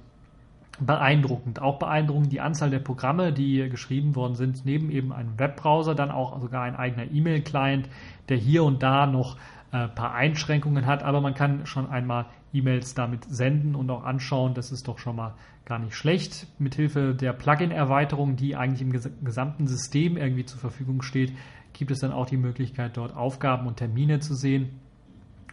beeindruckend. 0.78 1.60
Auch 1.60 1.80
beeindruckend 1.80 2.30
die 2.32 2.40
Anzahl 2.40 2.70
der 2.70 2.78
Programme, 2.78 3.32
die 3.32 3.68
geschrieben 3.68 4.14
worden 4.14 4.36
sind, 4.36 4.64
neben 4.64 4.90
eben 4.90 5.12
einem 5.12 5.38
Webbrowser, 5.40 5.96
dann 5.96 6.12
auch 6.12 6.40
sogar 6.40 6.62
ein 6.62 6.76
eigener 6.76 7.10
E-Mail-Client, 7.10 7.88
der 8.28 8.36
hier 8.36 8.62
und 8.62 8.80
da 8.82 9.06
noch 9.06 9.36
ein 9.72 9.86
äh, 9.86 9.88
paar 9.88 10.14
Einschränkungen 10.14 10.86
hat, 10.86 11.02
aber 11.02 11.20
man 11.20 11.34
kann 11.34 11.66
schon 11.66 11.88
einmal 11.90 12.26
E-Mails 12.52 12.94
damit 12.94 13.24
senden 13.24 13.74
und 13.74 13.90
auch 13.90 14.04
anschauen. 14.04 14.54
Das 14.54 14.72
ist 14.72 14.88
doch 14.88 14.98
schon 14.98 15.16
mal 15.16 15.34
gar 15.64 15.78
nicht 15.78 15.94
schlecht. 15.94 16.46
Mithilfe 16.58 17.14
der 17.14 17.32
Plugin-Erweiterung, 17.32 18.36
die 18.36 18.56
eigentlich 18.56 18.82
im 18.82 19.24
gesamten 19.24 19.66
System 19.66 20.16
irgendwie 20.16 20.44
zur 20.44 20.58
Verfügung 20.58 21.02
steht, 21.02 21.32
gibt 21.72 21.90
es 21.90 22.00
dann 22.00 22.12
auch 22.12 22.26
die 22.26 22.36
Möglichkeit, 22.36 22.96
dort 22.96 23.16
Aufgaben 23.16 23.66
und 23.66 23.76
Termine 23.76 24.18
zu 24.18 24.34
sehen. 24.34 24.70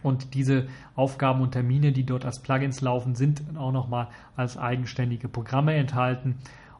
Und 0.02 0.34
diese 0.34 0.66
Aufgaben 0.94 1.40
und 1.40 1.52
Termine, 1.52 1.92
die 1.92 2.04
dort 2.04 2.24
als 2.24 2.40
Plugins 2.40 2.80
laufen, 2.80 3.14
sind 3.14 3.42
auch 3.56 3.72
nochmal 3.72 4.08
als 4.36 4.56
eigenständige 4.56 5.28
Programme 5.28 5.74
enthalten. 5.74 6.36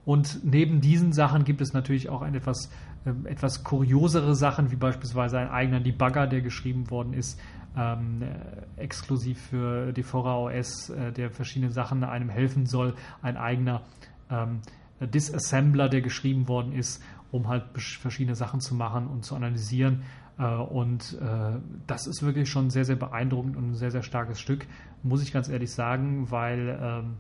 Und 0.09 0.43
neben 0.43 0.81
diesen 0.81 1.13
Sachen 1.13 1.45
gibt 1.45 1.61
es 1.61 1.75
natürlich 1.75 2.09
auch 2.09 2.23
ein 2.23 2.35
etwas, 2.35 2.71
äh, 3.05 3.11
etwas 3.29 3.63
kuriosere 3.63 4.35
Sachen, 4.35 4.71
wie 4.71 4.77
beispielsweise 4.77 5.39
ein 5.39 5.51
eigener 5.51 5.81
Debugger, 5.81 6.27
der 6.27 6.41
geschrieben 6.41 6.91
worden 6.91 7.13
ist, 7.13 7.39
ähm, 7.77 8.23
äh, 8.23 8.81
exklusiv 8.81 9.39
für 9.39 9.93
die 9.93 10.07
OS, 10.11 10.89
äh, 10.89 11.13
der 11.13 11.31
verschiedene 11.31 11.71
Sachen 11.73 12.03
einem 12.05 12.31
helfen 12.31 12.65
soll, 12.65 12.95
ein 13.21 13.37
eigener 13.37 13.83
ähm, 14.31 14.61
Disassembler, 14.99 15.91
der 15.91 16.01
geschrieben 16.01 16.49
worden 16.49 16.73
ist, 16.73 17.03
um 17.31 17.49
halt 17.49 17.65
verschiedene 17.77 18.35
Sachen 18.35 18.61
zu 18.61 18.75
machen 18.75 19.09
und 19.09 19.27
zu 19.27 19.37
analysieren. 19.37 20.05
Äh, 20.39 20.55
und 20.55 21.19
äh, 21.21 21.59
das 21.87 22.07
ist 22.07 22.23
wirklich 22.23 22.49
schon 22.49 22.71
sehr, 22.71 22.87
sehr 22.87 22.97
beeindruckend 22.97 23.59
und 23.59 23.73
ein 23.73 23.75
sehr, 23.75 23.91
sehr 23.91 24.03
starkes 24.03 24.41
Stück, 24.41 24.67
muss 25.03 25.23
ich 25.23 25.35
ganz 25.35 25.51
ehrlich 25.51 25.71
sagen, 25.71 26.31
weil 26.31 26.79
ähm, 26.81 27.17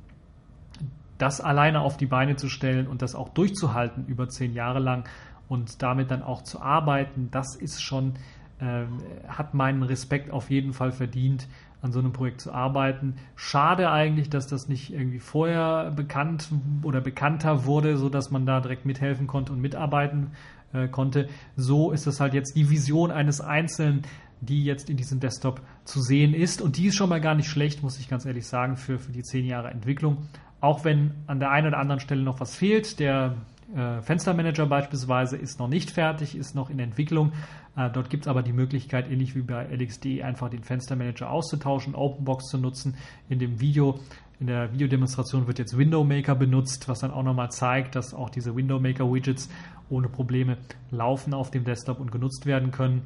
das 1.18 1.40
alleine 1.40 1.80
auf 1.80 1.96
die 1.96 2.06
Beine 2.06 2.36
zu 2.36 2.48
stellen 2.48 2.86
und 2.86 3.02
das 3.02 3.14
auch 3.14 3.28
durchzuhalten 3.28 4.06
über 4.06 4.28
zehn 4.28 4.54
Jahre 4.54 4.78
lang 4.78 5.08
und 5.48 5.82
damit 5.82 6.10
dann 6.10 6.22
auch 6.22 6.42
zu 6.42 6.60
arbeiten, 6.60 7.28
das 7.30 7.56
ist 7.56 7.82
schon 7.82 8.14
ähm, 8.60 8.98
hat 9.28 9.54
meinen 9.54 9.82
Respekt 9.84 10.32
auf 10.32 10.50
jeden 10.50 10.72
Fall 10.72 10.90
verdient, 10.90 11.46
an 11.80 11.92
so 11.92 12.00
einem 12.00 12.12
Projekt 12.12 12.40
zu 12.40 12.52
arbeiten. 12.52 13.14
Schade 13.36 13.90
eigentlich, 13.90 14.30
dass 14.30 14.48
das 14.48 14.68
nicht 14.68 14.92
irgendwie 14.92 15.20
vorher 15.20 15.92
bekannt 15.92 16.48
oder 16.82 17.00
bekannter 17.00 17.66
wurde, 17.66 17.96
so 17.96 18.08
dass 18.08 18.32
man 18.32 18.46
da 18.46 18.60
direkt 18.60 18.84
mithelfen 18.84 19.28
konnte 19.28 19.52
und 19.52 19.60
mitarbeiten 19.60 20.32
äh, 20.72 20.88
konnte. 20.88 21.28
So 21.54 21.92
ist 21.92 22.08
es 22.08 22.18
halt 22.18 22.34
jetzt 22.34 22.56
die 22.56 22.68
Vision 22.68 23.12
eines 23.12 23.40
Einzelnen, 23.40 24.02
die 24.40 24.64
jetzt 24.64 24.90
in 24.90 24.96
diesem 24.96 25.20
Desktop 25.20 25.60
zu 25.84 26.00
sehen 26.00 26.34
ist. 26.34 26.60
Und 26.60 26.76
die 26.78 26.86
ist 26.86 26.96
schon 26.96 27.08
mal 27.08 27.20
gar 27.20 27.36
nicht 27.36 27.48
schlecht, 27.48 27.82
muss 27.82 27.98
ich 28.00 28.08
ganz 28.08 28.24
ehrlich 28.26 28.46
sagen, 28.46 28.76
für, 28.76 28.98
für 28.98 29.12
die 29.12 29.22
zehn 29.22 29.46
Jahre 29.46 29.70
Entwicklung. 29.70 30.28
Auch 30.60 30.84
wenn 30.84 31.12
an 31.26 31.38
der 31.40 31.50
einen 31.50 31.68
oder 31.68 31.78
anderen 31.78 32.00
Stelle 32.00 32.22
noch 32.22 32.40
was 32.40 32.56
fehlt. 32.56 32.98
Der 32.98 33.36
äh, 33.74 34.00
Fenstermanager 34.02 34.66
beispielsweise 34.66 35.36
ist 35.36 35.58
noch 35.58 35.68
nicht 35.68 35.90
fertig, 35.90 36.36
ist 36.36 36.54
noch 36.54 36.70
in 36.70 36.78
Entwicklung. 36.78 37.32
Äh, 37.76 37.90
dort 37.90 38.10
gibt 38.10 38.24
es 38.24 38.28
aber 38.28 38.42
die 38.42 38.52
Möglichkeit, 38.52 39.10
ähnlich 39.10 39.36
wie 39.36 39.42
bei 39.42 39.66
LXD, 39.66 40.22
einfach 40.22 40.48
den 40.48 40.64
Fenstermanager 40.64 41.30
auszutauschen, 41.30 41.94
Openbox 41.94 42.46
zu 42.46 42.58
nutzen. 42.58 42.96
In 43.28 43.38
dem 43.38 43.60
Video, 43.60 44.00
in 44.40 44.46
der 44.46 44.72
Videodemonstration 44.72 45.46
wird 45.46 45.58
jetzt 45.58 45.76
Window 45.76 46.02
Maker 46.02 46.34
benutzt, 46.34 46.88
was 46.88 47.00
dann 47.00 47.10
auch 47.10 47.22
nochmal 47.22 47.50
zeigt, 47.50 47.94
dass 47.94 48.14
auch 48.14 48.30
diese 48.30 48.56
Window 48.56 48.80
Maker 48.80 49.12
Widgets 49.12 49.48
ohne 49.90 50.08
Probleme 50.08 50.58
laufen 50.90 51.34
auf 51.34 51.50
dem 51.50 51.64
Desktop 51.64 52.00
und 52.00 52.10
genutzt 52.10 52.46
werden 52.46 52.70
können 52.70 53.02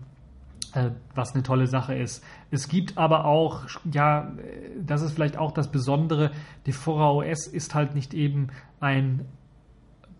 was 1.14 1.34
eine 1.34 1.42
tolle 1.42 1.66
Sache 1.66 1.94
ist. 1.94 2.24
Es 2.50 2.68
gibt 2.68 2.96
aber 2.96 3.24
auch, 3.24 3.66
ja, 3.90 4.32
das 4.80 5.02
ist 5.02 5.12
vielleicht 5.12 5.36
auch 5.36 5.52
das 5.52 5.70
Besondere, 5.70 6.30
die 6.66 6.72
Fora 6.72 7.10
OS 7.10 7.46
ist 7.46 7.74
halt 7.74 7.94
nicht 7.94 8.14
eben 8.14 8.48
ein 8.80 9.26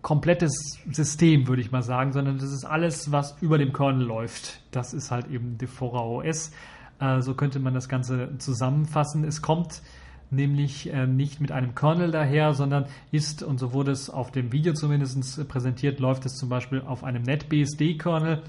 komplettes 0.03 0.79
System, 0.91 1.47
würde 1.47 1.61
ich 1.61 1.71
mal 1.71 1.81
sagen, 1.81 2.11
sondern 2.11 2.37
das 2.37 2.51
ist 2.51 2.65
alles, 2.65 3.11
was 3.11 3.41
über 3.41 3.57
dem 3.57 3.73
Kernel 3.73 4.05
läuft. 4.05 4.61
Das 4.71 4.93
ist 4.93 5.09
halt 5.09 5.27
eben 5.31 5.57
Defora 5.57 6.01
OS. 6.01 6.51
Äh, 6.99 7.21
so 7.21 7.33
könnte 7.33 7.59
man 7.59 7.73
das 7.73 7.89
Ganze 7.89 8.37
zusammenfassen. 8.37 9.23
Es 9.23 9.41
kommt 9.41 9.81
nämlich 10.29 10.91
äh, 10.91 11.07
nicht 11.07 11.39
mit 11.39 11.51
einem 11.51 11.73
Kernel 11.73 12.11
daher, 12.11 12.53
sondern 12.53 12.85
ist, 13.11 13.43
und 13.43 13.59
so 13.59 13.73
wurde 13.73 13.91
es 13.91 14.09
auf 14.09 14.31
dem 14.31 14.51
Video 14.51 14.73
zumindest 14.73 15.47
präsentiert, 15.47 15.99
läuft 15.99 16.25
es 16.25 16.35
zum 16.35 16.49
Beispiel 16.49 16.81
auf 16.81 17.03
einem 17.03 17.23
NetBSD-Kernel. 17.23 18.43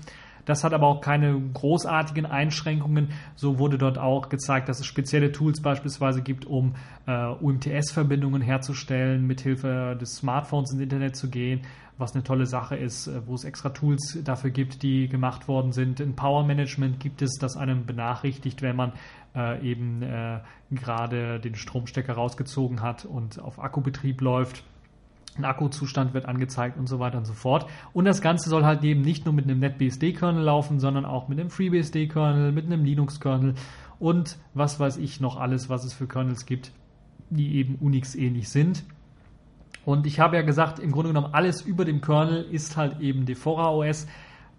Das 0.44 0.64
hat 0.64 0.72
aber 0.72 0.86
auch 0.86 1.00
keine 1.00 1.40
großartigen 1.54 2.26
Einschränkungen. 2.26 3.08
So 3.34 3.58
wurde 3.58 3.78
dort 3.78 3.98
auch 3.98 4.28
gezeigt, 4.28 4.68
dass 4.68 4.80
es 4.80 4.86
spezielle 4.86 5.32
Tools 5.32 5.60
beispielsweise 5.62 6.22
gibt, 6.22 6.44
um 6.44 6.74
äh, 7.06 7.26
UMTS-Verbindungen 7.26 8.42
herzustellen, 8.42 9.26
mithilfe 9.26 9.96
des 10.00 10.16
Smartphones 10.16 10.72
ins 10.72 10.82
Internet 10.82 11.16
zu 11.16 11.30
gehen, 11.30 11.62
was 11.96 12.14
eine 12.14 12.24
tolle 12.24 12.46
Sache 12.46 12.76
ist, 12.76 13.06
äh, 13.06 13.26
wo 13.26 13.34
es 13.34 13.44
extra 13.44 13.70
Tools 13.70 14.18
dafür 14.24 14.50
gibt, 14.50 14.82
die 14.82 15.08
gemacht 15.08 15.48
worden 15.48 15.72
sind. 15.72 16.00
In 16.00 16.14
Power 16.14 16.44
Management 16.44 17.00
gibt 17.00 17.22
es, 17.22 17.38
das 17.38 17.56
einem 17.56 17.86
benachrichtigt, 17.86 18.62
wenn 18.62 18.76
man 18.76 18.92
äh, 19.34 19.60
eben 19.66 20.02
äh, 20.02 20.40
gerade 20.70 21.40
den 21.40 21.54
Stromstecker 21.54 22.14
rausgezogen 22.14 22.82
hat 22.82 23.04
und 23.04 23.40
auf 23.40 23.58
Akkubetrieb 23.58 24.20
läuft 24.20 24.64
ein 25.38 25.44
Akkuzustand 25.44 26.14
wird 26.14 26.26
angezeigt 26.26 26.78
und 26.78 26.88
so 26.88 26.98
weiter 26.98 27.18
und 27.18 27.26
so 27.26 27.32
fort. 27.32 27.66
Und 27.92 28.04
das 28.04 28.20
Ganze 28.20 28.48
soll 28.48 28.64
halt 28.64 28.84
eben 28.84 29.00
nicht 29.00 29.24
nur 29.24 29.34
mit 29.34 29.44
einem 29.44 29.60
NetBSD-Kernel 29.60 30.42
laufen, 30.42 30.78
sondern 30.78 31.04
auch 31.04 31.28
mit 31.28 31.40
einem 31.40 31.50
FreeBSD-Kernel, 31.50 32.52
mit 32.52 32.66
einem 32.66 32.84
Linux-Kernel 32.84 33.54
und 33.98 34.38
was 34.54 34.80
weiß 34.80 34.98
ich 34.98 35.20
noch 35.20 35.36
alles, 35.36 35.68
was 35.68 35.84
es 35.84 35.94
für 35.94 36.06
Kernels 36.06 36.46
gibt, 36.46 36.72
die 37.30 37.56
eben 37.56 37.76
Unix-ähnlich 37.76 38.48
sind. 38.48 38.84
Und 39.84 40.06
ich 40.06 40.20
habe 40.20 40.36
ja 40.36 40.42
gesagt, 40.42 40.78
im 40.78 40.92
Grunde 40.92 41.10
genommen 41.10 41.34
alles 41.34 41.62
über 41.62 41.84
dem 41.84 42.00
Kernel 42.00 42.44
ist 42.44 42.76
halt 42.76 43.00
eben 43.00 43.26
Defora 43.26 43.70
OS. 43.70 44.06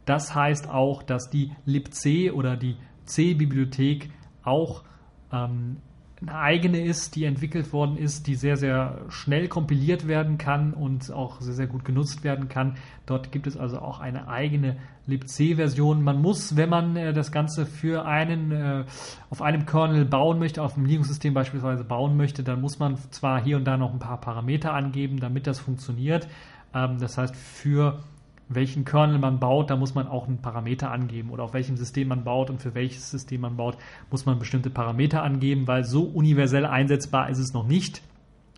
Das 0.05 0.35
heißt 0.35 0.69
auch, 0.69 1.01
dass 1.01 1.29
die 1.29 1.51
libc 1.65 2.31
oder 2.33 2.55
die 2.55 2.77
C-Bibliothek 3.05 4.11
auch 4.43 4.83
ähm, 5.31 5.77
eine 6.21 6.35
eigene 6.35 6.83
ist, 6.83 7.15
die 7.15 7.25
entwickelt 7.25 7.73
worden 7.73 7.97
ist, 7.97 8.27
die 8.27 8.35
sehr, 8.35 8.55
sehr 8.55 9.01
schnell 9.09 9.47
kompiliert 9.47 10.07
werden 10.07 10.37
kann 10.37 10.73
und 10.73 11.11
auch 11.11 11.41
sehr, 11.41 11.53
sehr 11.53 11.67
gut 11.67 11.83
genutzt 11.83 12.23
werden 12.23 12.47
kann. 12.47 12.77
Dort 13.05 13.31
gibt 13.31 13.47
es 13.47 13.57
also 13.57 13.79
auch 13.79 13.99
eine 13.99 14.27
eigene 14.27 14.77
libc-Version. 15.07 16.01
Man 16.03 16.21
muss, 16.21 16.55
wenn 16.55 16.69
man 16.69 16.95
äh, 16.95 17.13
das 17.13 17.31
Ganze 17.31 17.65
für 17.65 18.05
einen 18.05 18.51
äh, 18.51 18.85
auf 19.29 19.41
einem 19.41 19.65
Kernel 19.65 20.05
bauen 20.05 20.39
möchte, 20.39 20.63
auf 20.63 20.77
einem 20.77 20.85
Linux-System 20.85 21.33
beispielsweise 21.33 21.83
bauen 21.83 22.15
möchte, 22.15 22.43
dann 22.43 22.61
muss 22.61 22.79
man 22.79 22.97
zwar 23.11 23.43
hier 23.43 23.57
und 23.57 23.65
da 23.65 23.77
noch 23.77 23.91
ein 23.91 23.99
paar 23.99 24.19
Parameter 24.21 24.73
angeben, 24.73 25.19
damit 25.19 25.47
das 25.47 25.59
funktioniert. 25.59 26.27
Ähm, 26.73 26.97
das 26.97 27.17
heißt, 27.17 27.35
für 27.35 27.99
welchen 28.47 28.85
Kernel 28.85 29.17
man 29.17 29.39
baut, 29.39 29.69
da 29.69 29.75
muss 29.75 29.95
man 29.95 30.07
auch 30.07 30.27
einen 30.27 30.41
Parameter 30.41 30.91
angeben 30.91 31.29
oder 31.29 31.43
auf 31.43 31.53
welchem 31.53 31.77
System 31.77 32.09
man 32.09 32.23
baut 32.23 32.49
und 32.49 32.61
für 32.61 32.75
welches 32.75 33.09
System 33.09 33.41
man 33.41 33.57
baut, 33.57 33.77
muss 34.11 34.25
man 34.25 34.37
bestimmte 34.37 34.69
Parameter 34.69 35.23
angeben, 35.23 35.67
weil 35.67 35.83
so 35.83 36.03
universell 36.03 36.65
einsetzbar 36.65 37.29
ist 37.29 37.39
es 37.39 37.53
noch 37.53 37.67
nicht. 37.67 38.01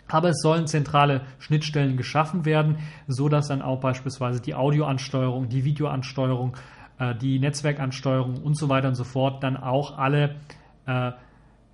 Aber 0.09 0.29
es 0.29 0.41
sollen 0.41 0.67
zentrale 0.67 1.21
Schnittstellen 1.39 1.97
geschaffen 1.97 2.45
werden, 2.45 2.77
so 3.07 3.29
dass 3.29 3.47
dann 3.47 3.61
auch 3.61 3.79
beispielsweise 3.79 4.41
die 4.41 4.55
Audioansteuerung, 4.55 5.49
die 5.49 5.65
Videoansteuerung, 5.65 6.55
äh, 6.99 7.15
die 7.15 7.39
Netzwerkansteuerung 7.39 8.41
und 8.41 8.57
so 8.57 8.69
weiter 8.69 8.87
und 8.87 8.95
so 8.95 9.03
fort 9.03 9.43
dann 9.43 9.57
auch 9.57 9.97
alle 9.97 10.35
äh, 10.85 11.11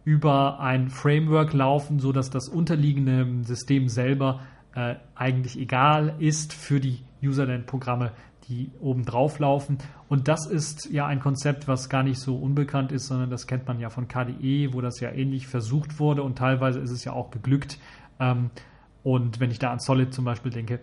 über 0.04 0.60
ein 0.60 0.90
Framework 0.90 1.54
laufen, 1.54 2.00
so 2.00 2.12
dass 2.12 2.30
das 2.30 2.50
unterliegende 2.50 3.44
System 3.44 3.88
selber 3.88 4.42
äh, 4.76 4.96
eigentlich 5.16 5.58
egal 5.58 6.16
ist 6.20 6.54
für 6.54 6.80
die 6.80 7.00
Userland-Programme, 7.22 8.12
die 8.48 8.72
oben 8.80 9.06
drauf 9.06 9.40
laufen. 9.40 9.78
Und 10.10 10.28
das 10.28 10.46
ist 10.46 10.90
ja 10.92 11.06
ein 11.06 11.20
Konzept, 11.20 11.68
was 11.68 11.90
gar 11.90 12.04
nicht 12.04 12.20
so 12.20 12.36
unbekannt 12.36 12.92
ist, 12.92 13.08
sondern 13.08 13.30
das 13.30 13.48
kennt 13.48 13.68
man 13.68 13.80
ja 13.80 13.90
von 13.90 14.08
KDE, 14.08 14.74
wo 14.74 14.82
das 14.82 15.00
ja 15.00 15.12
ähnlich 15.12 15.48
versucht 15.48 16.00
wurde 16.00 16.24
und 16.24 16.38
teilweise 16.38 16.80
ist 16.80 16.92
es 16.92 17.04
ja 17.06 17.14
auch 17.14 17.32
geglückt. 17.32 17.80
Ähm, 18.20 18.50
und 19.04 19.40
wenn 19.40 19.52
ich 19.52 19.60
da 19.60 19.72
an 19.72 19.80
Solid 19.80 20.14
zum 20.14 20.26
Beispiel 20.26 20.52
denke, 20.52 20.80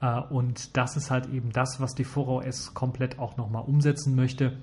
äh, 0.00 0.20
und 0.20 0.76
das 0.76 0.96
ist 0.96 1.10
halt 1.10 1.26
eben 1.32 1.52
das, 1.52 1.80
was 1.80 1.94
die 1.94 2.04
VOS 2.04 2.74
komplett 2.74 3.18
auch 3.18 3.36
nochmal 3.36 3.62
umsetzen 3.64 4.14
möchte. 4.14 4.56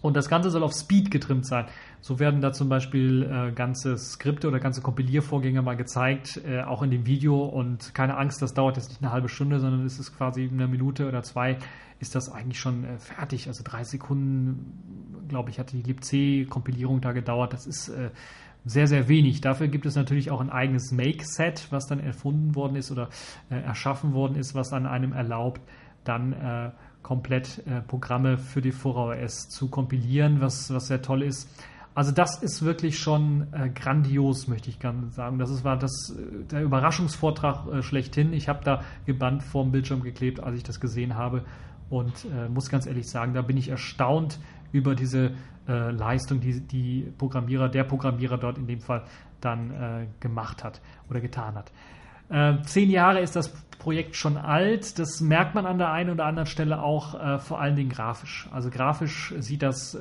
Und 0.00 0.16
das 0.16 0.28
Ganze 0.28 0.50
soll 0.50 0.62
auf 0.62 0.72
Speed 0.72 1.10
getrimmt 1.10 1.46
sein. 1.46 1.66
So 2.00 2.18
werden 2.18 2.40
da 2.40 2.52
zum 2.52 2.68
Beispiel 2.68 3.22
äh, 3.22 3.52
ganze 3.52 3.96
Skripte 3.96 4.48
oder 4.48 4.60
ganze 4.60 4.80
Kompiliervorgänge 4.80 5.62
mal 5.62 5.76
gezeigt, 5.76 6.40
äh, 6.46 6.62
auch 6.62 6.82
in 6.82 6.90
dem 6.90 7.06
Video. 7.06 7.44
Und 7.44 7.94
keine 7.94 8.16
Angst, 8.16 8.40
das 8.40 8.54
dauert 8.54 8.76
jetzt 8.76 8.90
nicht 8.90 9.02
eine 9.02 9.12
halbe 9.12 9.28
Stunde, 9.28 9.58
sondern 9.58 9.84
es 9.84 9.98
ist 9.98 10.16
quasi 10.16 10.44
in 10.44 10.54
einer 10.54 10.68
Minute 10.68 11.08
oder 11.08 11.22
zwei 11.22 11.58
ist 12.00 12.14
das 12.14 12.30
eigentlich 12.30 12.60
schon 12.60 12.84
äh, 12.84 12.98
fertig. 12.98 13.48
Also 13.48 13.62
drei 13.64 13.84
Sekunden, 13.84 15.26
glaube 15.28 15.50
ich, 15.50 15.58
hat 15.58 15.72
die 15.72 15.82
libc-Kompilierung 15.82 17.00
da 17.00 17.12
gedauert. 17.12 17.52
Das 17.52 17.66
ist 17.66 17.88
äh, 17.88 18.10
sehr, 18.64 18.86
sehr 18.86 19.08
wenig. 19.08 19.40
Dafür 19.40 19.68
gibt 19.68 19.86
es 19.86 19.96
natürlich 19.96 20.30
auch 20.30 20.40
ein 20.40 20.50
eigenes 20.50 20.92
Make-Set, 20.92 21.68
was 21.70 21.86
dann 21.86 22.00
erfunden 22.00 22.54
worden 22.54 22.76
ist 22.76 22.90
oder 22.90 23.08
äh, 23.50 23.60
erschaffen 23.60 24.12
worden 24.12 24.36
ist, 24.36 24.54
was 24.54 24.70
dann 24.70 24.86
einem 24.86 25.12
erlaubt, 25.12 25.60
dann 26.04 26.32
äh, 26.32 26.70
komplett 27.08 27.66
äh, 27.66 27.80
Programme 27.80 28.36
für 28.36 28.60
die 28.60 28.70
VROS 28.70 29.48
zu 29.48 29.68
kompilieren, 29.68 30.42
was, 30.42 30.70
was 30.74 30.88
sehr 30.88 31.00
toll 31.00 31.22
ist. 31.22 31.48
Also 31.94 32.12
das 32.12 32.42
ist 32.42 32.62
wirklich 32.62 32.98
schon 32.98 33.46
äh, 33.50 33.70
grandios, 33.70 34.46
möchte 34.46 34.68
ich 34.68 34.78
gerne 34.78 35.08
sagen. 35.08 35.38
Das 35.38 35.48
ist, 35.48 35.64
war 35.64 35.78
das, 35.78 36.10
äh, 36.10 36.44
der 36.44 36.62
Überraschungsvortrag 36.62 37.66
äh, 37.72 37.82
schlechthin. 37.82 38.34
Ich 38.34 38.50
habe 38.50 38.62
da 38.62 38.82
gebannt 39.06 39.42
vorm 39.42 39.72
Bildschirm 39.72 40.02
geklebt, 40.02 40.40
als 40.40 40.58
ich 40.58 40.64
das 40.64 40.80
gesehen 40.80 41.14
habe. 41.14 41.46
Und 41.88 42.26
äh, 42.26 42.50
muss 42.50 42.68
ganz 42.68 42.84
ehrlich 42.84 43.08
sagen, 43.08 43.32
da 43.32 43.40
bin 43.40 43.56
ich 43.56 43.70
erstaunt 43.70 44.38
über 44.70 44.94
diese 44.94 45.30
äh, 45.66 45.90
Leistung, 45.90 46.40
die 46.40 46.60
die 46.60 47.10
Programmierer, 47.16 47.70
der 47.70 47.84
Programmierer 47.84 48.36
dort 48.36 48.58
in 48.58 48.66
dem 48.66 48.80
Fall 48.80 49.04
dann 49.40 50.08
gemacht 50.18 50.64
hat 50.64 50.80
oder 51.08 51.20
getan 51.20 51.54
hat. 51.54 51.70
Äh, 52.30 52.62
zehn 52.62 52.90
Jahre 52.90 53.20
ist 53.20 53.36
das 53.36 53.52
Projekt 53.78 54.16
schon 54.16 54.36
alt. 54.36 54.98
Das 54.98 55.20
merkt 55.20 55.54
man 55.54 55.64
an 55.64 55.78
der 55.78 55.90
einen 55.90 56.10
oder 56.10 56.26
anderen 56.26 56.46
Stelle 56.46 56.82
auch, 56.82 57.14
äh, 57.14 57.38
vor 57.38 57.60
allen 57.60 57.76
Dingen 57.76 57.88
grafisch. 57.88 58.48
Also 58.52 58.70
grafisch 58.70 59.32
sieht 59.38 59.62
das, 59.62 59.94
äh, 59.94 59.98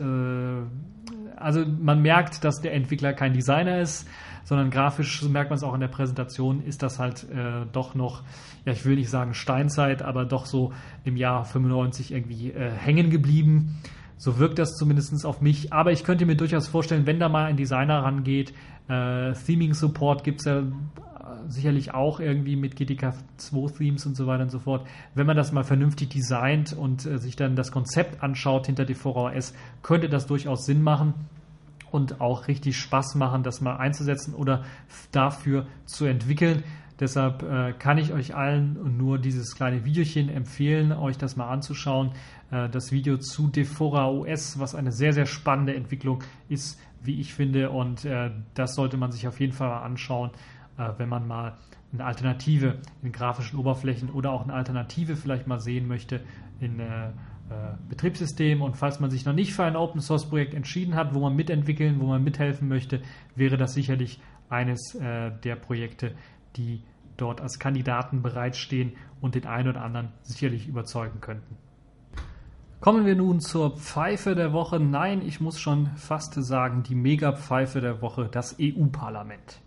also 1.35 1.63
man 1.65 2.01
merkt, 2.01 2.43
dass 2.43 2.59
der 2.59 2.73
Entwickler 2.73 3.13
kein 3.13 3.33
Designer 3.33 3.79
ist, 3.79 4.07
sondern 4.43 4.71
grafisch, 4.71 5.21
so 5.21 5.29
merkt 5.29 5.51
man 5.51 5.57
es 5.57 5.63
auch 5.63 5.73
in 5.73 5.79
der 5.79 5.87
Präsentation, 5.87 6.63
ist 6.63 6.81
das 6.81 6.99
halt 6.99 7.29
äh, 7.29 7.65
doch 7.71 7.95
noch, 7.95 8.23
ja, 8.65 8.71
ich 8.71 8.85
will 8.85 8.95
nicht 8.95 9.09
sagen 9.09 9.33
Steinzeit, 9.33 10.01
aber 10.01 10.25
doch 10.25 10.45
so 10.45 10.73
im 11.03 11.15
Jahr 11.15 11.45
95 11.45 12.11
irgendwie 12.11 12.51
äh, 12.51 12.71
hängen 12.71 13.09
geblieben. 13.09 13.77
So 14.17 14.39
wirkt 14.39 14.57
das 14.57 14.75
zumindest 14.75 15.25
auf 15.25 15.41
mich. 15.41 15.71
Aber 15.71 15.91
ich 15.91 16.03
könnte 16.03 16.25
mir 16.25 16.35
durchaus 16.35 16.67
vorstellen, 16.67 17.05
wenn 17.05 17.19
da 17.19 17.29
mal 17.29 17.45
ein 17.45 17.55
Designer 17.55 18.03
rangeht, 18.03 18.51
äh, 18.89 19.33
Theming 19.33 19.75
Support 19.75 20.23
gibt 20.23 20.39
es 20.39 20.45
ja 20.45 20.63
sicherlich 21.47 21.93
auch 21.93 22.19
irgendwie 22.19 22.55
mit 22.55 22.75
GTK 22.75 23.13
2 23.37 23.77
Themes 23.77 24.05
und 24.05 24.15
so 24.15 24.27
weiter 24.27 24.43
und 24.43 24.49
so 24.49 24.59
fort. 24.59 24.87
Wenn 25.15 25.27
man 25.27 25.37
das 25.37 25.51
mal 25.51 25.63
vernünftig 25.63 26.09
designt 26.09 26.73
und 26.73 27.05
äh, 27.05 27.17
sich 27.17 27.35
dann 27.35 27.55
das 27.55 27.71
Konzept 27.71 28.23
anschaut 28.23 28.67
hinter 28.67 28.85
DVRS, 28.85 29.53
könnte 29.81 30.09
das 30.09 30.27
durchaus 30.27 30.65
Sinn 30.65 30.81
machen 30.81 31.13
und 31.91 32.21
auch 32.21 32.47
richtig 32.47 32.77
Spaß 32.77 33.15
machen, 33.15 33.43
das 33.43 33.61
mal 33.61 33.77
einzusetzen 33.77 34.33
oder 34.33 34.63
dafür 35.11 35.67
zu 35.85 36.05
entwickeln. 36.05 36.63
Deshalb 36.99 37.43
äh, 37.43 37.73
kann 37.73 37.99
ich 37.99 38.11
euch 38.11 38.35
allen 38.35 38.97
nur 38.97 39.19
dieses 39.19 39.55
kleine 39.55 39.85
Videochen 39.85 40.29
empfehlen, 40.29 40.91
euch 40.91 41.17
das 41.17 41.35
mal 41.35 41.47
anzuschauen. 41.47 42.11
Äh, 42.49 42.69
das 42.69 42.91
Video 42.91 43.17
zu 43.17 43.49
Defora 43.49 44.09
OS, 44.09 44.59
was 44.59 44.73
eine 44.73 44.91
sehr, 44.91 45.13
sehr 45.13 45.27
spannende 45.27 45.75
Entwicklung 45.75 46.23
ist, 46.49 46.79
wie 47.03 47.19
ich 47.19 47.35
finde. 47.35 47.69
Und 47.69 48.03
äh, 48.05 48.31
das 48.55 48.73
sollte 48.73 48.97
man 48.97 49.11
sich 49.11 49.27
auf 49.27 49.39
jeden 49.39 49.53
Fall 49.53 49.69
mal 49.69 49.83
anschauen. 49.83 50.31
Äh, 50.77 50.93
wenn 50.97 51.09
man 51.09 51.27
mal 51.27 51.57
eine 51.93 52.05
Alternative 52.05 52.79
in 53.01 53.11
grafischen 53.11 53.59
Oberflächen 53.59 54.09
oder 54.09 54.31
auch 54.31 54.43
eine 54.43 54.53
Alternative 54.53 55.15
vielleicht 55.15 55.47
mal 55.47 55.59
sehen 55.59 55.87
möchte 55.87 56.21
in 56.59 56.79
äh, 56.79 57.07
äh, 57.07 57.11
Betriebssystem. 57.89 58.61
Und 58.61 58.75
falls 58.75 58.99
man 58.99 59.09
sich 59.09 59.25
noch 59.25 59.33
nicht 59.33 59.53
für 59.53 59.63
ein 59.63 59.75
Open 59.75 60.01
Source 60.01 60.27
Projekt 60.29 60.53
entschieden 60.53 60.95
hat, 60.95 61.13
wo 61.13 61.19
man 61.19 61.35
mitentwickeln, 61.35 61.99
wo 61.99 62.05
man 62.05 62.23
mithelfen 62.23 62.67
möchte, 62.67 63.01
wäre 63.35 63.57
das 63.57 63.73
sicherlich 63.73 64.19
eines 64.49 64.95
äh, 64.95 65.31
der 65.43 65.55
Projekte, 65.55 66.13
die 66.55 66.83
dort 67.15 67.41
als 67.41 67.57
Kandidaten 67.57 68.21
bereitstehen 68.21 68.93
und 69.21 69.35
den 69.35 69.45
einen 69.45 69.69
oder 69.69 69.81
anderen 69.81 70.09
sicherlich 70.23 70.67
überzeugen 70.67 71.21
könnten. 71.21 71.57
Kommen 72.79 73.05
wir 73.05 73.15
nun 73.15 73.39
zur 73.39 73.75
Pfeife 73.77 74.35
der 74.35 74.53
Woche. 74.53 74.79
Nein, 74.79 75.23
ich 75.25 75.41
muss 75.41 75.59
schon 75.59 75.87
fast 75.95 76.35
sagen, 76.35 76.83
die 76.83 76.93
Mega-Pfeife 76.93 77.81
der 77.81 78.01
Woche, 78.01 78.29
das 78.31 78.57
EU-Parlament. 78.61 79.61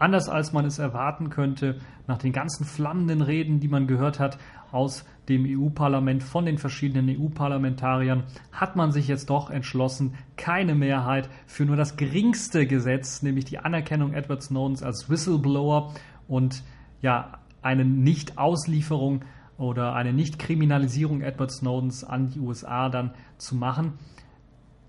Anders 0.00 0.30
als 0.30 0.54
man 0.54 0.64
es 0.64 0.78
erwarten 0.78 1.28
könnte, 1.28 1.78
nach 2.06 2.16
den 2.16 2.32
ganzen 2.32 2.64
flammenden 2.64 3.20
Reden, 3.20 3.60
die 3.60 3.68
man 3.68 3.86
gehört 3.86 4.18
hat 4.18 4.38
aus 4.72 5.04
dem 5.28 5.44
EU-Parlament 5.46 6.22
von 6.22 6.46
den 6.46 6.56
verschiedenen 6.56 7.14
EU-Parlamentariern, 7.14 8.24
hat 8.50 8.76
man 8.76 8.92
sich 8.92 9.08
jetzt 9.08 9.28
doch 9.28 9.50
entschlossen, 9.50 10.14
keine 10.38 10.74
Mehrheit 10.74 11.28
für 11.46 11.66
nur 11.66 11.76
das 11.76 11.98
geringste 11.98 12.66
Gesetz, 12.66 13.20
nämlich 13.20 13.44
die 13.44 13.58
Anerkennung 13.58 14.14
Edward 14.14 14.42
Snowdens 14.42 14.82
als 14.82 15.10
Whistleblower 15.10 15.92
und 16.26 16.62
ja, 17.02 17.38
eine 17.60 17.84
Nicht-Auslieferung 17.84 19.20
oder 19.58 19.94
eine 19.94 20.14
Nichtkriminalisierung 20.14 21.20
Edward 21.20 21.52
Snowdens 21.52 22.04
an 22.04 22.30
die 22.30 22.40
USA 22.40 22.88
dann 22.88 23.10
zu 23.36 23.54
machen. 23.54 23.98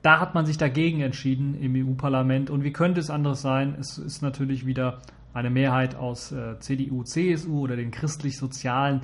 Da 0.01 0.19
hat 0.19 0.33
man 0.33 0.45
sich 0.45 0.57
dagegen 0.57 1.01
entschieden 1.01 1.55
im 1.55 1.75
EU-Parlament. 1.75 2.49
Und 2.49 2.63
wie 2.63 2.73
könnte 2.73 2.99
es 2.99 3.09
anders 3.09 3.41
sein? 3.41 3.75
Es 3.79 3.97
ist 3.97 4.21
natürlich 4.21 4.65
wieder 4.65 4.99
eine 5.33 5.49
Mehrheit 5.49 5.95
aus 5.95 6.31
äh, 6.31 6.59
CDU, 6.59 7.03
CSU 7.03 7.59
oder 7.61 7.75
den 7.75 7.91
christlich-sozialen 7.91 9.01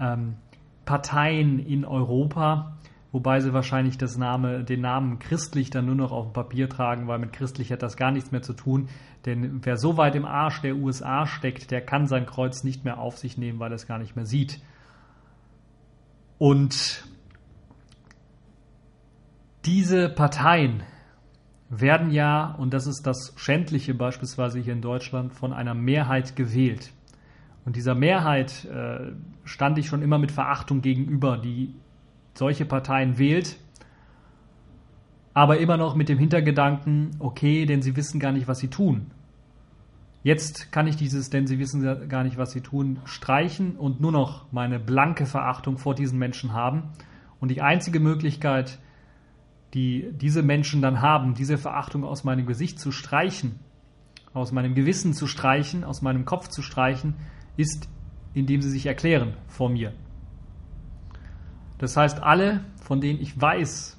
ähm, 0.00 0.36
Parteien 0.84 1.58
in 1.58 1.84
Europa, 1.84 2.78
wobei 3.12 3.40
sie 3.40 3.52
wahrscheinlich 3.52 3.98
das 3.98 4.16
Name, 4.16 4.64
den 4.64 4.80
Namen 4.80 5.18
christlich 5.18 5.70
dann 5.70 5.86
nur 5.86 5.94
noch 5.94 6.12
auf 6.12 6.28
dem 6.28 6.32
Papier 6.32 6.68
tragen, 6.68 7.06
weil 7.06 7.18
mit 7.18 7.32
christlich 7.32 7.70
hat 7.70 7.82
das 7.82 7.96
gar 7.96 8.10
nichts 8.10 8.32
mehr 8.32 8.42
zu 8.42 8.54
tun. 8.54 8.88
Denn 9.26 9.60
wer 9.64 9.76
so 9.76 9.96
weit 9.98 10.14
im 10.14 10.24
Arsch 10.24 10.62
der 10.62 10.76
USA 10.76 11.26
steckt, 11.26 11.70
der 11.70 11.82
kann 11.82 12.06
sein 12.06 12.24
Kreuz 12.24 12.64
nicht 12.64 12.84
mehr 12.84 12.98
auf 12.98 13.18
sich 13.18 13.36
nehmen, 13.36 13.60
weil 13.60 13.70
er 13.70 13.76
es 13.76 13.86
gar 13.86 13.98
nicht 13.98 14.16
mehr 14.16 14.24
sieht. 14.24 14.62
Und 16.38 17.04
diese 19.68 20.08
Parteien 20.08 20.82
werden 21.68 22.10
ja, 22.10 22.54
und 22.54 22.72
das 22.72 22.86
ist 22.86 23.02
das 23.06 23.34
Schändliche 23.36 23.92
beispielsweise 23.92 24.58
hier 24.58 24.72
in 24.72 24.80
Deutschland, 24.80 25.34
von 25.34 25.52
einer 25.52 25.74
Mehrheit 25.74 26.36
gewählt. 26.36 26.90
Und 27.66 27.76
dieser 27.76 27.94
Mehrheit 27.94 28.64
äh, 28.64 29.12
stand 29.44 29.76
ich 29.76 29.86
schon 29.86 30.00
immer 30.00 30.16
mit 30.18 30.32
Verachtung 30.32 30.80
gegenüber, 30.80 31.36
die 31.36 31.74
solche 32.32 32.64
Parteien 32.64 33.18
wählt, 33.18 33.58
aber 35.34 35.58
immer 35.58 35.76
noch 35.76 35.94
mit 35.94 36.08
dem 36.08 36.16
Hintergedanken, 36.16 37.10
okay, 37.18 37.66
denn 37.66 37.82
sie 37.82 37.94
wissen 37.94 38.20
gar 38.20 38.32
nicht, 38.32 38.48
was 38.48 38.60
sie 38.60 38.68
tun. 38.68 39.10
Jetzt 40.22 40.72
kann 40.72 40.86
ich 40.86 40.96
dieses, 40.96 41.28
denn 41.28 41.46
sie 41.46 41.58
wissen 41.58 42.08
gar 42.08 42.24
nicht, 42.24 42.38
was 42.38 42.52
sie 42.52 42.62
tun, 42.62 43.00
streichen 43.04 43.76
und 43.76 44.00
nur 44.00 44.12
noch 44.12 44.50
meine 44.50 44.78
blanke 44.80 45.26
Verachtung 45.26 45.76
vor 45.76 45.94
diesen 45.94 46.18
Menschen 46.18 46.54
haben. 46.54 46.84
Und 47.38 47.50
die 47.50 47.60
einzige 47.60 48.00
Möglichkeit, 48.00 48.78
die 49.74 50.12
diese 50.12 50.42
Menschen 50.42 50.82
dann 50.82 51.02
haben, 51.02 51.34
diese 51.34 51.58
Verachtung 51.58 52.04
aus 52.04 52.24
meinem 52.24 52.46
Gesicht 52.46 52.78
zu 52.78 52.90
streichen, 52.92 53.58
aus 54.32 54.52
meinem 54.52 54.74
Gewissen 54.74 55.14
zu 55.14 55.26
streichen, 55.26 55.84
aus 55.84 56.02
meinem 56.02 56.24
Kopf 56.24 56.48
zu 56.48 56.62
streichen, 56.62 57.14
ist, 57.56 57.88
indem 58.34 58.62
sie 58.62 58.70
sich 58.70 58.86
erklären 58.86 59.34
vor 59.46 59.68
mir. 59.68 59.92
Das 61.78 61.96
heißt, 61.96 62.22
alle, 62.22 62.64
von 62.82 63.00
denen 63.00 63.20
ich 63.20 63.40
weiß, 63.40 63.98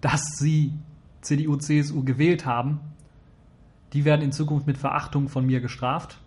dass 0.00 0.38
sie 0.38 0.72
CDU, 1.20 1.56
CSU 1.56 2.04
gewählt 2.04 2.46
haben, 2.46 2.80
die 3.92 4.04
werden 4.04 4.22
in 4.22 4.32
Zukunft 4.32 4.66
mit 4.66 4.76
Verachtung 4.76 5.28
von 5.28 5.46
mir 5.46 5.60
gestraft 5.60 6.18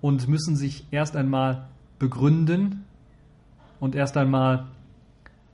und 0.00 0.28
müssen 0.28 0.56
sich 0.56 0.86
erst 0.90 1.16
einmal 1.16 1.68
begründen 1.98 2.84
und 3.80 3.94
erst 3.94 4.16
einmal 4.16 4.66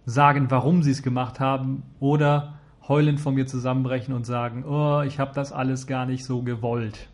sagen, 0.07 0.51
warum 0.51 0.83
sie 0.83 0.91
es 0.91 1.03
gemacht 1.03 1.41
haben 1.41 1.83
oder 2.01 2.55
heulend 2.87 3.21
von 3.21 3.35
mir 3.35 3.47
zusammenbrechen 3.47 4.15
und 4.15 4.27
sagen, 4.27 4.65
oh, 4.65 5.03
ich 5.03 5.19
habe 5.19 5.33
das 5.35 5.53
alles 5.53 5.87
gar 5.87 6.07
nicht 6.07 6.25
so 6.25 6.43
gewollt. 6.43 7.09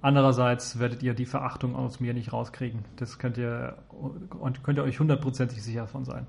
Andererseits 0.00 0.78
werdet 0.78 1.02
ihr 1.02 1.14
die 1.14 1.26
Verachtung 1.26 1.74
aus 1.74 1.98
mir 1.98 2.14
nicht 2.14 2.32
rauskriegen. 2.32 2.84
Das 2.96 3.18
könnt 3.18 3.36
ihr, 3.36 3.78
und 4.40 4.62
könnt 4.62 4.78
ihr 4.78 4.84
euch 4.84 5.00
hundertprozentig 5.00 5.62
sicher 5.62 5.82
davon 5.82 6.04
sein. 6.04 6.26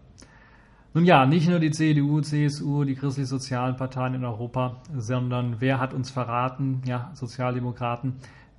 Nun 0.96 1.06
ja, 1.06 1.28
nicht 1.28 1.48
nur 1.48 1.60
die 1.60 1.70
CDU, 1.70 2.22
CSU, 2.22 2.84
die 2.84 2.96
christlich-sozialen 2.96 3.76
Parteien 3.76 4.16
in 4.16 4.26
Europa, 4.26 4.82
sondern 4.96 5.58
wer 5.60 5.80
hat 5.80 5.94
uns 5.94 6.10
verraten? 6.10 6.82
Ja, 6.86 7.12
Sozialdemokraten. 7.14 8.16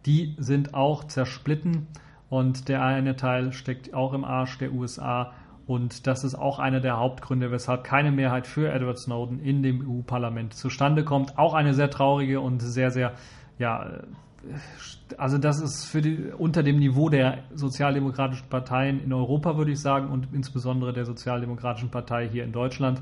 Die 0.06 0.36
sind 0.38 0.74
auch 0.74 1.04
zersplitten 1.04 1.88
und 2.28 2.68
der 2.68 2.84
eine 2.84 3.16
Teil 3.16 3.52
steckt 3.52 3.92
auch 3.94 4.12
im 4.14 4.24
Arsch 4.24 4.58
der 4.58 4.72
USA 4.72 5.32
und 5.70 6.08
das 6.08 6.24
ist 6.24 6.34
auch 6.34 6.58
einer 6.58 6.80
der 6.80 6.98
Hauptgründe, 6.98 7.52
weshalb 7.52 7.84
keine 7.84 8.10
Mehrheit 8.10 8.48
für 8.48 8.72
Edward 8.72 8.98
Snowden 8.98 9.38
in 9.38 9.62
dem 9.62 9.88
EU-Parlament 9.88 10.52
zustande 10.52 11.04
kommt. 11.04 11.38
Auch 11.38 11.54
eine 11.54 11.74
sehr 11.74 11.88
traurige 11.90 12.40
und 12.40 12.58
sehr, 12.58 12.90
sehr 12.90 13.12
ja, 13.56 14.00
also 15.16 15.38
das 15.38 15.60
ist 15.60 15.84
für 15.84 16.02
die, 16.02 16.32
unter 16.36 16.64
dem 16.64 16.80
Niveau 16.80 17.08
der 17.08 17.44
sozialdemokratischen 17.54 18.48
Parteien 18.48 19.00
in 19.00 19.12
Europa, 19.12 19.56
würde 19.56 19.70
ich 19.70 19.78
sagen, 19.78 20.08
und 20.08 20.26
insbesondere 20.32 20.92
der 20.92 21.04
sozialdemokratischen 21.04 21.90
Partei 21.90 22.28
hier 22.28 22.42
in 22.42 22.50
Deutschland, 22.50 23.00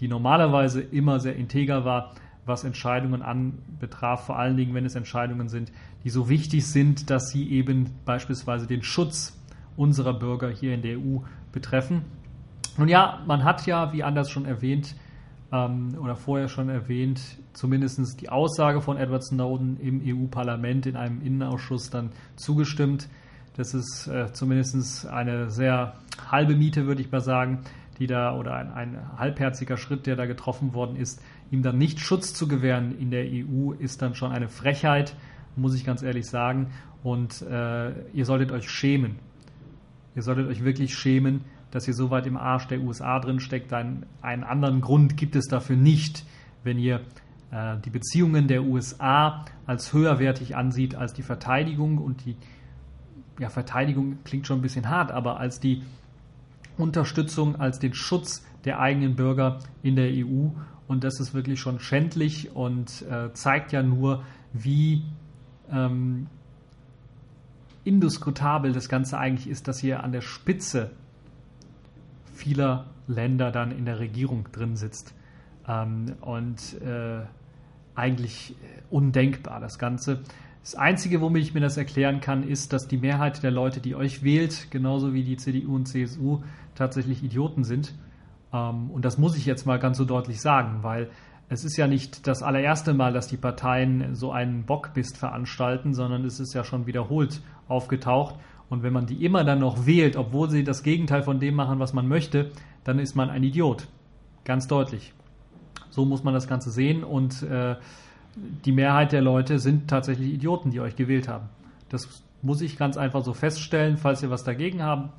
die 0.00 0.08
normalerweise 0.08 0.80
immer 0.80 1.20
sehr 1.20 1.36
integer 1.36 1.84
war, 1.84 2.12
was 2.46 2.64
Entscheidungen 2.64 3.20
anbetraf, 3.20 4.24
vor 4.24 4.38
allen 4.38 4.56
Dingen, 4.56 4.72
wenn 4.72 4.86
es 4.86 4.94
Entscheidungen 4.94 5.50
sind, 5.50 5.70
die 6.02 6.08
so 6.08 6.30
wichtig 6.30 6.66
sind, 6.66 7.10
dass 7.10 7.28
sie 7.28 7.50
eben 7.50 7.90
beispielsweise 8.06 8.66
den 8.66 8.82
Schutz 8.82 9.38
unserer 9.76 10.14
Bürger 10.14 10.48
hier 10.48 10.72
in 10.72 10.80
der 10.80 10.98
EU 10.98 11.18
betreffen. 11.56 12.04
Nun 12.76 12.88
ja, 12.88 13.22
man 13.26 13.42
hat 13.42 13.66
ja, 13.66 13.92
wie 13.94 14.04
anders 14.04 14.30
schon 14.30 14.44
erwähnt, 14.44 14.94
ähm, 15.50 15.96
oder 15.98 16.14
vorher 16.14 16.48
schon 16.48 16.68
erwähnt, 16.68 17.20
zumindest 17.54 18.20
die 18.20 18.28
Aussage 18.28 18.82
von 18.82 18.98
Edward 18.98 19.24
Snowden 19.24 19.80
im 19.80 20.02
EU-Parlament 20.04 20.86
in 20.86 20.96
einem 20.96 21.22
Innenausschuss 21.22 21.88
dann 21.88 22.10
zugestimmt. 22.36 23.08
Das 23.56 23.72
ist 23.72 24.06
äh, 24.06 24.32
zumindest 24.32 25.06
eine 25.06 25.50
sehr 25.50 25.94
halbe 26.30 26.54
Miete, 26.54 26.86
würde 26.86 27.00
ich 27.00 27.10
mal 27.10 27.22
sagen, 27.22 27.60
die 27.98 28.06
da 28.06 28.36
oder 28.36 28.54
ein, 28.54 28.70
ein 28.70 29.18
halbherziger 29.18 29.78
Schritt, 29.78 30.06
der 30.06 30.16
da 30.16 30.26
getroffen 30.26 30.74
worden 30.74 30.96
ist, 30.96 31.22
ihm 31.50 31.62
dann 31.62 31.78
nicht 31.78 32.00
Schutz 32.00 32.34
zu 32.34 32.46
gewähren 32.48 32.98
in 32.98 33.10
der 33.10 33.24
EU, 33.24 33.72
ist 33.72 34.02
dann 34.02 34.14
schon 34.14 34.32
eine 34.32 34.48
Frechheit, 34.48 35.16
muss 35.56 35.74
ich 35.74 35.86
ganz 35.86 36.02
ehrlich 36.02 36.26
sagen. 36.26 36.72
Und 37.02 37.40
äh, 37.40 37.92
ihr 38.12 38.26
solltet 38.26 38.52
euch 38.52 38.68
schämen. 38.68 39.16
Ihr 40.16 40.22
solltet 40.22 40.48
euch 40.48 40.64
wirklich 40.64 40.96
schämen, 40.96 41.42
dass 41.70 41.86
ihr 41.86 41.94
so 41.94 42.10
weit 42.10 42.26
im 42.26 42.38
Arsch 42.38 42.66
der 42.68 42.80
USA 42.80 43.20
drin 43.20 43.38
steckt. 43.38 43.72
Einen, 43.72 44.06
einen 44.22 44.44
anderen 44.44 44.80
Grund 44.80 45.16
gibt 45.18 45.36
es 45.36 45.46
dafür 45.46 45.76
nicht, 45.76 46.24
wenn 46.64 46.78
ihr 46.78 47.02
äh, 47.50 47.76
die 47.84 47.90
Beziehungen 47.90 48.48
der 48.48 48.64
USA 48.64 49.44
als 49.66 49.92
höherwertig 49.92 50.56
ansieht 50.56 50.94
als 50.94 51.12
die 51.12 51.22
Verteidigung 51.22 51.98
und 51.98 52.24
die 52.24 52.36
ja, 53.38 53.50
Verteidigung 53.50 54.18
klingt 54.24 54.46
schon 54.46 54.60
ein 54.60 54.62
bisschen 54.62 54.88
hart, 54.88 55.12
aber 55.12 55.38
als 55.38 55.60
die 55.60 55.82
Unterstützung, 56.78 57.56
als 57.56 57.78
den 57.78 57.92
Schutz 57.92 58.44
der 58.64 58.80
eigenen 58.80 59.16
Bürger 59.16 59.58
in 59.82 59.96
der 59.96 60.10
EU. 60.10 60.48
Und 60.88 61.04
das 61.04 61.20
ist 61.20 61.34
wirklich 61.34 61.60
schon 61.60 61.78
schändlich 61.78 62.54
und 62.54 63.02
äh, 63.10 63.32
zeigt 63.34 63.72
ja 63.72 63.82
nur, 63.82 64.22
wie 64.54 65.02
ähm, 65.70 66.28
indiskutabel 67.86 68.72
das 68.72 68.88
Ganze 68.88 69.18
eigentlich 69.18 69.48
ist, 69.48 69.68
dass 69.68 69.82
ihr 69.82 70.02
an 70.02 70.12
der 70.12 70.20
Spitze 70.20 70.90
vieler 72.34 72.86
Länder 73.06 73.50
dann 73.50 73.70
in 73.70 73.84
der 73.84 73.98
Regierung 73.98 74.48
drin 74.52 74.76
sitzt. 74.76 75.14
Ähm, 75.68 76.14
und 76.20 76.80
äh, 76.82 77.22
eigentlich 77.94 78.54
undenkbar 78.90 79.60
das 79.60 79.78
Ganze. 79.78 80.20
Das 80.62 80.74
Einzige, 80.74 81.20
womit 81.20 81.42
ich 81.42 81.54
mir 81.54 81.60
das 81.60 81.76
erklären 81.76 82.20
kann, 82.20 82.42
ist, 82.42 82.72
dass 82.72 82.88
die 82.88 82.98
Mehrheit 82.98 83.42
der 83.42 83.52
Leute, 83.52 83.80
die 83.80 83.94
euch 83.94 84.22
wählt, 84.22 84.70
genauso 84.70 85.14
wie 85.14 85.22
die 85.22 85.36
CDU 85.36 85.76
und 85.76 85.86
CSU, 85.86 86.42
tatsächlich 86.74 87.22
Idioten 87.22 87.64
sind. 87.64 87.94
Ähm, 88.52 88.90
und 88.90 89.04
das 89.04 89.16
muss 89.18 89.36
ich 89.36 89.46
jetzt 89.46 89.64
mal 89.64 89.78
ganz 89.78 89.96
so 89.96 90.04
deutlich 90.04 90.40
sagen, 90.40 90.82
weil 90.82 91.08
es 91.48 91.64
ist 91.64 91.76
ja 91.76 91.86
nicht 91.86 92.26
das 92.26 92.42
allererste 92.42 92.92
Mal, 92.92 93.12
dass 93.12 93.28
die 93.28 93.36
Parteien 93.36 94.14
so 94.14 94.32
einen 94.32 94.64
Bockbist 94.64 95.16
veranstalten, 95.16 95.94
sondern 95.94 96.24
es 96.24 96.40
ist 96.40 96.54
ja 96.54 96.64
schon 96.64 96.86
wiederholt 96.86 97.40
aufgetaucht. 97.68 98.34
Und 98.68 98.82
wenn 98.82 98.92
man 98.92 99.06
die 99.06 99.24
immer 99.24 99.44
dann 99.44 99.60
noch 99.60 99.86
wählt, 99.86 100.16
obwohl 100.16 100.50
sie 100.50 100.64
das 100.64 100.82
Gegenteil 100.82 101.22
von 101.22 101.38
dem 101.38 101.54
machen, 101.54 101.78
was 101.78 101.92
man 101.92 102.08
möchte, 102.08 102.50
dann 102.82 102.98
ist 102.98 103.14
man 103.14 103.30
ein 103.30 103.44
Idiot. 103.44 103.86
Ganz 104.44 104.66
deutlich. 104.66 105.12
So 105.90 106.04
muss 106.04 106.24
man 106.24 106.34
das 106.34 106.48
Ganze 106.48 106.70
sehen 106.70 107.04
und 107.04 107.42
äh, 107.42 107.76
die 108.64 108.72
Mehrheit 108.72 109.12
der 109.12 109.22
Leute 109.22 109.60
sind 109.60 109.88
tatsächlich 109.88 110.32
Idioten, 110.32 110.70
die 110.70 110.80
euch 110.80 110.96
gewählt 110.96 111.28
haben. 111.28 111.48
Das 111.88 112.22
muss 112.42 112.60
ich 112.60 112.76
ganz 112.76 112.96
einfach 112.96 113.24
so 113.24 113.32
feststellen. 113.32 113.96
Falls 113.96 114.22
ihr 114.22 114.30
was 114.30 114.44
dagegen 114.44 114.82
haben, 114.82 115.10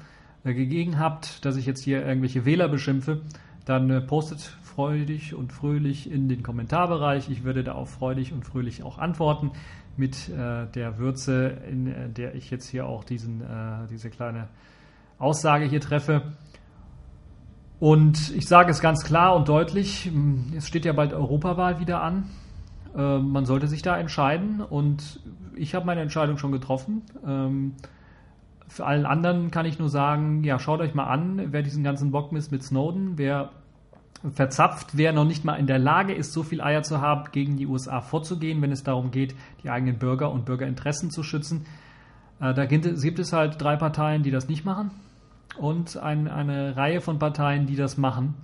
äh, 0.44 0.92
habt, 0.98 1.46
dass 1.46 1.56
ich 1.56 1.66
jetzt 1.66 1.84
hier 1.84 2.06
irgendwelche 2.06 2.46
Wähler 2.46 2.68
beschimpfe, 2.68 3.22
dann 3.66 3.90
äh, 3.90 4.02
postet 4.02 4.58
freudig 4.78 5.34
und 5.34 5.52
fröhlich 5.52 6.12
in 6.12 6.30
den 6.30 6.44
Kommentarbereich. 6.44 7.32
Ich 7.32 7.44
würde 7.44 7.64
da 7.64 7.74
auch 7.74 7.88
freudig 7.88 8.32
und 8.32 8.46
fröhlich 8.46 8.84
auch 8.84 9.00
antworten 9.00 9.50
mit 9.98 10.30
äh, 10.30 10.68
der 10.68 11.00
Würze, 11.00 11.58
in 11.68 11.88
äh, 11.88 12.10
der 12.10 12.36
ich 12.36 12.52
jetzt 12.52 12.70
hier 12.70 12.86
auch 12.86 13.04
diesen, 13.04 13.42
äh, 13.42 13.88
diese 13.90 14.12
kleine 14.12 14.50
Aussage 15.18 15.66
hier 15.66 15.82
treffe. 15.82 16.22
Und 17.80 18.30
ich 18.36 18.48
sage 18.48 18.70
es 18.70 18.80
ganz 18.80 19.04
klar 19.04 19.36
und 19.36 19.50
deutlich, 19.50 20.06
hm, 20.06 20.54
es 20.56 20.68
steht 20.68 20.86
ja 20.86 20.94
bald 20.94 21.12
Europawahl 21.12 21.80
wieder 21.80 22.04
an. 22.04 22.26
Äh, 22.96 23.18
man 23.18 23.48
sollte 23.48 23.68
sich 23.68 23.82
da 23.82 23.98
entscheiden 23.98 24.62
und 24.62 25.22
ich 25.56 25.74
habe 25.74 25.88
meine 25.88 26.02
Entscheidung 26.02 26.38
schon 26.38 26.52
getroffen. 26.52 27.02
Ähm, 27.26 27.74
für 28.68 28.86
allen 28.86 29.08
anderen 29.08 29.50
kann 29.50 29.66
ich 29.66 29.80
nur 29.80 29.90
sagen, 29.90 30.44
ja, 30.44 30.60
schaut 30.60 30.82
euch 30.82 30.94
mal 30.94 31.06
an, 31.06 31.48
wer 31.52 31.64
diesen 31.64 31.84
ganzen 31.84 32.12
Bock 32.12 32.32
misst 32.32 32.52
mit 32.52 32.62
Snowden, 32.62 33.14
wer 33.16 33.50
verzapft, 34.34 34.98
wer 34.98 35.14
noch 35.14 35.26
nicht 35.26 35.46
mal 35.46 35.56
in 35.56 35.68
der 35.68 35.80
Lage 35.80 36.14
ist, 36.14 36.34
so 36.34 36.44
viel 36.44 36.62
Eier 36.62 36.84
zu 36.84 37.02
haben, 37.02 37.32
gegen 37.32 37.58
die 37.58 37.68
USA 37.68 38.02
vorzugehen, 38.02 38.62
wenn 38.62 38.72
es 38.72 38.84
darum 38.84 39.12
geht, 39.12 39.36
die 39.64 39.70
eigenen 39.70 40.00
Bürger 40.00 40.32
und 40.32 40.46
Bürgerinteressen 40.46 41.12
zu 41.12 41.24
schützen. 41.24 41.66
Äh, 42.40 42.54
da 42.54 42.66
gibt 42.66 42.86
es 42.86 43.34
halt 43.34 43.62
drei 43.62 43.76
Parteien, 43.76 44.24
die 44.24 44.32
das 44.32 44.48
nicht 44.48 44.66
machen 44.66 44.92
und 45.58 45.98
ein, 45.98 46.28
eine 46.28 46.76
Reihe 46.76 47.02
von 47.02 47.20
Parteien, 47.20 47.68
die 47.68 47.76
das 47.76 47.98
machen, 47.98 48.36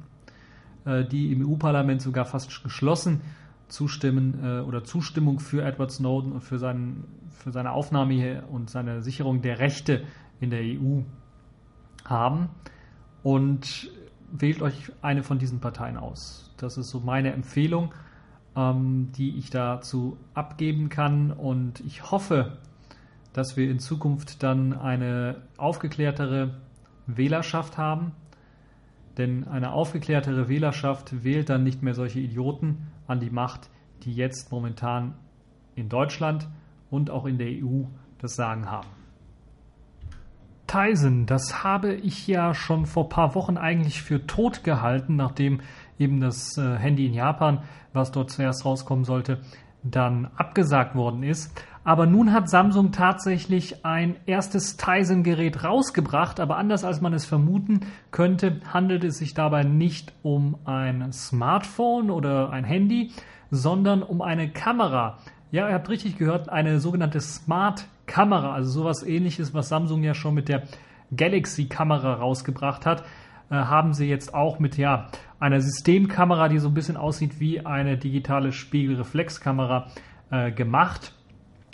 äh, 0.85 1.05
die 1.05 1.31
im 1.31 1.47
EU-Parlament 1.47 2.01
sogar 2.01 2.25
fast 2.25 2.63
geschlossen 2.63 3.21
zustimmen 3.67 4.39
äh, 4.43 4.59
oder 4.59 4.83
Zustimmung 4.83 5.39
für 5.39 5.63
Edward 5.63 5.91
Snowden 5.91 6.31
und 6.31 6.41
für, 6.41 6.59
seinen, 6.59 7.05
für 7.31 7.51
seine 7.51 7.71
Aufnahme 7.71 8.13
hier 8.13 8.43
und 8.51 8.69
seine 8.69 9.01
Sicherung 9.01 9.41
der 9.41 9.59
Rechte 9.59 10.03
in 10.39 10.51
der 10.51 10.61
EU 10.61 11.01
haben. 12.05 12.49
Und 13.23 13.89
wählt 14.33 14.61
euch 14.61 14.91
eine 15.01 15.23
von 15.23 15.37
diesen 15.37 15.59
Parteien 15.59 15.95
aus. 15.95 16.51
Das 16.57 16.77
ist 16.77 16.89
so 16.89 16.99
meine 16.99 17.31
Empfehlung, 17.33 17.93
ähm, 18.55 19.11
die 19.15 19.37
ich 19.37 19.51
dazu 19.51 20.17
abgeben 20.33 20.89
kann. 20.89 21.31
Und 21.31 21.79
ich 21.81 22.11
hoffe, 22.11 22.57
dass 23.31 23.55
wir 23.55 23.69
in 23.69 23.79
Zukunft 23.79 24.41
dann 24.43 24.73
eine 24.73 25.43
aufgeklärtere 25.57 26.55
Wählerschaft 27.05 27.77
haben. 27.77 28.11
Denn 29.17 29.47
eine 29.47 29.71
aufgeklärtere 29.71 30.49
Wählerschaft 30.49 31.23
wählt 31.23 31.49
dann 31.49 31.63
nicht 31.63 31.83
mehr 31.83 31.93
solche 31.93 32.19
Idioten 32.19 32.87
an 33.05 33.19
die 33.19 33.29
Macht, 33.29 33.69
die 34.01 34.13
jetzt 34.13 34.51
momentan 34.51 35.13
in 35.75 35.89
Deutschland 35.89 36.47
und 36.89 37.11
auch 37.11 37.25
in 37.25 37.37
der 37.37 37.49
EU 37.49 37.83
das 38.17 38.35
Sagen 38.35 38.71
haben. 38.71 39.02
Tyson, 40.73 41.27
das 41.27 41.63
habe 41.63 41.93
ich 41.93 42.25
ja 42.25 42.55
schon 42.55 42.87
vor 42.87 43.07
paar 43.07 43.35
Wochen 43.35 43.57
eigentlich 43.57 44.01
für 44.01 44.25
tot 44.25 44.63
gehalten, 44.63 45.15
nachdem 45.15 45.61
eben 45.99 46.19
das 46.19 46.57
äh, 46.57 46.77
Handy 46.77 47.05
in 47.05 47.13
Japan, 47.13 47.59
was 47.93 48.11
dort 48.11 48.31
zuerst 48.31 48.65
rauskommen 48.65 49.05
sollte, 49.05 49.37
dann 49.83 50.31
abgesagt 50.35 50.95
worden 50.95 51.21
ist. 51.21 51.55
Aber 51.83 52.07
nun 52.07 52.33
hat 52.33 52.49
Samsung 52.49 52.91
tatsächlich 52.91 53.85
ein 53.85 54.15
erstes 54.25 54.75
Tizen-Gerät 54.75 55.63
rausgebracht, 55.63 56.39
aber 56.39 56.57
anders 56.57 56.83
als 56.83 57.01
man 57.01 57.13
es 57.13 57.25
vermuten 57.25 57.81
könnte, 58.09 58.59
handelt 58.73 59.03
es 59.03 59.19
sich 59.19 59.35
dabei 59.35 59.61
nicht 59.61 60.11
um 60.23 60.57
ein 60.65 61.13
Smartphone 61.13 62.09
oder 62.09 62.49
ein 62.49 62.63
Handy, 62.63 63.11
sondern 63.51 64.01
um 64.01 64.23
eine 64.23 64.49
Kamera. 64.49 65.19
Ja, 65.53 65.67
ihr 65.67 65.75
habt 65.75 65.87
richtig 65.87 66.17
gehört, 66.17 66.49
eine 66.49 66.79
sogenannte 66.79 67.21
Smart 67.21 67.85
Kamera, 68.07 68.55
also 68.55 68.71
sowas 68.71 69.03
ähnliches, 69.03 69.53
was 69.53 69.69
Samsung 69.69 70.01
ja 70.01 70.15
schon 70.15 70.33
mit 70.33 70.49
der 70.49 70.63
Galaxy-Kamera 71.15 72.15
rausgebracht 72.15 72.87
hat, 72.87 73.03
äh, 73.51 73.57
haben 73.57 73.93
sie 73.93 74.07
jetzt 74.07 74.33
auch 74.33 74.57
mit 74.57 74.77
ja, 74.77 75.09
einer 75.39 75.61
Systemkamera, 75.61 76.49
die 76.49 76.57
so 76.57 76.69
ein 76.69 76.73
bisschen 76.73 76.97
aussieht 76.97 77.39
wie 77.39 77.63
eine 77.67 77.99
digitale 77.99 78.51
Spiegelreflexkamera 78.51 79.89
äh, 80.31 80.51
gemacht. 80.51 81.13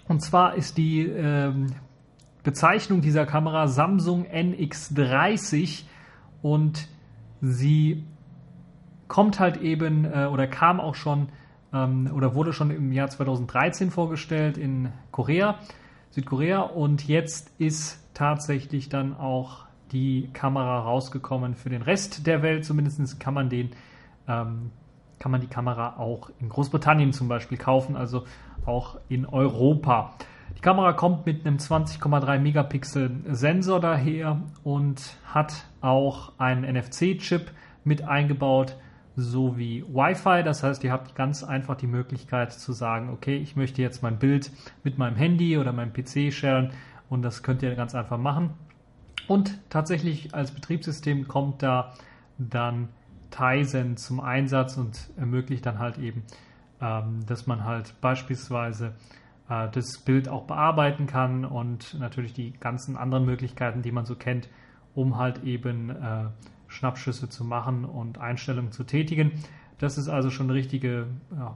Und 0.10 0.20
zwar 0.20 0.56
ist 0.56 0.78
die 0.78 1.06
ähm, 1.06 1.68
Bezeichnung 2.44 3.00
dieser 3.00 3.26
Kamera 3.26 3.70
Samsung 3.70 4.26
NX30 4.26 5.86
und 6.42 6.90
sie 7.40 8.04
kommt 9.08 9.40
halt 9.40 9.56
eben 9.62 10.04
äh, 10.04 10.26
oder 10.26 10.48
kam 10.48 10.82
auch 10.82 10.96
schon 10.96 11.30
ähm, 11.74 12.10
oder 12.14 12.36
wurde 12.36 12.54
schon 12.54 12.72
im 12.72 12.92
Jahr 12.92 13.10
2013 13.10 13.92
vorgestellt 13.92 14.58
in 14.58 14.92
Korea, 15.12 15.60
Südkorea 16.12 16.62
und 16.62 17.08
jetzt 17.08 17.52
ist 17.60 18.04
tatsächlich 18.14 18.90
dann 18.90 19.16
auch 19.16 19.66
die 19.92 20.30
Kamera 20.34 20.80
rausgekommen 20.80 21.56
für 21.56 21.70
den 21.70 21.82
Rest 21.82 22.28
der 22.28 22.42
Welt. 22.42 22.66
Zumindest 22.66 23.20
kann 23.20 23.34
man 23.34 23.50
den 23.50 23.72
ähm, 24.28 24.72
kann 25.20 25.32
man 25.32 25.42
die 25.42 25.48
Kamera 25.48 25.98
auch 25.98 26.32
in 26.40 26.50
Großbritannien 26.50 27.14
zum 27.14 27.28
Beispiel 27.28 27.58
kaufen, 27.58 27.96
also 27.96 28.24
auch 28.66 28.98
in 29.10 29.26
Europa. 29.26 30.14
Die 30.58 30.62
Kamera 30.62 30.94
kommt 30.94 31.26
mit 31.26 31.46
einem 31.46 31.58
20,3 31.58 32.40
Megapixel 32.40 33.12
Sensor 33.30 33.80
daher 33.80 34.42
und 34.64 35.18
hat 35.26 35.66
auch 35.82 36.34
einen 36.38 36.64
NFC-Chip 36.64 37.52
mit 37.84 38.08
eingebaut 38.08 38.76
sowie 39.20 39.84
Wi-Fi. 39.88 40.44
Das 40.44 40.64
heißt, 40.64 40.84
ihr 40.84 40.92
habt 40.92 41.16
ganz 41.16 41.44
einfach 41.44 41.76
die 41.76 41.88
Möglichkeit 41.88 42.54
zu 42.54 42.74
sagen, 42.74 43.10
okay, 43.10 43.38
ich 43.38 43.56
möchte 43.56 43.82
jetzt 43.82 44.02
mein 44.02 44.18
Bild 44.20 44.52
mit 44.84 44.98
meinem 44.98 45.16
Handy 45.16 45.58
oder 45.58 45.74
meinem 45.74 45.94
PC 45.94 46.34
sharen 46.34 46.72
und 47.10 47.22
das 47.22 47.44
könnt 47.44 47.62
ihr 47.64 47.76
ganz 47.76 47.96
einfach 47.96 48.18
machen. 48.18 48.52
Und 49.28 49.60
tatsächlich 49.70 50.34
als 50.34 50.52
Betriebssystem 50.52 51.28
kommt 51.28 51.62
da 51.62 51.94
dann 52.38 52.90
Tizen 53.30 53.98
zum 53.98 54.20
Einsatz 54.20 54.78
und 54.78 55.12
ermöglicht 55.18 55.66
dann 55.66 55.80
halt 55.80 55.98
eben, 55.98 56.24
ähm, 56.82 57.26
dass 57.28 57.46
man 57.46 57.64
halt 57.64 57.94
beispielsweise 58.02 58.96
äh, 59.50 59.70
das 59.70 60.00
Bild 60.00 60.30
auch 60.30 60.46
bearbeiten 60.46 61.06
kann 61.06 61.46
und 61.46 62.00
natürlich 62.00 62.34
die 62.34 62.54
ganzen 62.60 62.98
anderen 62.98 63.26
Möglichkeiten, 63.26 63.82
die 63.82 63.92
man 63.92 64.06
so 64.06 64.16
kennt, 64.16 64.50
um 64.96 65.18
halt 65.18 65.44
eben 65.44 65.90
äh, 65.90 66.26
Schnappschüsse 66.70 67.28
zu 67.28 67.44
machen 67.44 67.84
und 67.84 68.18
Einstellungen 68.18 68.72
zu 68.72 68.86
tätigen. 68.86 69.34
Das 69.78 69.98
ist 69.98 70.08
also 70.08 70.30
schon 70.30 70.48
eine 70.48 70.54
richtige 70.54 71.08
ja, 71.36 71.56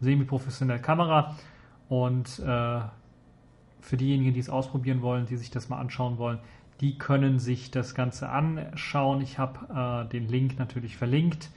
semi-professionelle 0.00 0.80
Kamera 0.80 1.36
und 1.88 2.38
äh, 2.40 2.80
für 3.80 3.96
diejenigen, 3.96 4.34
die 4.34 4.40
es 4.40 4.50
ausprobieren 4.50 5.02
wollen, 5.02 5.26
die 5.26 5.36
sich 5.36 5.50
das 5.50 5.68
mal 5.68 5.78
anschauen 5.78 6.18
wollen, 6.18 6.38
die 6.80 6.98
können 6.98 7.38
sich 7.38 7.70
das 7.70 7.94
Ganze 7.94 8.28
anschauen. 8.28 9.20
Ich 9.20 9.38
habe 9.38 10.04
äh, 10.06 10.08
den 10.10 10.28
Link 10.28 10.58
natürlich 10.58 10.96
verlinkt 10.96 11.50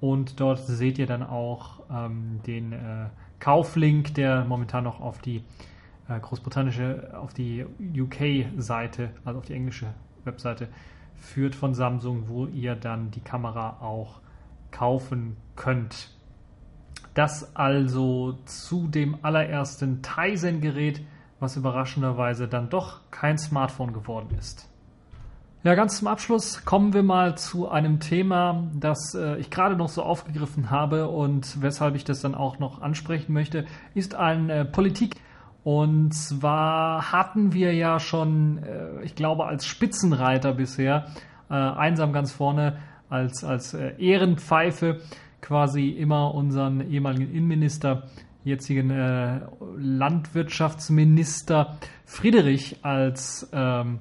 und 0.00 0.40
dort 0.40 0.58
seht 0.58 0.98
ihr 0.98 1.06
dann 1.06 1.22
auch 1.22 1.80
ähm, 1.90 2.40
den 2.46 2.72
äh, 2.72 3.06
Kauflink, 3.38 4.14
der 4.14 4.44
momentan 4.44 4.84
noch 4.84 5.00
auf 5.00 5.20
die 5.20 5.42
äh, 6.08 6.18
großbritannische, 6.18 7.18
auf 7.18 7.34
die 7.34 7.64
UK-Seite, 7.96 9.10
also 9.24 9.38
auf 9.38 9.46
die 9.46 9.54
englische 9.54 9.86
Webseite 10.24 10.68
führt 11.16 11.54
von 11.54 11.74
Samsung, 11.74 12.28
wo 12.28 12.46
ihr 12.46 12.74
dann 12.74 13.10
die 13.10 13.20
Kamera 13.20 13.78
auch 13.80 14.20
kaufen 14.70 15.36
könnt. 15.56 16.10
Das 17.14 17.54
also 17.54 18.38
zu 18.44 18.88
dem 18.88 19.18
allerersten 19.22 20.02
Tizen-Gerät 20.02 21.00
was 21.44 21.56
überraschenderweise 21.56 22.48
dann 22.48 22.70
doch 22.70 23.00
kein 23.10 23.38
Smartphone 23.38 23.92
geworden 23.92 24.34
ist. 24.38 24.68
Ja, 25.62 25.74
ganz 25.74 25.98
zum 25.98 26.08
Abschluss 26.08 26.64
kommen 26.64 26.92
wir 26.92 27.02
mal 27.02 27.38
zu 27.38 27.68
einem 27.68 28.00
Thema, 28.00 28.68
das 28.74 29.14
äh, 29.14 29.38
ich 29.38 29.50
gerade 29.50 29.76
noch 29.76 29.88
so 29.88 30.02
aufgegriffen 30.02 30.70
habe 30.70 31.08
und 31.08 31.62
weshalb 31.62 31.94
ich 31.94 32.04
das 32.04 32.20
dann 32.20 32.34
auch 32.34 32.58
noch 32.58 32.82
ansprechen 32.82 33.32
möchte, 33.32 33.64
ist 33.94 34.14
ein 34.14 34.50
äh, 34.50 34.64
Politik. 34.64 35.16
Und 35.64 36.12
zwar 36.12 37.10
hatten 37.10 37.52
wir 37.54 37.74
ja 37.74 37.98
schon, 37.98 38.62
äh, 38.62 39.02
ich 39.02 39.14
glaube, 39.14 39.46
als 39.46 39.64
Spitzenreiter 39.66 40.52
bisher, 40.52 41.06
äh, 41.48 41.54
einsam 41.54 42.12
ganz 42.12 42.32
vorne, 42.32 42.76
als, 43.08 43.42
als 43.44 43.72
äh, 43.72 43.94
Ehrenpfeife 43.98 45.00
quasi 45.40 45.88
immer 45.88 46.34
unseren 46.34 46.90
ehemaligen 46.90 47.34
Innenminister 47.34 48.08
jetzigen 48.44 48.90
Landwirtschaftsminister 49.78 51.78
Friedrich 52.04 52.76
als 52.82 53.48
ähm, 53.54 54.00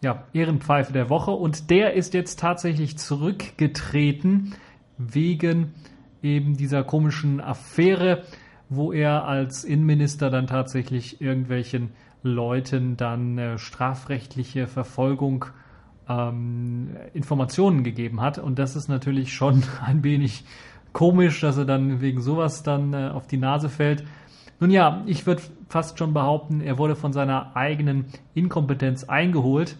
ja, 0.00 0.28
Ehrenpfeife 0.32 0.92
der 0.92 1.10
Woche. 1.10 1.32
Und 1.32 1.70
der 1.70 1.94
ist 1.94 2.14
jetzt 2.14 2.38
tatsächlich 2.38 2.98
zurückgetreten 2.98 4.54
wegen 4.96 5.74
eben 6.22 6.56
dieser 6.56 6.84
komischen 6.84 7.40
Affäre, 7.40 8.22
wo 8.68 8.92
er 8.92 9.26
als 9.26 9.64
Innenminister 9.64 10.30
dann 10.30 10.46
tatsächlich 10.46 11.20
irgendwelchen 11.20 11.90
Leuten 12.22 12.96
dann 12.96 13.38
äh, 13.38 13.58
strafrechtliche 13.58 14.66
Verfolgung 14.66 15.44
ähm, 16.08 16.96
Informationen 17.12 17.84
gegeben 17.84 18.20
hat 18.20 18.38
und 18.38 18.58
das 18.58 18.76
ist 18.76 18.88
natürlich 18.88 19.34
schon 19.34 19.62
ein 19.84 20.02
wenig 20.04 20.44
komisch, 20.92 21.40
dass 21.40 21.58
er 21.58 21.66
dann 21.66 22.00
wegen 22.00 22.22
sowas 22.22 22.62
dann 22.62 22.94
äh, 22.94 23.10
auf 23.12 23.26
die 23.26 23.36
Nase 23.36 23.68
fällt. 23.68 24.04
Nun 24.60 24.70
ja, 24.70 25.02
ich 25.06 25.26
würde 25.26 25.42
fast 25.68 25.98
schon 25.98 26.14
behaupten, 26.14 26.60
er 26.60 26.78
wurde 26.78 26.96
von 26.96 27.12
seiner 27.12 27.56
eigenen 27.56 28.06
Inkompetenz 28.34 29.04
eingeholt 29.04 29.76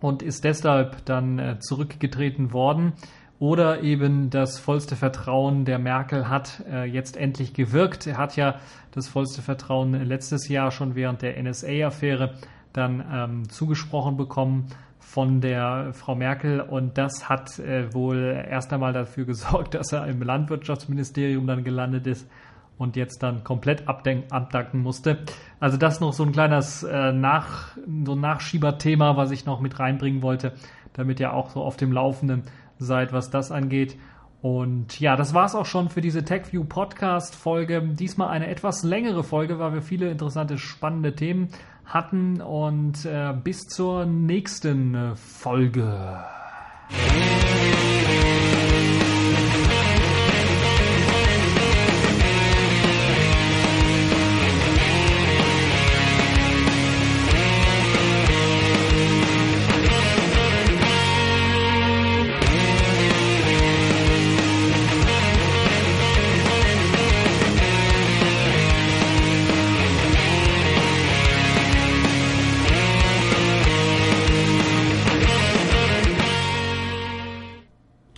und 0.00 0.22
ist 0.22 0.44
deshalb 0.44 1.04
dann 1.04 1.38
äh, 1.38 1.58
zurückgetreten 1.58 2.52
worden. 2.52 2.94
Oder 3.40 3.82
eben 3.82 4.28
das 4.28 4.58
vollste 4.58 4.96
Vertrauen 4.96 5.64
der 5.64 5.78
Merkel 5.78 6.28
hat 6.28 6.62
äh, 6.70 6.84
jetzt 6.84 7.16
endlich 7.16 7.54
gewirkt. 7.54 8.06
Er 8.06 8.18
hat 8.18 8.36
ja 8.36 8.56
das 8.92 9.08
vollste 9.08 9.40
Vertrauen 9.40 9.94
letztes 9.94 10.46
Jahr 10.48 10.70
schon 10.70 10.94
während 10.94 11.22
der 11.22 11.42
NSA-Affäre 11.42 12.34
dann 12.74 13.02
ähm, 13.10 13.48
zugesprochen 13.48 14.18
bekommen 14.18 14.66
von 14.98 15.40
der 15.40 15.94
Frau 15.94 16.14
Merkel 16.14 16.60
und 16.60 16.98
das 16.98 17.30
hat 17.30 17.58
äh, 17.58 17.92
wohl 17.94 18.44
erst 18.46 18.74
einmal 18.74 18.92
dafür 18.92 19.24
gesorgt, 19.26 19.72
dass 19.72 19.90
er 19.92 20.06
im 20.06 20.20
Landwirtschaftsministerium 20.20 21.46
dann 21.46 21.64
gelandet 21.64 22.06
ist 22.06 22.28
und 22.76 22.94
jetzt 22.94 23.22
dann 23.22 23.42
komplett 23.42 23.88
abdanken 23.88 24.80
musste. 24.80 25.18
Also 25.60 25.78
das 25.78 26.00
noch 26.00 26.12
so 26.12 26.24
ein 26.24 26.32
kleines 26.32 26.82
äh, 26.82 27.12
Nach, 27.12 27.74
so 28.04 28.14
Nachschieberthema, 28.14 29.16
was 29.16 29.30
ich 29.30 29.46
noch 29.46 29.60
mit 29.60 29.78
reinbringen 29.78 30.20
wollte, 30.20 30.52
damit 30.92 31.20
ihr 31.20 31.32
auch 31.32 31.48
so 31.48 31.62
auf 31.62 31.78
dem 31.78 31.90
Laufenden 31.90 32.42
seid, 32.80 33.12
was 33.12 33.30
das 33.30 33.52
angeht. 33.52 33.96
Und 34.42 34.98
ja, 34.98 35.16
das 35.16 35.34
war's 35.34 35.54
auch 35.54 35.66
schon 35.66 35.90
für 35.90 36.00
diese 36.00 36.24
TechView 36.24 36.64
Podcast 36.64 37.36
Folge. 37.36 37.82
Diesmal 37.82 38.30
eine 38.30 38.48
etwas 38.48 38.82
längere 38.82 39.22
Folge, 39.22 39.58
weil 39.58 39.74
wir 39.74 39.82
viele 39.82 40.10
interessante, 40.10 40.56
spannende 40.56 41.14
Themen 41.14 41.48
hatten. 41.84 42.40
Und 42.40 43.04
äh, 43.04 43.34
bis 43.34 43.66
zur 43.66 44.06
nächsten 44.06 44.94
äh, 44.94 45.14
Folge. 45.14 46.24